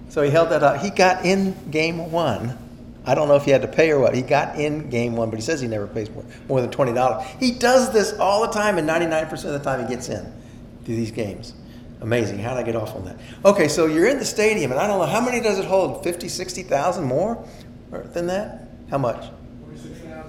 So 0.10 0.24
he 0.24 0.30
held 0.30 0.50
that 0.50 0.62
up. 0.62 0.82
He 0.82 0.90
got 0.90 1.24
in 1.24 1.56
game 1.72 2.12
one. 2.12 2.58
I 3.06 3.16
don't 3.16 3.30
know 3.30 3.38
if 3.38 3.46
he 3.46 3.52
had 3.52 3.62
to 3.62 3.70
pay 3.70 3.92
or 3.92 4.00
what. 4.02 4.14
He 4.14 4.24
got 4.24 4.60
in 4.60 4.90
game 4.90 5.16
one, 5.16 5.30
but 5.30 5.40
he 5.40 5.42
says 5.42 5.62
he 5.62 5.70
never 5.70 5.88
pays 5.88 6.10
more, 6.10 6.26
more 6.50 6.60
than 6.60 6.70
twenty 6.70 6.92
dollars. 6.92 7.26
He 7.40 7.52
does 7.52 7.94
this 7.94 8.12
all 8.20 8.42
the 8.42 8.52
time, 8.52 8.78
and 8.78 8.86
ninety 8.86 9.08
nine 9.08 9.28
percent 9.28 9.56
of 9.56 9.64
the 9.64 9.70
time 9.70 9.88
he 9.88 9.96
gets 9.96 10.10
in 10.10 10.26
to 10.26 10.92
these 10.92 11.12
games. 11.12 11.54
Amazing. 12.02 12.40
How 12.40 12.56
did 12.56 12.60
I 12.60 12.64
get 12.64 12.76
off 12.76 12.94
on 12.94 13.06
that? 13.06 13.16
Okay, 13.46 13.70
so 13.70 13.86
you're 13.86 14.10
in 14.10 14.20
the 14.20 14.26
stadium, 14.26 14.72
and 14.72 14.82
I 14.82 14.86
don't 14.86 15.00
know 15.00 15.06
how 15.06 15.22
many 15.22 15.40
does 15.40 15.60
it 15.60 15.66
hold? 15.66 16.04
50, 16.04 16.28
60,000 16.28 17.06
more 17.06 17.42
than 18.14 18.28
that? 18.28 18.68
How 18.92 19.00
much? 19.00 19.26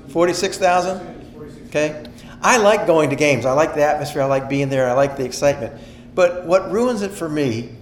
46,000? 0.08 1.66
Okay. 1.66 2.04
I 2.40 2.56
like 2.56 2.86
going 2.86 3.10
to 3.10 3.16
games. 3.16 3.44
I 3.44 3.52
like 3.52 3.74
the 3.74 3.84
atmosphere. 3.84 4.22
I 4.22 4.26
like 4.26 4.48
being 4.48 4.70
there. 4.70 4.88
I 4.88 4.94
like 4.94 5.16
the 5.16 5.24
excitement. 5.24 5.78
But 6.14 6.46
what 6.46 6.70
ruins 6.72 7.02
it 7.02 7.10
for 7.10 7.28
me 7.28 7.76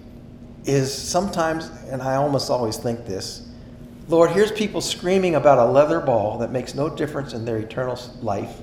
is 0.65 0.93
sometimes, 0.93 1.69
and 1.89 2.01
I 2.01 2.15
almost 2.15 2.49
always 2.49 2.77
think 2.77 3.05
this 3.05 3.47
Lord, 4.07 4.31
here's 4.31 4.51
people 4.51 4.81
screaming 4.81 5.35
about 5.35 5.57
a 5.57 5.71
leather 5.71 6.01
ball 6.01 6.39
that 6.39 6.51
makes 6.51 6.75
no 6.75 6.89
difference 6.89 7.33
in 7.33 7.45
their 7.45 7.57
eternal 7.59 7.97
life. 8.21 8.57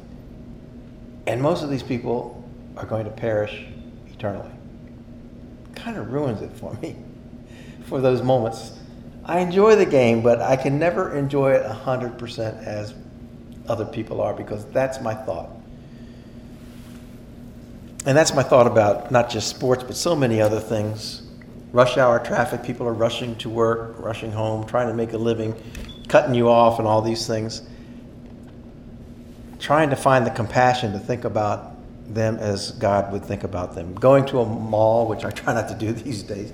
And 1.27 1.41
most 1.41 1.63
of 1.63 1.71
these 1.71 1.83
people 1.83 2.45
are 2.77 2.85
going 2.85 3.05
to 3.05 3.11
perish 3.11 3.65
eternally 4.09 4.51
kind 5.79 5.97
of 5.97 6.13
ruins 6.13 6.43
it 6.43 6.51
for 6.53 6.75
me 6.83 6.97
for 7.85 8.01
those 8.01 8.23
moments. 8.23 8.78
I 9.29 9.41
enjoy 9.41 9.77
the 9.77 9.85
game, 9.85 10.23
but 10.23 10.41
I 10.41 10.57
can 10.57 10.79
never 10.79 11.15
enjoy 11.15 11.53
it 11.53 11.63
100% 11.63 12.65
as 12.65 12.95
other 13.69 13.85
people 13.85 14.23
are 14.23 14.33
because 14.33 14.65
that's 14.67 15.03
my 15.03 15.15
thought. 15.15 15.51
And 18.07 18.17
that's 18.17 18.35
my 18.35 18.43
thought 18.43 18.67
about 18.67 19.11
not 19.11 19.29
just 19.29 19.49
sports, 19.49 19.85
but 19.85 19.97
so 19.97 20.17
many 20.17 20.41
other 20.41 20.61
things. 20.61 21.23
Rush 21.73 21.99
hour 21.99 22.19
traffic, 22.21 22.63
people 22.63 22.87
are 22.87 22.95
rushing 22.95 23.37
to 23.37 23.51
work, 23.51 23.97
rushing 23.99 24.33
home, 24.33 24.67
trying 24.67 24.89
to 24.89 24.95
make 24.95 25.13
a 25.13 25.19
living, 25.19 25.55
cutting 26.09 26.35
you 26.35 26.49
off, 26.49 26.79
and 26.79 26.89
all 26.89 27.03
these 27.03 27.27
things. 27.27 27.61
Trying 29.59 29.91
to 29.91 29.97
find 29.97 30.25
the 30.25 30.31
compassion 30.31 30.93
to 30.93 30.99
think 30.99 31.25
about 31.25 31.75
them 32.15 32.37
as 32.37 32.71
God 32.71 33.13
would 33.13 33.27
think 33.27 33.45
about 33.45 33.75
them. 33.75 33.95
Going 33.95 34.25
to 34.27 34.39
a 34.39 34.47
mall, 34.47 35.07
which 35.07 35.27
I 35.27 35.31
try 35.31 35.53
not 35.53 35.69
to 35.69 35.75
do 35.75 35.93
these 36.05 36.23
days, 36.23 36.51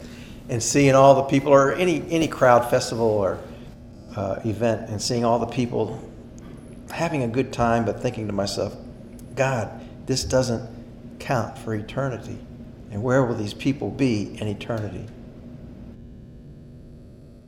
and 0.48 0.62
seeing 0.62 0.94
all 0.94 1.14
the 1.14 1.22
people, 1.22 1.52
or 1.52 1.72
any, 1.74 2.04
any 2.10 2.28
crowd 2.28 2.68
festival 2.70 3.06
or 3.06 3.38
uh, 4.16 4.40
event, 4.44 4.90
and 4.90 5.00
seeing 5.00 5.24
all 5.24 5.38
the 5.38 5.46
people 5.46 6.00
having 6.90 7.22
a 7.22 7.28
good 7.28 7.52
time, 7.52 7.84
but 7.84 8.00
thinking 8.00 8.26
to 8.26 8.32
myself, 8.32 8.76
God, 9.34 9.68
this 10.06 10.24
doesn't 10.24 10.68
count 11.18 11.58
for 11.58 11.74
eternity. 11.74 12.38
And 12.90 13.02
where 13.02 13.24
will 13.24 13.34
these 13.34 13.54
people 13.54 13.90
be 13.90 14.38
in 14.38 14.46
eternity? 14.46 15.06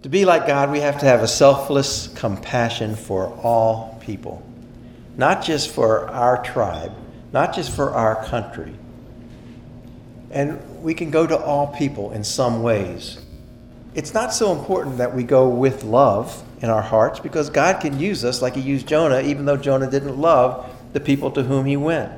To 0.03 0.09
be 0.09 0.25
like 0.25 0.47
God, 0.47 0.71
we 0.71 0.81
have 0.81 0.99
to 1.01 1.07
have 1.07 1.23
a 1.23 1.29
selfless 1.29 2.09
compassion 2.09 2.97
for 2.97 3.29
all 3.43 4.01
people, 4.01 4.45
not 5.17 5.45
just 5.45 5.71
for 5.71 6.09
our 6.09 6.43
tribe, 6.43 6.93
not 7.33 7.55
just 7.55 7.75
for 7.75 7.91
our 7.91 8.25
country. 8.25 8.75
And 10.31 10.76
we 10.87 10.95
can 10.95 11.11
go 11.11 11.27
to 11.27 11.37
all 11.37 11.67
people 11.67 12.13
in 12.13 12.23
some 12.23 12.63
ways. 12.63 13.19
It's 13.97 14.15
not 14.15 14.33
so 14.33 14.57
important 14.57 14.99
that 14.99 15.17
we 15.17 15.25
go 15.25 15.49
with 15.49 15.83
love 15.83 16.45
in 16.63 16.71
our 16.71 16.81
hearts 16.81 17.19
because 17.19 17.51
God 17.51 17.81
can 17.81 17.99
use 17.99 18.25
us 18.25 18.41
like 18.41 18.55
He 18.55 18.61
used 18.61 18.87
Jonah, 18.87 19.21
even 19.21 19.47
though 19.47 19.57
Jonah 19.57 19.91
didn't 19.91 20.17
love 20.17 20.73
the 20.93 21.01
people 21.01 21.33
to 21.33 21.43
whom 21.43 21.67
He 21.67 21.77
went. 21.77 22.13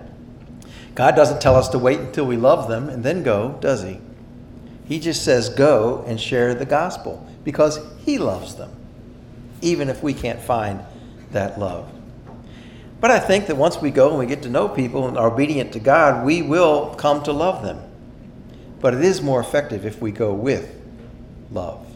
God 0.94 1.16
doesn't 1.16 1.40
tell 1.40 1.56
us 1.56 1.70
to 1.70 1.78
wait 1.78 1.98
until 1.98 2.26
we 2.26 2.36
love 2.36 2.68
them 2.68 2.90
and 2.90 3.02
then 3.02 3.22
go, 3.22 3.56
does 3.62 3.84
He? 3.84 4.02
He 4.86 5.00
just 5.00 5.24
says, 5.24 5.48
go 5.48 6.04
and 6.06 6.20
share 6.20 6.54
the 6.54 6.66
gospel 6.66 7.26
because 7.44 7.80
He 8.04 8.18
loves 8.18 8.56
them, 8.56 8.70
even 9.62 9.88
if 9.88 10.02
we 10.02 10.12
can't 10.12 10.42
find 10.42 10.82
that 11.30 11.58
love. 11.58 11.90
But 13.00 13.12
I 13.12 13.18
think 13.18 13.46
that 13.46 13.56
once 13.56 13.80
we 13.80 13.90
go 13.90 14.10
and 14.10 14.18
we 14.18 14.26
get 14.26 14.42
to 14.42 14.50
know 14.50 14.68
people 14.68 15.08
and 15.08 15.16
are 15.16 15.32
obedient 15.32 15.72
to 15.72 15.80
God, 15.80 16.26
we 16.26 16.42
will 16.42 16.94
come 16.96 17.22
to 17.22 17.32
love 17.32 17.62
them. 17.62 17.87
But 18.80 18.94
it 18.94 19.02
is 19.02 19.22
more 19.22 19.40
effective 19.40 19.84
if 19.84 20.00
we 20.00 20.12
go 20.12 20.32
with 20.32 20.74
love. 21.50 21.86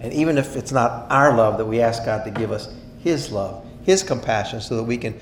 And 0.00 0.12
even 0.12 0.38
if 0.38 0.56
it's 0.56 0.72
not 0.72 1.10
our 1.10 1.36
love, 1.36 1.58
that 1.58 1.64
we 1.64 1.80
ask 1.80 2.04
God 2.04 2.24
to 2.24 2.30
give 2.30 2.50
us 2.50 2.72
His 3.00 3.30
love, 3.30 3.64
His 3.84 4.02
compassion, 4.02 4.60
so 4.60 4.76
that 4.76 4.82
we 4.82 4.96
can 4.96 5.18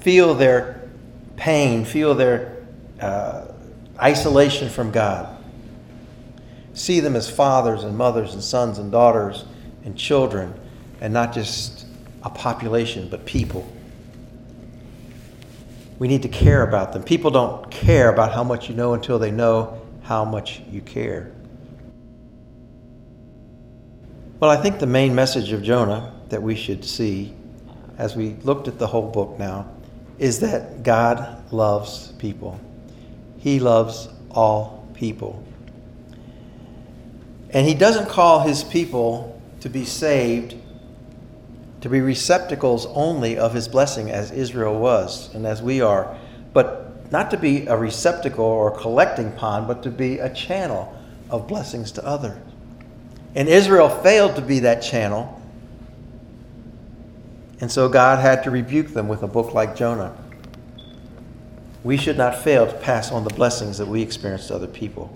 feel 0.00 0.34
their 0.34 0.88
pain, 1.36 1.84
feel 1.84 2.14
their 2.14 2.62
uh, 3.00 3.46
isolation 3.98 4.68
from 4.68 4.90
God. 4.90 5.36
See 6.74 7.00
them 7.00 7.16
as 7.16 7.28
fathers 7.30 7.82
and 7.82 7.96
mothers 7.96 8.34
and 8.34 8.42
sons 8.42 8.78
and 8.78 8.92
daughters 8.92 9.44
and 9.84 9.96
children, 9.96 10.54
and 11.00 11.12
not 11.12 11.32
just 11.32 11.86
a 12.22 12.30
population, 12.30 13.08
but 13.10 13.24
people. 13.24 13.70
We 15.98 16.08
need 16.08 16.22
to 16.22 16.28
care 16.28 16.62
about 16.62 16.92
them. 16.92 17.02
People 17.02 17.30
don't 17.30 17.70
care 17.70 18.10
about 18.12 18.32
how 18.32 18.44
much 18.44 18.68
you 18.68 18.74
know 18.74 18.94
until 18.94 19.18
they 19.18 19.30
know 19.30 19.79
how 20.10 20.24
much 20.24 20.60
you 20.68 20.80
care. 20.80 21.30
Well, 24.40 24.50
I 24.50 24.56
think 24.56 24.80
the 24.80 24.86
main 24.88 25.14
message 25.14 25.52
of 25.52 25.62
Jonah 25.62 26.12
that 26.30 26.42
we 26.42 26.56
should 26.56 26.84
see 26.84 27.32
as 27.96 28.16
we 28.16 28.30
looked 28.42 28.66
at 28.66 28.76
the 28.76 28.88
whole 28.88 29.08
book 29.08 29.38
now 29.38 29.68
is 30.18 30.40
that 30.40 30.82
God 30.82 31.52
loves 31.52 32.10
people. 32.18 32.58
He 33.38 33.60
loves 33.60 34.08
all 34.32 34.84
people. 34.94 35.44
And 37.50 37.64
He 37.64 37.74
doesn't 37.74 38.08
call 38.08 38.40
His 38.40 38.64
people 38.64 39.40
to 39.60 39.68
be 39.68 39.84
saved, 39.84 40.56
to 41.82 41.88
be 41.88 42.00
receptacles 42.00 42.86
only 42.86 43.38
of 43.38 43.54
His 43.54 43.68
blessing, 43.68 44.10
as 44.10 44.32
Israel 44.32 44.76
was 44.76 45.32
and 45.36 45.46
as 45.46 45.62
we 45.62 45.80
are, 45.80 46.18
but 46.52 46.89
not 47.10 47.30
to 47.32 47.36
be 47.36 47.66
a 47.66 47.76
receptacle 47.76 48.44
or 48.44 48.70
collecting 48.70 49.32
pond, 49.32 49.66
but 49.66 49.82
to 49.82 49.90
be 49.90 50.18
a 50.18 50.32
channel 50.32 50.96
of 51.28 51.48
blessings 51.48 51.92
to 51.92 52.04
others. 52.04 52.38
And 53.34 53.48
Israel 53.48 53.88
failed 53.88 54.36
to 54.36 54.42
be 54.42 54.60
that 54.60 54.82
channel 54.82 55.40
and 57.60 57.70
so 57.70 57.88
God 57.88 58.20
had 58.20 58.42
to 58.44 58.50
rebuke 58.50 58.88
them 58.88 59.06
with 59.06 59.22
a 59.22 59.26
book 59.26 59.52
like 59.52 59.76
Jonah. 59.76 60.16
We 61.84 61.96
should 61.96 62.16
not 62.16 62.42
fail 62.42 62.66
to 62.66 62.72
pass 62.72 63.12
on 63.12 63.24
the 63.24 63.30
blessings 63.30 63.78
that 63.78 63.86
we 63.86 64.02
experience 64.02 64.48
to 64.48 64.54
other 64.54 64.66
people. 64.66 65.14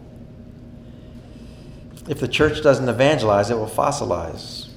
If 2.07 2.20
the 2.20 2.28
church 2.28 2.62
doesn't 2.62 2.88
evangelize, 2.88 3.51
it 3.51 3.57
will 3.57 3.66
fossilize. 3.66 4.68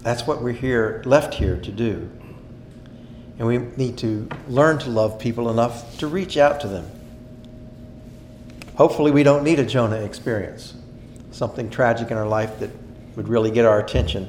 That's 0.00 0.26
what 0.26 0.40
we're 0.40 0.52
here 0.52 1.02
left 1.04 1.34
here 1.34 1.56
to 1.56 1.72
do. 1.72 2.10
And 3.38 3.46
we 3.48 3.58
need 3.58 3.98
to 3.98 4.28
learn 4.48 4.78
to 4.78 4.90
love 4.90 5.18
people 5.18 5.50
enough 5.50 5.98
to 5.98 6.06
reach 6.06 6.36
out 6.36 6.60
to 6.60 6.68
them. 6.68 6.90
Hopefully, 8.76 9.10
we 9.10 9.22
don't 9.22 9.44
need 9.44 9.58
a 9.58 9.64
Jonah 9.64 9.96
experience, 9.96 10.74
something 11.30 11.70
tragic 11.70 12.10
in 12.10 12.16
our 12.16 12.26
life 12.26 12.58
that 12.60 12.70
would 13.16 13.28
really 13.28 13.50
get 13.50 13.64
our 13.64 13.78
attention 13.78 14.28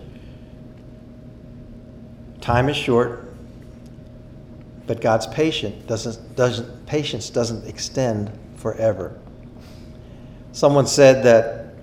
Time 2.45 2.69
is 2.69 2.77
short, 2.77 3.33
but 4.85 5.01
God's 5.01 5.25
patient 5.25 5.87
doesn't, 5.87 6.35
doesn't, 6.35 6.85
patience 6.85 7.31
doesn't 7.31 7.67
extend 7.67 8.31
forever. 8.57 9.19
Someone 10.51 10.85
said 10.85 11.23
that 11.23 11.73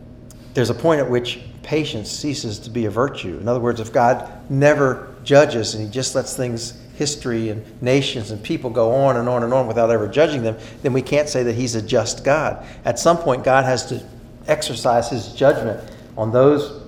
there's 0.54 0.70
a 0.70 0.74
point 0.74 1.00
at 1.00 1.10
which 1.10 1.40
patience 1.64 2.08
ceases 2.08 2.60
to 2.60 2.70
be 2.70 2.84
a 2.84 2.90
virtue. 2.90 3.38
In 3.40 3.48
other 3.48 3.58
words, 3.58 3.80
if 3.80 3.92
God 3.92 4.48
never 4.48 5.12
judges 5.24 5.74
and 5.74 5.84
he 5.84 5.90
just 5.90 6.14
lets 6.14 6.36
things, 6.36 6.80
history 6.96 7.48
and 7.48 7.82
nations 7.82 8.30
and 8.30 8.42
people 8.42 8.70
go 8.70 8.92
on 8.92 9.16
and 9.16 9.28
on 9.28 9.42
and 9.42 9.52
on 9.52 9.66
without 9.66 9.90
ever 9.90 10.06
judging 10.08 10.42
them, 10.42 10.56
then 10.82 10.92
we 10.92 11.02
can't 11.02 11.28
say 11.28 11.42
that 11.42 11.54
he's 11.54 11.74
a 11.74 11.82
just 11.82 12.24
God. 12.24 12.64
At 12.84 12.98
some 12.98 13.16
point, 13.16 13.44
God 13.44 13.64
has 13.64 13.86
to 13.86 14.04
exercise 14.46 15.08
his 15.08 15.32
judgment 15.32 15.80
on 16.16 16.32
those. 16.32 16.82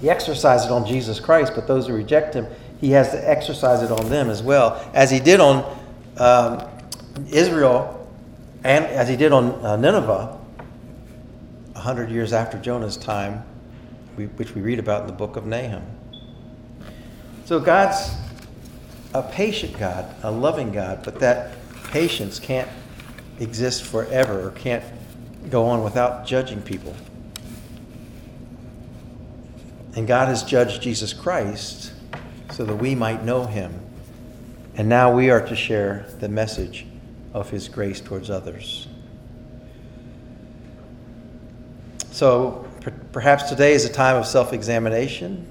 He 0.00 0.10
exercised 0.10 0.66
it 0.66 0.72
on 0.72 0.86
Jesus 0.86 1.20
Christ, 1.20 1.52
but 1.54 1.66
those 1.66 1.86
who 1.86 1.94
reject 1.94 2.34
him, 2.34 2.46
he 2.80 2.90
has 2.90 3.10
to 3.12 3.30
exercise 3.30 3.82
it 3.82 3.90
on 3.90 4.08
them 4.08 4.28
as 4.28 4.42
well, 4.42 4.84
as 4.92 5.10
he 5.10 5.20
did 5.20 5.40
on 5.40 5.78
um, 6.18 6.68
Israel 7.30 7.98
and 8.64 8.84
as 8.86 9.08
he 9.08 9.16
did 9.16 9.32
on 9.32 9.52
uh, 9.64 9.76
Nineveh, 9.76 10.38
a 11.74 11.78
hundred 11.80 12.10
years 12.10 12.32
after 12.32 12.58
Jonah's 12.58 12.96
time, 12.96 13.42
which 14.16 14.54
we 14.54 14.60
read 14.60 14.78
about 14.78 15.02
in 15.02 15.06
the 15.06 15.12
book 15.12 15.36
of 15.36 15.46
Nahum. 15.46 15.82
So 17.44 17.58
God's 17.58 18.10
a 19.14 19.22
patient 19.22 19.78
God, 19.78 20.14
a 20.22 20.30
loving 20.30 20.72
God, 20.72 21.02
but 21.04 21.20
that 21.20 21.56
patience 21.90 22.38
can't 22.38 22.68
exist 23.38 23.84
forever 23.84 24.48
or 24.48 24.50
can't 24.52 24.84
go 25.50 25.66
on 25.66 25.82
without 25.82 26.26
judging 26.26 26.62
people. 26.62 26.94
And 29.94 30.06
God 30.06 30.28
has 30.28 30.42
judged 30.42 30.80
Jesus 30.80 31.12
Christ 31.12 31.92
so 32.50 32.64
that 32.64 32.76
we 32.76 32.94
might 32.94 33.24
know 33.24 33.44
him. 33.44 33.78
And 34.74 34.88
now 34.88 35.14
we 35.14 35.28
are 35.28 35.46
to 35.46 35.54
share 35.54 36.06
the 36.20 36.28
message 36.28 36.86
of 37.34 37.50
his 37.50 37.68
grace 37.68 38.00
towards 38.00 38.30
others. 38.30 38.88
So 42.10 42.66
perhaps 43.12 43.44
today 43.44 43.74
is 43.74 43.84
a 43.84 43.92
time 43.92 44.16
of 44.16 44.26
self 44.26 44.52
examination. 44.52 45.46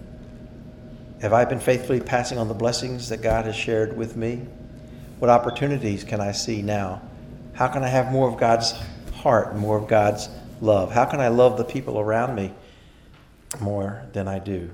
Have 1.22 1.34
I 1.34 1.46
been 1.46 1.60
faithfully 1.60 2.00
passing 2.00 2.40
on 2.40 2.48
the 2.48 2.56
blessings 2.56 3.10
that 3.10 3.22
God 3.22 3.46
has 3.46 3.56
shared 3.56 3.96
with 3.96 4.18
me? 4.18 4.42
What 5.20 5.30
opportunities 5.30 6.04
can 6.04 6.20
I 6.20 6.32
see 6.32 6.64
now? 6.64 7.04
How 7.54 7.68
can 7.68 7.84
I 7.84 7.90
have 7.90 8.12
more 8.12 8.28
of 8.28 8.40
God's 8.40 8.74
heart 9.22 9.56
more 9.56 9.78
of 9.78 9.88
God's 9.88 10.30
love? 10.62 10.92
How 10.92 11.06
can 11.06 11.20
I 11.20 11.28
love 11.28 11.58
the 11.58 11.64
people 11.64 12.00
around 12.00 12.36
me 12.36 12.52
more 13.60 14.04
than 14.14 14.28
I 14.28 14.40
do? 14.40 14.72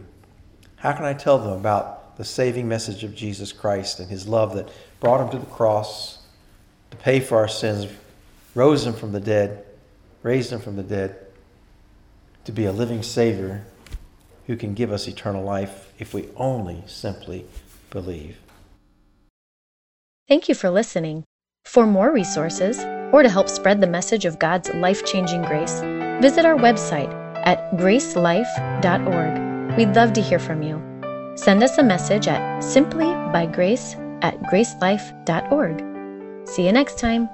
How 0.78 0.94
can 0.94 1.04
I 1.04 1.14
tell 1.14 1.38
them 1.38 1.52
about 1.52 2.16
the 2.16 2.24
saving 2.24 2.66
message 2.66 3.04
of 3.04 3.14
Jesus 3.14 3.52
Christ 3.52 4.00
and 4.00 4.10
his 4.10 4.26
love 4.26 4.56
that 4.56 4.70
brought 5.02 5.20
him 5.20 5.30
to 5.32 5.46
the 5.46 5.52
cross 5.54 6.20
to 6.92 6.98
pay 6.98 7.20
for 7.20 7.38
our 7.38 7.50
sins, 7.50 7.92
rose 8.56 8.86
him 8.86 8.94
from 8.94 9.12
the 9.12 9.20
dead, 9.20 9.66
raised 10.24 10.54
him 10.54 10.62
from 10.62 10.78
the 10.78 10.84
dead, 10.84 11.18
to 12.46 12.54
be 12.54 12.64
a 12.64 12.72
living 12.72 13.04
Savior 13.04 13.66
who 14.48 14.56
can 14.56 14.74
give 14.74 14.92
us 14.92 15.08
eternal 15.08 15.44
life 15.44 15.94
if 16.00 16.14
we 16.14 16.28
only 16.36 16.84
simply 16.88 17.46
believe. 17.92 18.38
Thank 20.28 20.50
you 20.50 20.56
for 20.56 20.70
listening. 20.70 21.24
For 21.66 21.86
more 21.86 22.12
resources, 22.12 22.80
or 23.14 23.24
to 23.24 23.30
help 23.30 23.50
spread 23.50 23.82
the 23.82 23.88
message 23.88 24.26
of 24.26 24.40
God's 24.40 24.74
life 24.74 25.06
changing 25.06 25.44
grace, 25.44 25.82
visit 26.22 26.46
our 26.46 26.56
website 26.56 27.14
at 27.46 27.72
gracelife.org. 27.74 29.78
We'd 29.78 29.96
love 29.96 30.14
to 30.14 30.22
hear 30.22 30.40
from 30.40 30.64
you. 30.64 30.82
Send 31.36 31.64
us 31.64 31.78
a 31.78 31.84
message 31.84 32.28
at 32.28 32.64
simplybygrace 32.64 34.24
at 34.24 34.42
gracelife.org. 34.44 35.84
See 36.48 36.66
you 36.66 36.72
next 36.72 37.00
time. 37.00 37.30